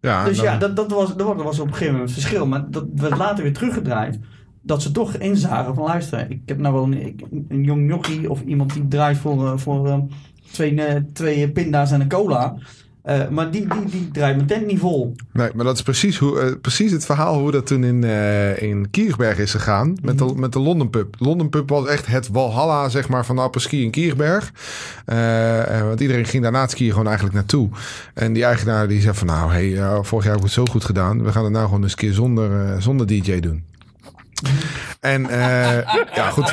[0.00, 2.46] Ja, dus dan- ja, dat, dat, was, dat was op een gegeven moment het verschil.
[2.46, 4.18] Maar dat werd later weer teruggedraaid.
[4.62, 6.30] Dat ze toch inzagen van luister.
[6.30, 6.82] Ik heb nou wel
[7.48, 9.98] een, jong jochie of iemand die draait voor, eh, voor eh,
[10.52, 12.54] twee, eh, twee pinda's en een cola.
[13.02, 15.14] Eh, maar die, die, die draait mijn tent niet vol.
[15.32, 18.62] Nee, maar dat is precies, hoe, eh, precies het verhaal hoe dat toen in, eh
[18.62, 19.96] in Kierberg is gegaan.
[20.02, 21.14] Met, de, met de London Pub.
[21.18, 24.52] London Pub was echt het walhalla zeg maar, van de apres-ski in Kierberg.
[25.84, 27.68] Want iedereen ging daarna het skiën gewoon eigenlijk naartoe.
[28.14, 30.84] En die eigenaar die zei van nou, hey, vorig jaar heb ik het zo goed
[30.84, 31.22] gedaan.
[31.22, 33.64] We gaan het nou gewoon eens een keer zonder, zonder DJ doen.
[35.00, 36.52] En eh, ja, goed.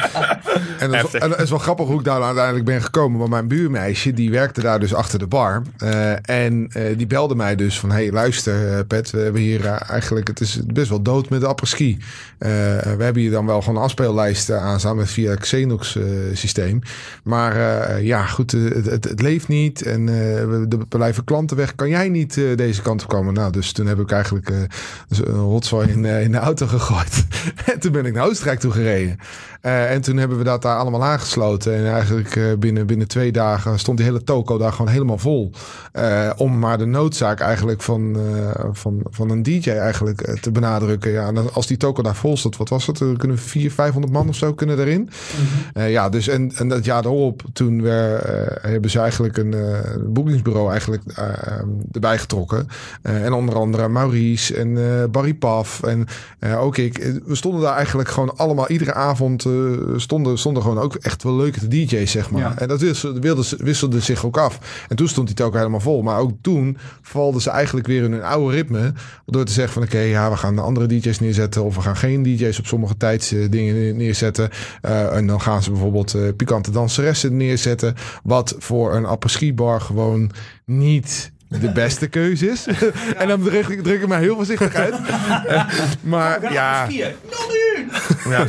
[0.79, 3.19] En dat, is, wel- en dat is wel grappig hoe ik daar uiteindelijk ben gekomen.
[3.19, 5.61] Want mijn buurmeisje, die werkte daar dus achter de bar.
[5.77, 7.91] Eh, en eh, die belde mij dus van...
[7.91, 10.27] hey, luister Pet, we hebben hier eigenlijk...
[10.27, 11.97] het is best wel dood met de apres-ski.
[12.37, 12.47] We
[12.97, 14.79] hebben hier dan wel gewoon een afspeellijst eh, aan...
[14.79, 15.97] samen via Xenox
[16.33, 16.81] systeem.
[17.23, 17.55] Maar
[18.03, 19.81] ja, goed, het, het, het leeft niet.
[19.81, 21.75] En we, er blijven klanten weg.
[21.75, 23.33] Kan jij niet deze kant op komen?
[23.33, 24.51] Nou, dus toen heb ik eigenlijk...
[25.07, 27.25] dus een rotzooi in, in de auto gegooid.
[27.73, 29.17] en toen ben ik naar Oostenrijk toe gereden.
[29.67, 31.75] Eh, en toen hebben we dat daar allemaal aangesloten.
[31.75, 35.51] En eigenlijk eh, binnen, binnen twee dagen stond die hele toko daar gewoon helemaal vol.
[35.91, 38.17] Eh, om maar de noodzaak eigenlijk van,
[38.71, 41.11] van, van een DJ eigenlijk te benadrukken.
[41.11, 42.99] Ja, en als die toko daar vol stond, wat was het?
[42.99, 45.09] Er kunnen 400, 500 man of zo kunnen erin.
[45.73, 48.19] Eh, ja, dus en, en dat jaar erop, toen we,
[48.61, 49.55] hebben ze eigenlijk een
[50.07, 51.03] boekingsbureau eigenlijk
[51.91, 52.67] erbij getrokken.
[53.01, 54.77] En onder andere Maurice en
[55.11, 56.07] Barry Paf en
[56.57, 57.21] ook ik.
[57.25, 59.45] We stonden daar eigenlijk gewoon allemaal, iedere avond
[59.95, 62.41] stonden, stonden gewoon ook echt wel leuke DJ's, zeg maar.
[62.41, 62.57] Ja.
[62.57, 64.85] En dat wisselde, wisselde zich ook af.
[64.89, 66.01] En toen stond die ook helemaal vol.
[66.01, 68.93] Maar ook toen valden ze eigenlijk weer in hun oude ritme.
[69.25, 71.63] Door te zeggen van oké, ja, we gaan andere DJ's neerzetten.
[71.63, 73.49] Of we gaan geen DJ's op sommige tijds eh,
[73.93, 74.49] neerzetten.
[74.81, 77.95] Eh, en dan gaan ze bijvoorbeeld eh, pikante danseressen neerzetten.
[78.23, 80.31] Wat voor een apres-ski bar gewoon
[80.65, 82.67] niet de beste keuze is.
[83.17, 84.95] en dan druk ik, druk ik mij heel voorzichtig uit.
[86.01, 88.47] Maar ja, ja.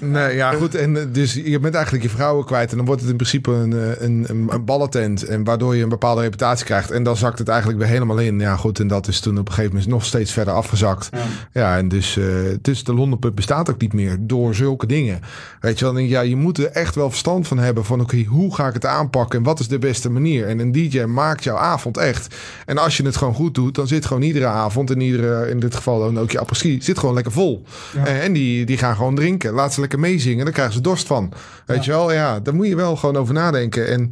[0.00, 0.74] Nee, ja, goed.
[0.74, 2.70] En eh, dus je bent eigenlijk je vrouwen kwijt.
[2.70, 5.24] En dan wordt het in principe een, eh, een, een, een ballentent.
[5.24, 6.90] En waardoor je een bepaalde reputatie krijgt.
[6.90, 8.40] En dan zakt het eigenlijk weer helemaal in.
[8.40, 8.80] Ja, goed.
[8.80, 11.08] En dat is toen op een gegeven moment nog steeds verder afgezakt.
[11.12, 11.18] Ja.
[11.52, 12.24] Ja, en dus, eh,
[12.60, 15.20] dus de London Pub bestaat ook niet meer door zulke dingen.
[15.60, 18.24] Weet je wel, en ja, je moet er echt wel verstand van hebben van oké,
[18.24, 20.46] hoe ga ik het aanpakken en wat is de beste manier?
[20.46, 22.23] En een DJ maakt jouw avond echt.
[22.66, 25.60] En als je het gewoon goed doet, dan zit gewoon iedere avond, en iedere, in
[25.60, 27.64] dit geval dan ook je apres-ski, zit gewoon lekker vol.
[27.94, 28.06] Ja.
[28.06, 29.52] Eh, En die, die gaan gewoon drinken.
[29.52, 31.32] Laat ze lekker meezingen, dan krijgen ze dorst van.
[31.66, 33.88] Weet je wel, ja, daar moet je wel gewoon over nadenken.
[33.88, 34.10] En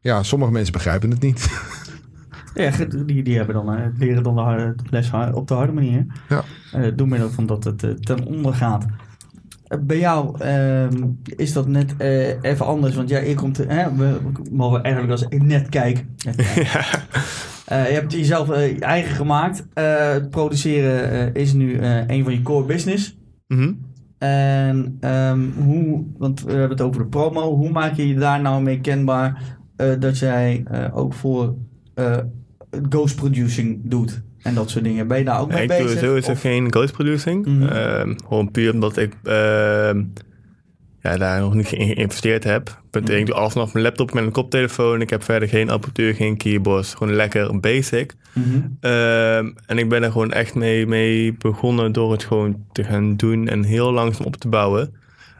[0.00, 1.48] ja, sommige mensen begrijpen het niet.
[2.54, 2.70] Ja,
[3.06, 6.06] die, die hebben dan, eh, leren dan de harde, de les op de harde manier.
[6.28, 6.44] Ja.
[6.90, 8.86] Door middel van dat het ten onder gaat.
[9.80, 12.94] Bij jou ehm, is dat net eh, even anders.
[12.94, 16.04] Want ja, je komt, hè, we we mogen eigenlijk als ik net kijk.
[16.24, 17.06] Net kijk.
[17.66, 19.64] Eh, je hebt jezelf eh, eigen gemaakt.
[19.74, 23.18] Het produceren is nu een van je core business.
[23.46, 23.72] Mhm.
[24.18, 27.56] En ehm, hoe, want we hebben het over de promo.
[27.56, 29.58] Hoe maak je je daar nou mee kenbaar
[29.98, 31.54] dat jij ook voor
[32.88, 34.22] ghost producing doet?
[34.42, 35.06] En dat soort dingen.
[35.06, 36.00] Ben je daar ook mee ik doe bezig?
[36.00, 37.46] sowieso Of- geen ghost producing.
[37.46, 37.62] Mhm.
[37.62, 40.02] Ehm, gewoon puur omdat ik ehm,
[41.02, 42.80] ja, daar nog niet in geïnvesteerd heb.
[42.90, 45.00] Punt Ik doe alles vanaf mijn laptop met een koptelefoon.
[45.00, 46.94] Ik heb verder geen apparatuur, geen keyboards.
[46.94, 48.14] Gewoon lekker basic.
[48.32, 48.60] Mhm.
[48.80, 53.16] Ehm, en ik ben er gewoon echt mee, mee begonnen door het gewoon te gaan
[53.16, 54.94] doen en heel langzaam op te bouwen.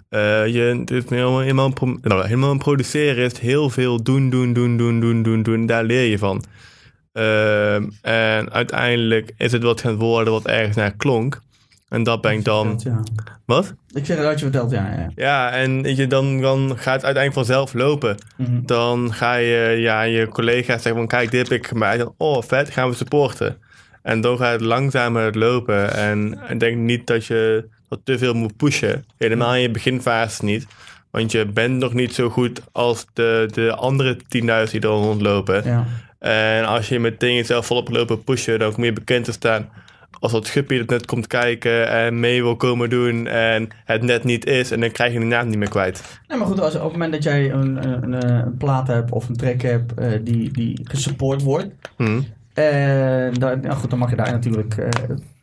[0.09, 1.73] Eh, je, het is helemaal, helemaal,
[2.03, 5.67] nou, helemaal produceren is heel veel doen, doen, doen, doen, doen, doen, doen.
[5.67, 6.45] Daar leer je van.
[7.13, 11.41] Ehm, en uiteindelijk is het wat gaan worden wat ergens naar klonk.
[11.89, 12.81] En dat ben ik dan...
[12.85, 13.03] Ja.
[13.45, 13.75] Wat?
[13.95, 14.93] Ik zeg het uit je verteld, ja.
[14.97, 15.11] ja.
[15.15, 18.17] Ja, en weet je, dan, dan gaat het uiteindelijk vanzelf lopen.
[18.37, 18.61] Mhm.
[18.67, 22.05] Dan ga je ja, je collega's zeggen van kijk, dit heb ik gemaakt.
[22.17, 23.57] Oh, vet, gaan we supporten.
[24.03, 25.95] En dan gaat het langzamer lopen.
[25.95, 29.05] En ik denk niet dat je dat te veel moet pushen.
[29.19, 30.67] Helemaal in je beginfase niet.
[31.11, 35.65] Want je bent nog niet zo goed als de, de andere 10.000 die er rondlopen.
[35.65, 35.87] ja.
[36.23, 39.69] En als je meteen jezelf volop lopen pushen, dan kom je bekend te staan
[40.21, 44.25] als dat guppy dat net komt kijken en mee wil komen doen en het net
[44.25, 44.71] niet is.
[44.71, 46.21] En dan krijg je de naam niet meer kwijt.
[46.29, 49.29] Nee, maar goed, als, op het moment dat jij een, een, een, plaat hebt of
[49.29, 51.69] een track hebt eh, die, die gesupport wordt.
[51.97, 52.21] Hm.
[52.55, 54.89] En dan, nou goed, dan mag je daar natuurlijk eh,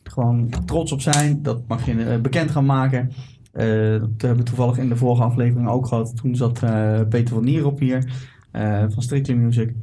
[0.04, 1.44] gewoon trots op zijn.
[1.44, 3.12] Dat mag je eh, bekend gaan maken.
[3.52, 6.16] Eh, dat hebben we toevallig in de vorige aflevering ook gehad.
[6.16, 8.12] Toen zat eh, Peter van Nierop hier
[8.52, 9.74] eh, van Strictly Music.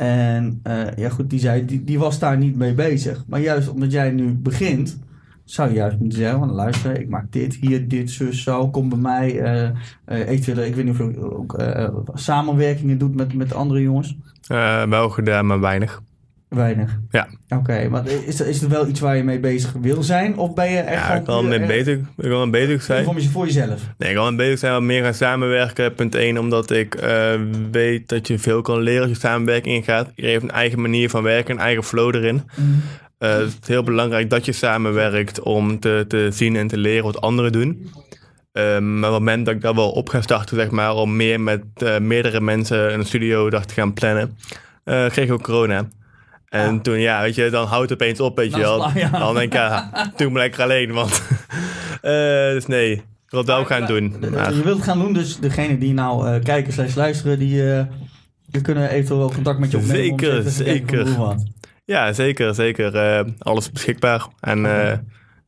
[0.00, 3.24] En eh, ja goed, die zei, die, die was daar niet mee bezig.
[3.26, 4.98] Maar juist omdat jij nu begint,
[5.44, 8.88] zou je juist moeten zeggen, van, luister, ik maak dit, hier, dit, zus, zo, kom
[8.88, 9.42] bij mij.
[10.06, 11.60] eventueel, ik weet niet of je ook
[12.14, 14.16] samenwerkingen doet met, met andere jongens.
[14.88, 16.02] Wel gedaan, maar weinig.
[16.50, 16.98] Weinig.
[17.10, 17.28] Ja.
[17.48, 20.36] Oké, maar is er, is er wel iets waar je mee bezig wil zijn?
[20.38, 23.04] Of ben je echt Ja, ik kan mee bezig, ik kan mee bezig zijn.
[23.04, 23.80] Voor, je- voor jezelf.
[23.98, 25.94] Nee, ik kan mee bezig zijn wat meer gaan samenwerken.
[25.94, 27.32] Punt 1, omdat ik eh,
[27.70, 30.06] weet dat je veel kan leren als je samenwerking ingaat.
[30.08, 32.42] Iedereen heeft een eigen manier van werken, een eigen flow erin.
[33.18, 37.04] Eh, het is heel belangrijk dat je samenwerkt om te, te zien en te leren
[37.04, 37.90] wat anderen doen.
[38.52, 41.16] Ehm, maar op het moment dat ik daar wel op ga starten, zeg maar, om
[41.16, 44.36] meer met eh, meerdere mensen een studio dag te gaan plannen,
[44.84, 45.88] kreeg ik ook corona.
[46.50, 46.80] En Ah.
[46.80, 48.90] toen, ja, weet je, dan houdt het opeens op, weet je wel.
[48.94, 49.08] ja.
[49.08, 51.22] Dan denk ik, ja, toen ben ik alleen, want...
[52.02, 52.12] eh,
[52.50, 54.16] dus nee, wil het wel gaan doen.
[54.32, 57.72] Maar- Je wilt het gaan doen, dus degene die nou eh, kijken slash luisteren, die,
[57.74, 57.82] eh,
[58.46, 59.96] die kunnen eventueel wel contact met je opnemen.
[60.18, 61.06] Zeker, zeker.
[61.84, 63.24] Ja, zeker, zeker.
[63.38, 64.26] Alles beschikbaar.
[64.40, 64.66] En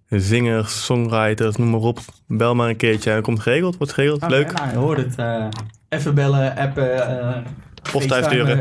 [0.09, 1.99] zingers, songwriters, noem maar op.
[2.27, 3.77] Bel maar een keertje en komt geregeld.
[3.77, 4.29] Wordt geregeld.
[4.29, 4.53] Leuk.
[4.53, 5.51] Nou, je hoort het.
[5.89, 7.07] even bellen, appen.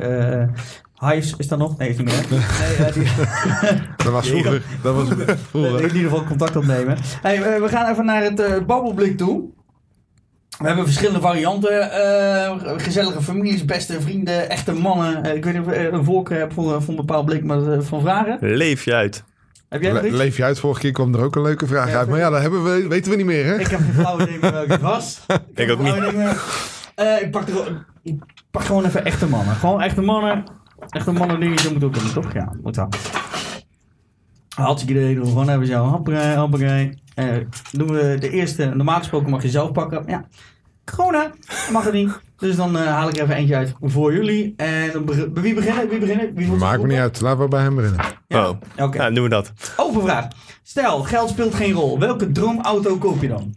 [0.04, 0.48] eh
[1.02, 1.78] Eh, Hives is dat nog?
[1.78, 2.26] Nee, is niet meer.
[2.30, 3.08] Nee, eh, die,
[4.04, 4.62] Dat was vroeger.
[4.84, 5.82] Dat was in vroeger.
[5.82, 6.98] ieder geval contact opnemen.
[7.22, 9.44] Hey, eh, we gaan even naar het eh, babbelblik toe.
[10.60, 11.92] We hebben verschillende varianten.
[11.92, 15.24] eh, gezellige families, beste vrienden, echte mannen.
[15.24, 17.72] Eh, ik weet niet of je een voorkeur hebt voor, voor een bepaald blik maar,
[17.72, 18.38] eh, van vragen.
[18.42, 19.24] Leef je uit.
[19.70, 20.60] Heb jij Le- leef je uit?
[20.60, 22.10] Vorige keer kwam er ook een leuke vraag Ja, uit.
[22.10, 23.60] Maar ja, dat hebben we, weten we niet meer, hè?
[23.60, 25.20] Ik heb geen flauw idee meer welke het was.
[25.56, 25.80] Ik, ook.
[26.96, 29.56] Eh, ik, pak er, ik pak gewoon even echte mannen.
[29.56, 30.44] Gewoon echte mannen.
[30.90, 32.34] Echte mannen dingetje moet ook kunnen, toch?
[32.34, 32.90] Ja, moet wel.
[34.56, 35.24] Hartstikke idee doen.
[35.24, 35.86] we Gewoon even zo.
[35.86, 36.98] Happerij, happerij.
[37.16, 37.36] Eh,
[37.72, 38.66] doen we de eerste.
[38.66, 40.04] Normaal gesproken mag je zelf pakken.
[40.08, 40.26] Ja.
[40.96, 41.32] Corona.
[41.72, 42.20] Mag het niet.
[42.38, 44.54] Dus dan eh, haal ik er even eentje uit voor jullie.
[44.58, 45.90] En dan wie beginnen?
[45.90, 46.34] Wie beginnen?
[46.36, 47.22] Wie Maakt me niet uit.
[47.22, 48.06] Laten we bij hem beginnen.
[48.28, 48.50] Ja.
[48.50, 48.98] Oh, Oké.
[48.98, 49.54] nou, doen we dat.
[49.78, 50.28] Open vraag.
[50.64, 52.00] Stel, geld speelt geen rol.
[52.00, 53.56] Welke droomauto koop je dan?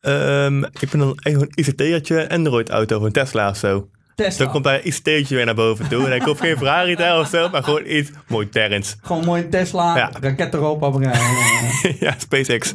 [0.00, 3.88] Ehm, ik ben dan echt een ICT'ertje, Android-auto, een Tesla of zo.
[4.22, 4.44] Tesla.
[4.44, 6.06] Dan komt daar een ICT'tje weer naar boven toe.
[6.06, 8.96] En ik koop geen Ferrari daar of zo, maar gewoon iets mooi terrens.
[9.02, 10.10] Gewoon mooi Tesla, Ja.
[10.20, 11.96] raket erop, papegaai.
[12.00, 12.72] ja, SpaceX.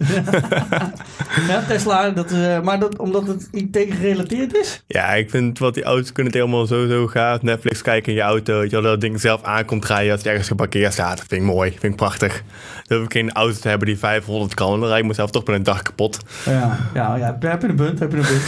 [1.48, 4.84] ja, Tesla, dat, eh, maar dat, omdat het IT gerelateerd is?
[4.88, 7.42] Ja, ik vind wat die auto's kunnen het helemaal sowieso gaaf.
[7.42, 10.48] Netflix kijken in je auto, je dat het ding zelf aankomt rijden als het ergens
[10.48, 11.18] geparkeerd staat.
[11.18, 12.44] Dat vind ik mooi, vind ik prachtig.
[12.84, 14.80] Dan hoef ik geen auto te hebben die 500 kan.
[14.80, 16.20] Dan rijd ik mezelf toch bij een dag kapot.
[16.46, 17.38] Ja, ja, ja.
[17.40, 18.44] heb je een punt, heb je een punt.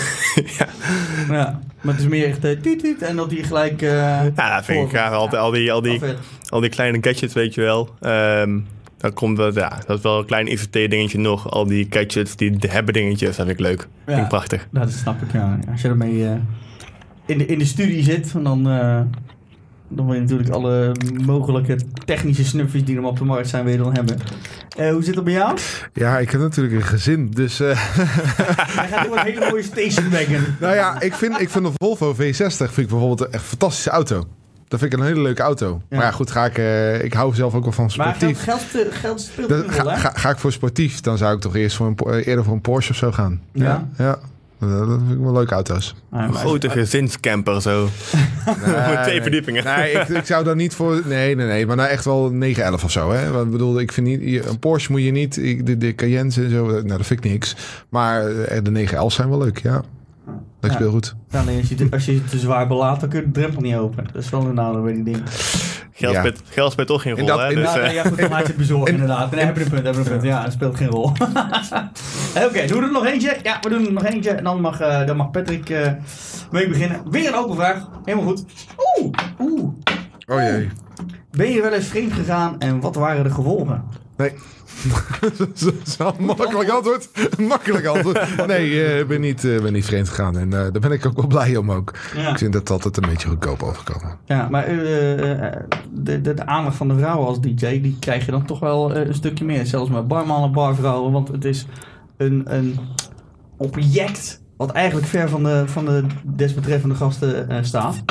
[0.57, 0.67] ja.
[1.29, 1.59] ja.
[1.87, 3.81] Maar het is meer echt uh, tuut, tuut, en dat die gelijk...
[3.81, 3.89] eh
[4.35, 5.13] ja, dat vind ik gaaf.
[5.13, 6.01] Al, al, die, al, die,
[6.49, 7.89] al die kleine gadgets, weet je wel.
[7.99, 8.59] Ehm
[8.97, 11.51] dan komt dat, ja, dat is wel een klein ICT-dingetje nog.
[11.51, 13.87] Al die gadgets, die hebben dingetjes, dat vind ik leuk.
[14.05, 14.67] Vind ik prachtig.
[14.71, 15.59] Nou, dat snap ik, ja.
[15.71, 16.31] Als je ermee eh,
[17.25, 19.01] in, de, in de studie zit, dan, eh,
[19.89, 20.91] dan wil je natuurlijk alle
[21.25, 24.17] mogelijke technische snufjes die er op de markt zijn, wil je dan hebben.
[24.77, 25.57] Eh, hoe zit het bij jou?
[25.93, 27.29] Ja, ik heb natuurlijk een gezin.
[27.29, 27.67] Dus eh,
[28.79, 30.45] Hij gaat een hele mooie station wagon.
[30.59, 32.17] nou ja, ik vind, ik vind de Volvo V60
[32.47, 34.23] vind ik bijvoorbeeld een echt fantastische auto.
[34.67, 35.81] Dat vind ik een hele leuke auto.
[35.89, 35.97] Ja.
[35.97, 38.43] Maar ja, goed, ga ik, eh, ik hou zelf ook wel van Maar geld, sportief.
[38.43, 41.35] geld, spe- geld speelt Dan een rol, ga, ga, ga ik voor sportief, dan zou
[41.35, 43.41] ik toch eerst voor een, eerder voor een Porsche of zo gaan.
[43.51, 43.87] Ja.
[43.97, 44.19] Ja,
[44.59, 45.95] dat vind ik wel leuke auto's.
[46.11, 47.83] Ah, Een grote gezinscamper zo.
[48.65, 49.63] Met twee verdiepingen.
[49.63, 51.01] Nee, ik, ik zou dan niet voor...
[51.05, 51.65] Nee, nee, nee.
[51.65, 53.11] Maar nou echt wel 911 of zo.
[53.11, 53.31] Hè?
[53.31, 54.45] Want ik bedoel, ik vind niet...
[54.45, 55.33] Een Porsche moet je niet...
[55.65, 57.55] De, de Cayennes en zo, nou, dat vind ik niks.
[57.89, 59.83] Maar eh, de 911 zijn wel leuk, ja.
[60.59, 60.75] Dat Ja.
[60.77, 61.15] speelt goed.
[61.29, 63.61] Ja, alleen als je, te- als je te zwaar belaadt, dan kun je de drempel
[63.61, 64.05] niet open.
[64.13, 65.21] Dat is wel een nadeel bij die ding.
[65.91, 66.19] Geld, Ja.
[66.19, 67.47] speelt, geld speelt toch geen rol, dat- hè?
[67.53, 69.31] Dus, ja, eh, nee, ja, goed, dan laat je het bezorgen in- inderdaad.
[69.31, 70.23] Nee, heb je een punt, heb je een punt.
[70.23, 71.03] Ja, dat speelt geen rol.
[72.45, 73.37] Oké, doen we er nog eentje?
[73.43, 74.29] Ja, we doen er nog eentje.
[74.31, 75.91] En dan mag, eh, dan mag Patrick eh
[76.51, 77.01] mee beginnen.
[77.11, 77.89] Weer een open vraag.
[78.05, 78.43] Helemaal goed.
[78.99, 79.69] Oeh, oeh.
[80.27, 80.69] Oh jee.
[81.31, 83.83] Ben je wel eens vreemd gegaan en wat waren de gevolgen?
[84.17, 84.31] Nee.
[86.19, 87.09] Makkelijk antwoord.
[87.39, 88.47] Makkelijk antwoord.
[88.47, 90.37] Nee, eh, ik ben, niet, eh, ben niet vreemd gegaan.
[90.37, 91.93] En eh, daar ben ik ook wel blij om ook.
[92.15, 92.29] Ja.
[92.29, 94.17] Ik vind dat altijd een beetje goedkoop overkomen.
[94.25, 98.45] Ja, maar de, de, de aandacht van de vrouwen als DJ, die krijg je dan
[98.45, 99.65] toch wel een stukje meer.
[99.65, 101.65] Zelfs met barmannen, barvrouwen, want het is
[102.17, 102.79] een, een
[103.57, 108.03] object wat eigenlijk ver van de, van de desbetreffende gasten staat.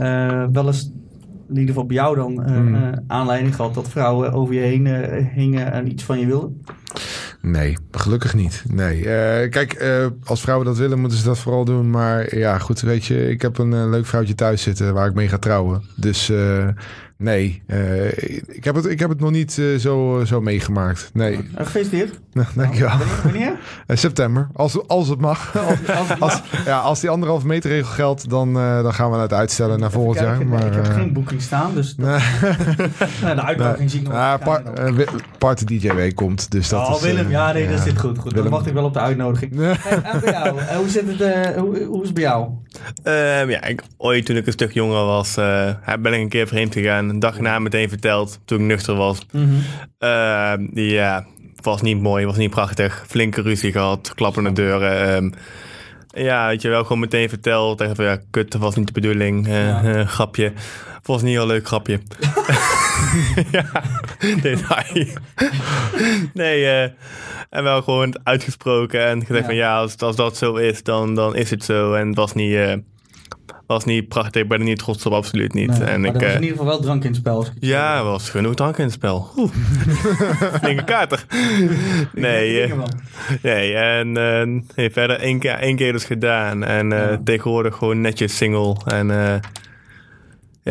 [0.00, 0.90] Eh, wel eens,
[1.50, 5.26] in ieder geval bij jou dan, eh, aanleiding gehad dat vrouwen over je heen eh,
[5.34, 6.62] hingen en iets van je wilden.
[7.42, 8.64] Nee, gelukkig niet.
[8.72, 9.02] Nee.
[9.48, 9.84] Kijk,
[10.24, 11.90] als vrouwen dat willen, moeten ze dat vooral doen.
[11.90, 15.28] Maar ja, goed, weet je, ik heb een leuk vrouwtje thuis zitten waar ik mee
[15.28, 15.82] ga trouwen.
[15.96, 16.32] Dus
[17.20, 18.06] nee, eh,
[18.46, 21.10] ik, heb het, ik heb het nog niet eh, zo, zo meegemaakt.
[21.12, 22.20] Nee, Eh, gefeliciteerd.
[22.32, 22.88] nou, dankjewel.
[22.98, 23.22] Wanneer?
[23.22, 23.52] wanneer?
[23.98, 25.56] September, als, als het mag.
[25.58, 29.16] Als, als, Als, ja, als die anderhalf meter regel geldt, dan, eh, dan gaan we
[29.16, 30.28] het uitstellen naar volgend jaar.
[30.36, 30.48] kijken.
[30.48, 32.20] Nee, Maar, ik heb geen boeking staan, dus dat- nee,
[33.22, 34.14] nou, de uitnodiging zie ik nog.
[34.16, 34.62] Ja, par-
[35.38, 37.00] Party DJ Week komt, dus dat oh, is...
[37.02, 38.18] Willem, ja, nee, dat zit goed.
[38.18, 38.24] goed.
[38.24, 38.50] Dan Willem.
[38.50, 39.52] wacht ik wel op de uitnodiging.
[39.52, 39.74] Nee.
[39.78, 42.48] Hey, en bij jou, hoe, zit het, eh, hoe, hoe is het bij jou?
[43.02, 46.46] Ehm, ja, ik, ooit toen ik een stuk jonger was, eh, ben ik een keer
[46.46, 47.09] vreemd gegaan.
[47.10, 49.26] Een dag na meteen verteld, toen ik nuchter was.
[49.98, 51.26] Ehm, die, ja,
[51.62, 53.04] was niet mooi, was niet prachtig.
[53.08, 55.14] Flinke ruzie gehad, klappende deuren.
[55.14, 55.30] ehm.
[56.24, 57.80] ja, weet je wel, gewoon meteen verteld.
[57.80, 59.46] Echt van, ja, kut, dat was niet de bedoeling.
[59.48, 59.82] eh, Ja.
[59.82, 60.52] eh, grapje.
[61.02, 62.00] Was niet heel leuk grapje.
[63.52, 63.64] ja,
[64.42, 65.06] detail.
[66.34, 66.82] nee, eh,
[67.50, 69.44] en wel gewoon uitgesproken en gezegd Ja.
[69.46, 71.94] van ja, als, als dat zo is, dan, dan is het zo.
[71.94, 72.72] En het was niet, eh,
[73.76, 74.42] was niet prachtig.
[74.42, 75.78] Ik ben er niet trots op, absoluut niet.
[75.78, 77.46] Nee, en maar ik, er was eh, in ieder geval wel drank in het spel.
[77.60, 79.30] ja, er was genoeg drank in het spel.
[79.36, 79.50] Oeh.
[80.62, 81.24] Flinke kater.
[82.14, 82.72] Nee, eh,
[83.42, 86.64] nee en eh, nee, verder één keer, één keer dus gedaan.
[86.64, 87.20] En eh, Ja.
[87.24, 88.76] tegenwoordig gewoon netjes single.
[88.84, 89.34] En eh,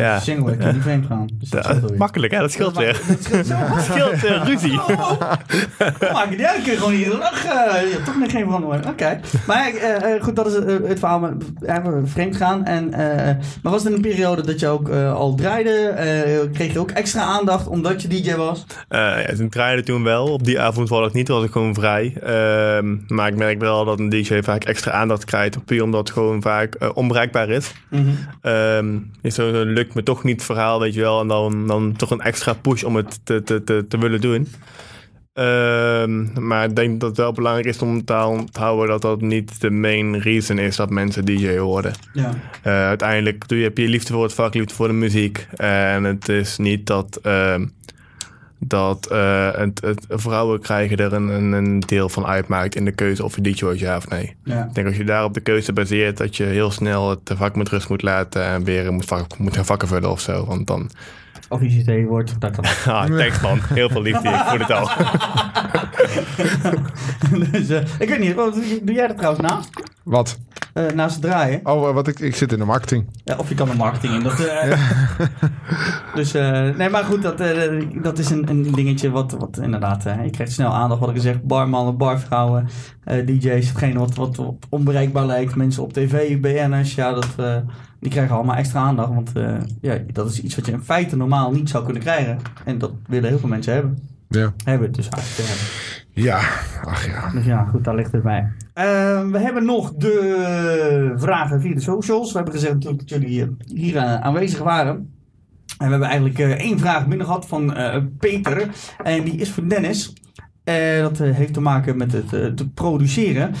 [0.00, 1.28] ja, Single, ik kan niet vreemd gaan.
[1.38, 1.98] Dus dat scheelt alweer.
[1.98, 3.00] makkelijk hè, dat scheelt Dat weer.
[3.08, 3.54] Dat scheelt zo.
[3.74, 4.78] Dat scheelt eh, ruzie.
[4.78, 6.12] Oh, oh.
[6.12, 7.86] Maak je niet uit, ik kan gewoon hier lachen.
[7.86, 8.86] Je hebt toch nog geen verandering.
[8.86, 9.20] Oké.
[9.46, 10.54] Maar eh, eh, goed, dat is
[10.88, 11.30] het verhaal
[11.66, 12.64] eh, vreemd gaan.
[12.64, 15.70] En, eh, maar was het een periode dat je ook al draaide?
[15.70, 18.66] Eh, kreeg je ook extra aandacht omdat je DJ was?
[18.88, 20.26] Eh ja, toen draaide toen wel.
[20.32, 22.14] Op die avond was ik niet, was ik gewoon vrij.
[22.22, 25.64] Ehm, maar ik merk wel dat een DJ vaak extra aandacht krijgt.
[25.64, 27.72] Puur omdat het gewoon vaak onbereikbaar is.
[28.40, 29.64] Ehm is zo, zo
[29.94, 31.20] lukt me toch niet het verhaal, weet je wel.
[31.20, 34.48] En dan, dan toch een extra push om het te, te, te, te willen doen.
[35.32, 38.12] Ehm, maar ik denk dat het wel belangrijk is om te
[38.52, 41.92] houden dat dat niet de main reason is dat mensen DJ worden.
[42.12, 42.34] Ja.
[42.62, 45.46] Eh, uiteindelijk doe je, heb je liefde voor het vak, liefde voor de muziek.
[45.56, 47.66] En het is niet dat, ehm,
[48.62, 52.92] dat eh, het, het, vrouwen krijgen er een, een, een deel van uitmaakt in de
[52.92, 54.36] keuze of je DJ wordt, ja of nee.
[54.44, 54.64] ja.
[54.64, 57.68] Ik denk als je daarop de keuze baseert, dat je heel snel het vak met
[57.68, 60.44] rust moet laten en weer moet, vak, moet gaan vakken vullen of zo.
[60.44, 60.90] Want dan,
[61.50, 62.64] Of ICT wordt, dat kan.
[62.94, 64.90] ah, thanks man, heel veel liefde, ik voel het al.
[67.52, 69.60] dus, eh, ik weet niet, wat, doe jij dat trouwens na?
[70.02, 70.38] Wat?
[70.74, 71.60] Eh, naast het draaien?
[71.62, 73.06] Oh, eh, wat ik, ik zit in de marketing.
[73.24, 74.22] Ja, of je kan er marketing in.
[74.22, 74.36] Dat,
[76.14, 80.02] dus, eh, nee, maar goed, dat, eh, dat is een, een dingetje wat, wat inderdaad,
[80.02, 81.00] je krijgt snel aandacht.
[81.00, 82.68] Wat ik al zeg, barmannen, barvrouwen,
[83.10, 85.54] eh, DJ's, hetgene wat, wat, wat onbereikbaar lijkt.
[85.54, 87.56] Mensen op tv, BN'ers, ja, dat, eh,
[88.00, 89.14] die krijgen allemaal extra aandacht.
[89.14, 92.38] Want eh, ja, dat is iets wat je in feite normaal niet zou kunnen krijgen.
[92.64, 93.98] En dat willen heel veel mensen hebben.
[94.28, 94.52] Ja.
[94.64, 95.66] Hebben, dus hartstikke hebben.
[96.22, 96.38] Ja,
[96.84, 97.30] ach ja.
[97.30, 98.52] Dus ja, goed, daar ligt het bij.
[98.74, 102.30] Eh, we hebben nog de vragen via de socials.
[102.30, 104.94] We hebben gezegd natuurlijk dat jullie eh, hier eh, aanwezig waren.
[105.78, 107.74] En we hebben eigenlijk één vraag binnen gehad van
[108.18, 108.68] Peter.
[109.02, 110.12] En die is voor Dennis.
[111.00, 113.54] Dat heeft te maken met het te produceren.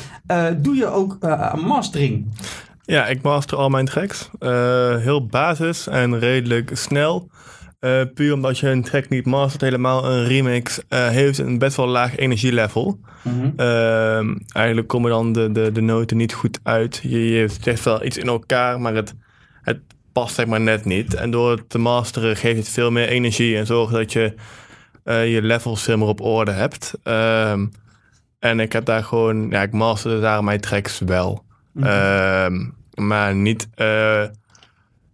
[0.60, 1.18] Doe je ook
[1.66, 2.26] mastering?
[2.90, 4.30] Ja, ik master al mijn tracks.
[4.38, 7.30] Eh, heel basis en redelijk snel.
[7.78, 11.76] Eh, puur omdat je een track niet mastert, helemaal een remix, eh, heeft een best
[11.76, 13.00] wel laag energielevel.
[13.56, 17.00] Ehm, eigenlijk komen dan de, de, de noten niet goed uit.
[17.02, 19.14] Je, je zegt wel iets in elkaar, maar het,
[19.62, 19.80] het
[20.12, 21.14] past zeg maar net niet.
[21.14, 24.34] En door het te masteren geeft het veel meer energie en zorgt dat je
[25.04, 26.94] je levels veel meer op orde hebt.
[27.02, 27.66] Ehm,
[28.38, 31.44] en ik heb daar gewoon, ja, ik masterde daar mijn tracks wel.
[31.74, 32.60] Ehm,
[33.06, 33.68] maar niet,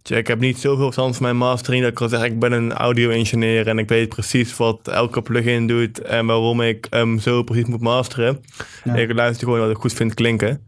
[0.01, 2.51] tja, ik heb niet zoveel verstand van mijn mastering dat ik kan zeggen, ik ben
[2.51, 7.43] een audio-engineer en ik weet precies wat elke plugin doet en waarom ik hem zo
[7.43, 8.43] precies moet masteren.
[8.83, 8.95] Ja.
[8.95, 10.66] Ik luister gewoon wat ik goed vind klinken.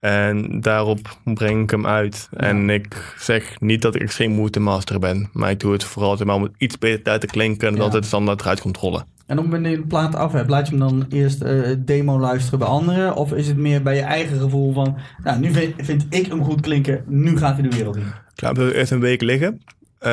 [0.00, 2.28] En daarop breng ik hem uit.
[2.32, 5.28] En ik zeg niet dat ik extreem moeite masteren ben.
[5.32, 7.68] Maar ik doe het vooral zeg maar, om het iets beter te laten klinken.
[7.68, 7.80] En Ja.
[7.80, 9.04] dat het standaard eruit komt rollen.
[9.26, 12.18] En moment dat je de plaat af hebt, laat je hem dan eerst eh, demo
[12.18, 13.14] luisteren bij anderen?
[13.14, 16.44] Of is het meer bij je eigen gevoel van, nou, nu vind, vind ik hem
[16.44, 18.02] goed klinken, nu gaat hij de wereld in?
[18.34, 19.62] Ik laat hem eerst een week liggen.
[19.98, 20.10] Eh,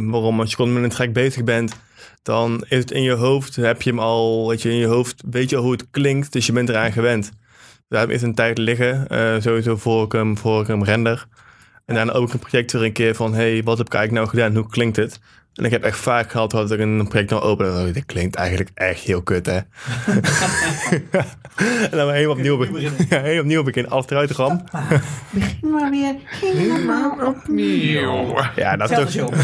[0.00, 0.40] waarom?
[0.40, 1.74] Als je gewoon met een track bezig bent,
[2.22, 5.22] dan is het in je hoofd, heb je hem al, weet je, in je hoofd
[5.30, 7.32] weet je al hoe het klinkt, dus je bent eraan gewend.
[7.92, 11.26] Daar eerst een tijd liggen, eh, sowieso voor ik, hem, voor ik hem render.
[11.86, 14.36] En daarna ook een project weer een keer van, hey, wat heb ik eigenlijk nou
[14.36, 15.20] gedaan, hoe klinkt het?
[15.54, 18.06] En ik heb echt vaak gehad dat ik een project nou open en oh, dit
[18.06, 19.56] klinkt eigenlijk echt heel kut, hè?
[21.90, 24.64] en dan weer helemaal opnieuw, be- ja, helemaal opnieuw beginnen, alles eruit te gaan.
[25.30, 28.36] Begin maar weer helemaal opnieuw.
[28.56, 29.24] Ja, dat is toch...
[29.24, 29.34] Op.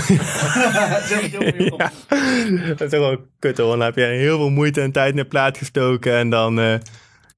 [2.69, 3.77] Dat is toch wel kut hoor.
[3.77, 6.75] Dan heb je heel veel moeite en tijd in de plaat gestoken en dan eh,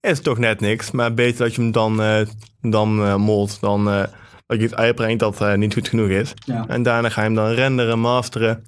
[0.01, 0.91] is het toch net niks.
[0.91, 2.21] Maar beter dat je hem dan, eh
[2.61, 4.05] dan eh, molt, dan eh,
[4.47, 6.35] dat je het uitbrengt dat niet goed genoeg is.
[6.45, 6.65] Ja.
[6.69, 8.65] En daarna ga je hem dan renderen, masteren.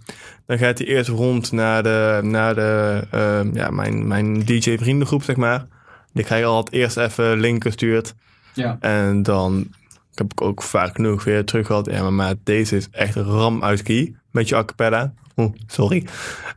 [0.46, 5.36] Dan gaat hij eerst rond naar, de, naar de, eh, ja, mijn, mijn DJ-vriendengroep, zeg
[5.36, 5.66] maar.
[6.12, 8.14] Die krijg je altijd eerst even link gestuurd.
[8.54, 8.76] Ja.
[8.80, 9.68] En dan
[10.14, 11.86] heb ik ook vaak genoeg weer terug gehad.
[11.90, 14.14] Ja, maar maat, deze is echt ram uit key.
[14.30, 15.12] Met je a cappella.
[15.36, 16.06] Oeh, sorry.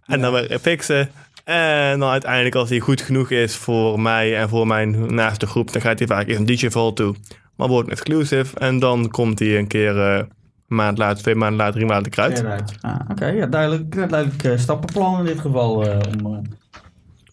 [0.06, 1.10] En dan weer fixen.
[1.46, 5.72] En dan uiteindelijk, als hij goed genoeg is voor mij en voor mijn naaste groep,
[5.72, 7.16] dan gaat hij vaak eerst een DJ-val toe.
[7.56, 8.60] Maar wordt een exclusive.
[8.60, 12.12] En dan komt hij een keer eh, een maand later, twee maanden later, drie maanden.
[12.18, 12.74] Eruit.
[12.82, 15.86] Ah, Oké, ja, duidelijk, duidelijk eh, stappenplan in dit geval.
[15.88, 16.42] eh, om,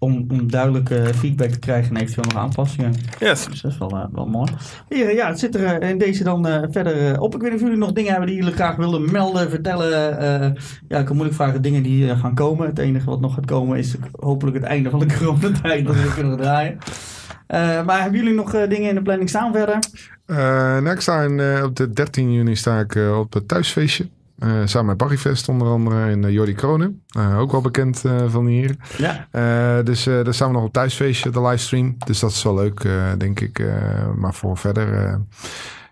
[0.03, 2.95] om, om duidelijke feedback te krijgen en eventueel nog aanpassingen.
[3.19, 3.47] Yes.
[3.47, 4.51] Dus dat is wel, eh, wel mooi.
[4.89, 7.35] Hier, ja, het zit er eh, in deze dan eh, verder op.
[7.35, 10.19] Ik weet niet of jullie nog dingen hebben die jullie graag willen melden, vertellen.
[10.19, 10.51] eh,
[10.89, 12.66] ja, ik kan moeilijk vragen dingen die gaan komen.
[12.66, 16.12] Het enige wat nog gaat komen is hopelijk het einde van de coronatijd dat we
[16.15, 16.79] kunnen draaien.
[17.47, 19.79] Eh, maar hebben jullie nog dingen in de planning staan verder?
[20.27, 20.37] Eh,
[20.83, 24.09] nou, ik sta in, eh, op de 13 juni sta ik eh, op het thuisfeestje.
[24.43, 27.02] Eh, samen met Barryfest onder andere in uh, Jordi Kronen.
[27.09, 28.77] Eh, ook wel bekend eh, van hier.
[28.98, 29.27] Ja.
[29.31, 31.94] Eh, dus eh, daar staan we nog op thuisfeestje, de livestream.
[32.06, 33.59] Dus dat is wel leuk, eh, denk ik.
[33.59, 34.94] Eh, maar voor verder...
[35.06, 35.14] eh,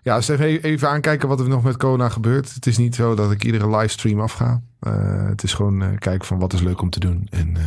[0.03, 2.53] ja, dus even, even aankijken wat er nog met corona gebeurt.
[2.53, 4.61] Het is niet zo dat ik iedere livestream afga.
[4.79, 7.27] Eh, het is gewoon eh, kijken van wat is leuk om te doen.
[7.29, 7.61] En eh,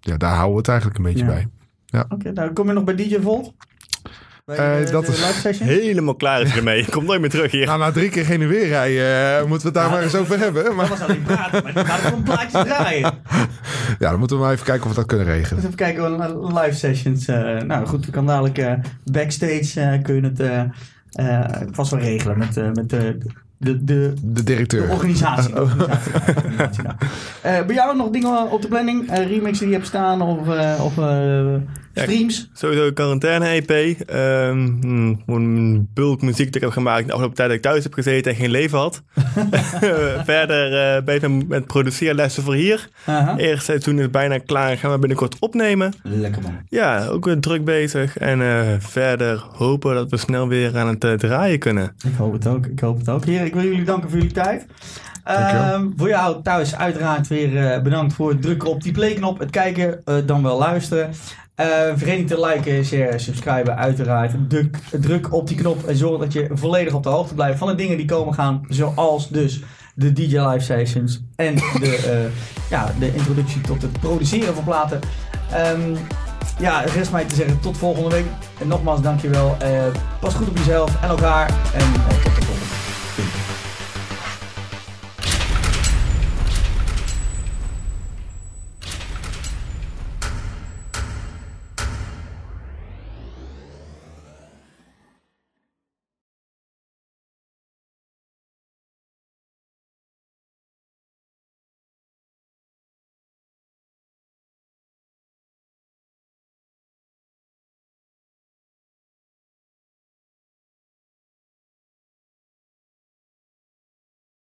[0.00, 1.30] ja, daar houden we het eigenlijk een beetje Ja.
[1.32, 1.48] bij.
[2.08, 3.52] Oké, nou kom je nog bij DJ Volt?
[4.48, 5.68] Bij Eh, de- dat is live session?
[5.68, 6.80] Helemaal klaar is ermee.
[6.80, 7.66] Ik kom nooit meer terug hier.
[7.66, 10.02] Nou, na drie keer heen en weer rijden, eh, moeten we het daar Ja, maar
[10.02, 10.64] eens over hebben.
[10.64, 13.02] Dat Maar was alleen praten, maar we gaan een plaatje draaien.
[13.98, 15.62] ja, dan moeten we maar even kijken of we dat kunnen regelen.
[15.64, 16.16] Even kijken,
[16.54, 17.26] live sessions.
[17.28, 18.72] eh, nou goed, we kan dadelijk eh,
[19.04, 20.60] backstage eh, kun je het eh,
[21.40, 23.18] eh, vast wel regelen met, eh, met de,
[23.58, 24.90] de, de, directeur.
[24.90, 25.54] organisatie.
[25.54, 26.96] De organisatie, de organisatie, nou.
[27.42, 29.10] Eh, bij jou nog dingen op de planning?
[29.10, 30.94] Eh, remixen die je hebt staan of, eh, of
[31.94, 32.50] eh, Ja, streams?
[32.52, 33.70] Sowieso een quarantaine-EP.
[33.70, 37.62] Ehm, hmm, gewoon een bulk muziek die ik heb gemaakt de afgelopen tijd dat ik
[37.62, 39.02] thuis heb gezeten en geen leven had.
[40.24, 42.88] Verder uh, ben ik met produceerlessen voor hier.
[43.04, 43.36] Aha.
[43.36, 45.92] Eerste seizoen is bijna klaar gaan we binnenkort opnemen.
[46.02, 46.58] Lekker man.
[46.68, 48.18] Ja, ook weer druk bezig.
[48.18, 51.94] En uh, verder hopen dat we snel weer aan het uh, draaien kunnen.
[52.04, 52.66] Ik hoop het ook.
[52.66, 53.24] Ik hoop het ook.
[53.24, 54.66] Heren, ik wil jullie danken voor jullie tijd.
[55.28, 59.38] Uh, voor jou thuis uiteraard weer uh, bedankt voor het drukken op die playknop.
[59.38, 61.10] Het kijken, uh, dan wel luisteren.
[61.60, 61.66] Uh,
[61.96, 64.32] vergeet niet te liken, share, subscriben uiteraard.
[64.48, 67.68] Druk, druk op die knop en zorg dat je volledig op de hoogte blijft van
[67.68, 68.64] de dingen die komen gaan.
[68.68, 69.62] Zoals dus
[69.94, 75.00] de DJ Live Sessions en de, uh, ja, de introductie tot het produceren van platen.
[75.74, 75.96] Um,
[76.58, 78.26] ja, rest mij te zeggen tot volgende week.
[78.60, 79.56] En nogmaals dankjewel.
[79.62, 79.82] Uh,
[80.20, 81.48] pas goed op jezelf en elkaar.
[81.74, 82.46] En tot de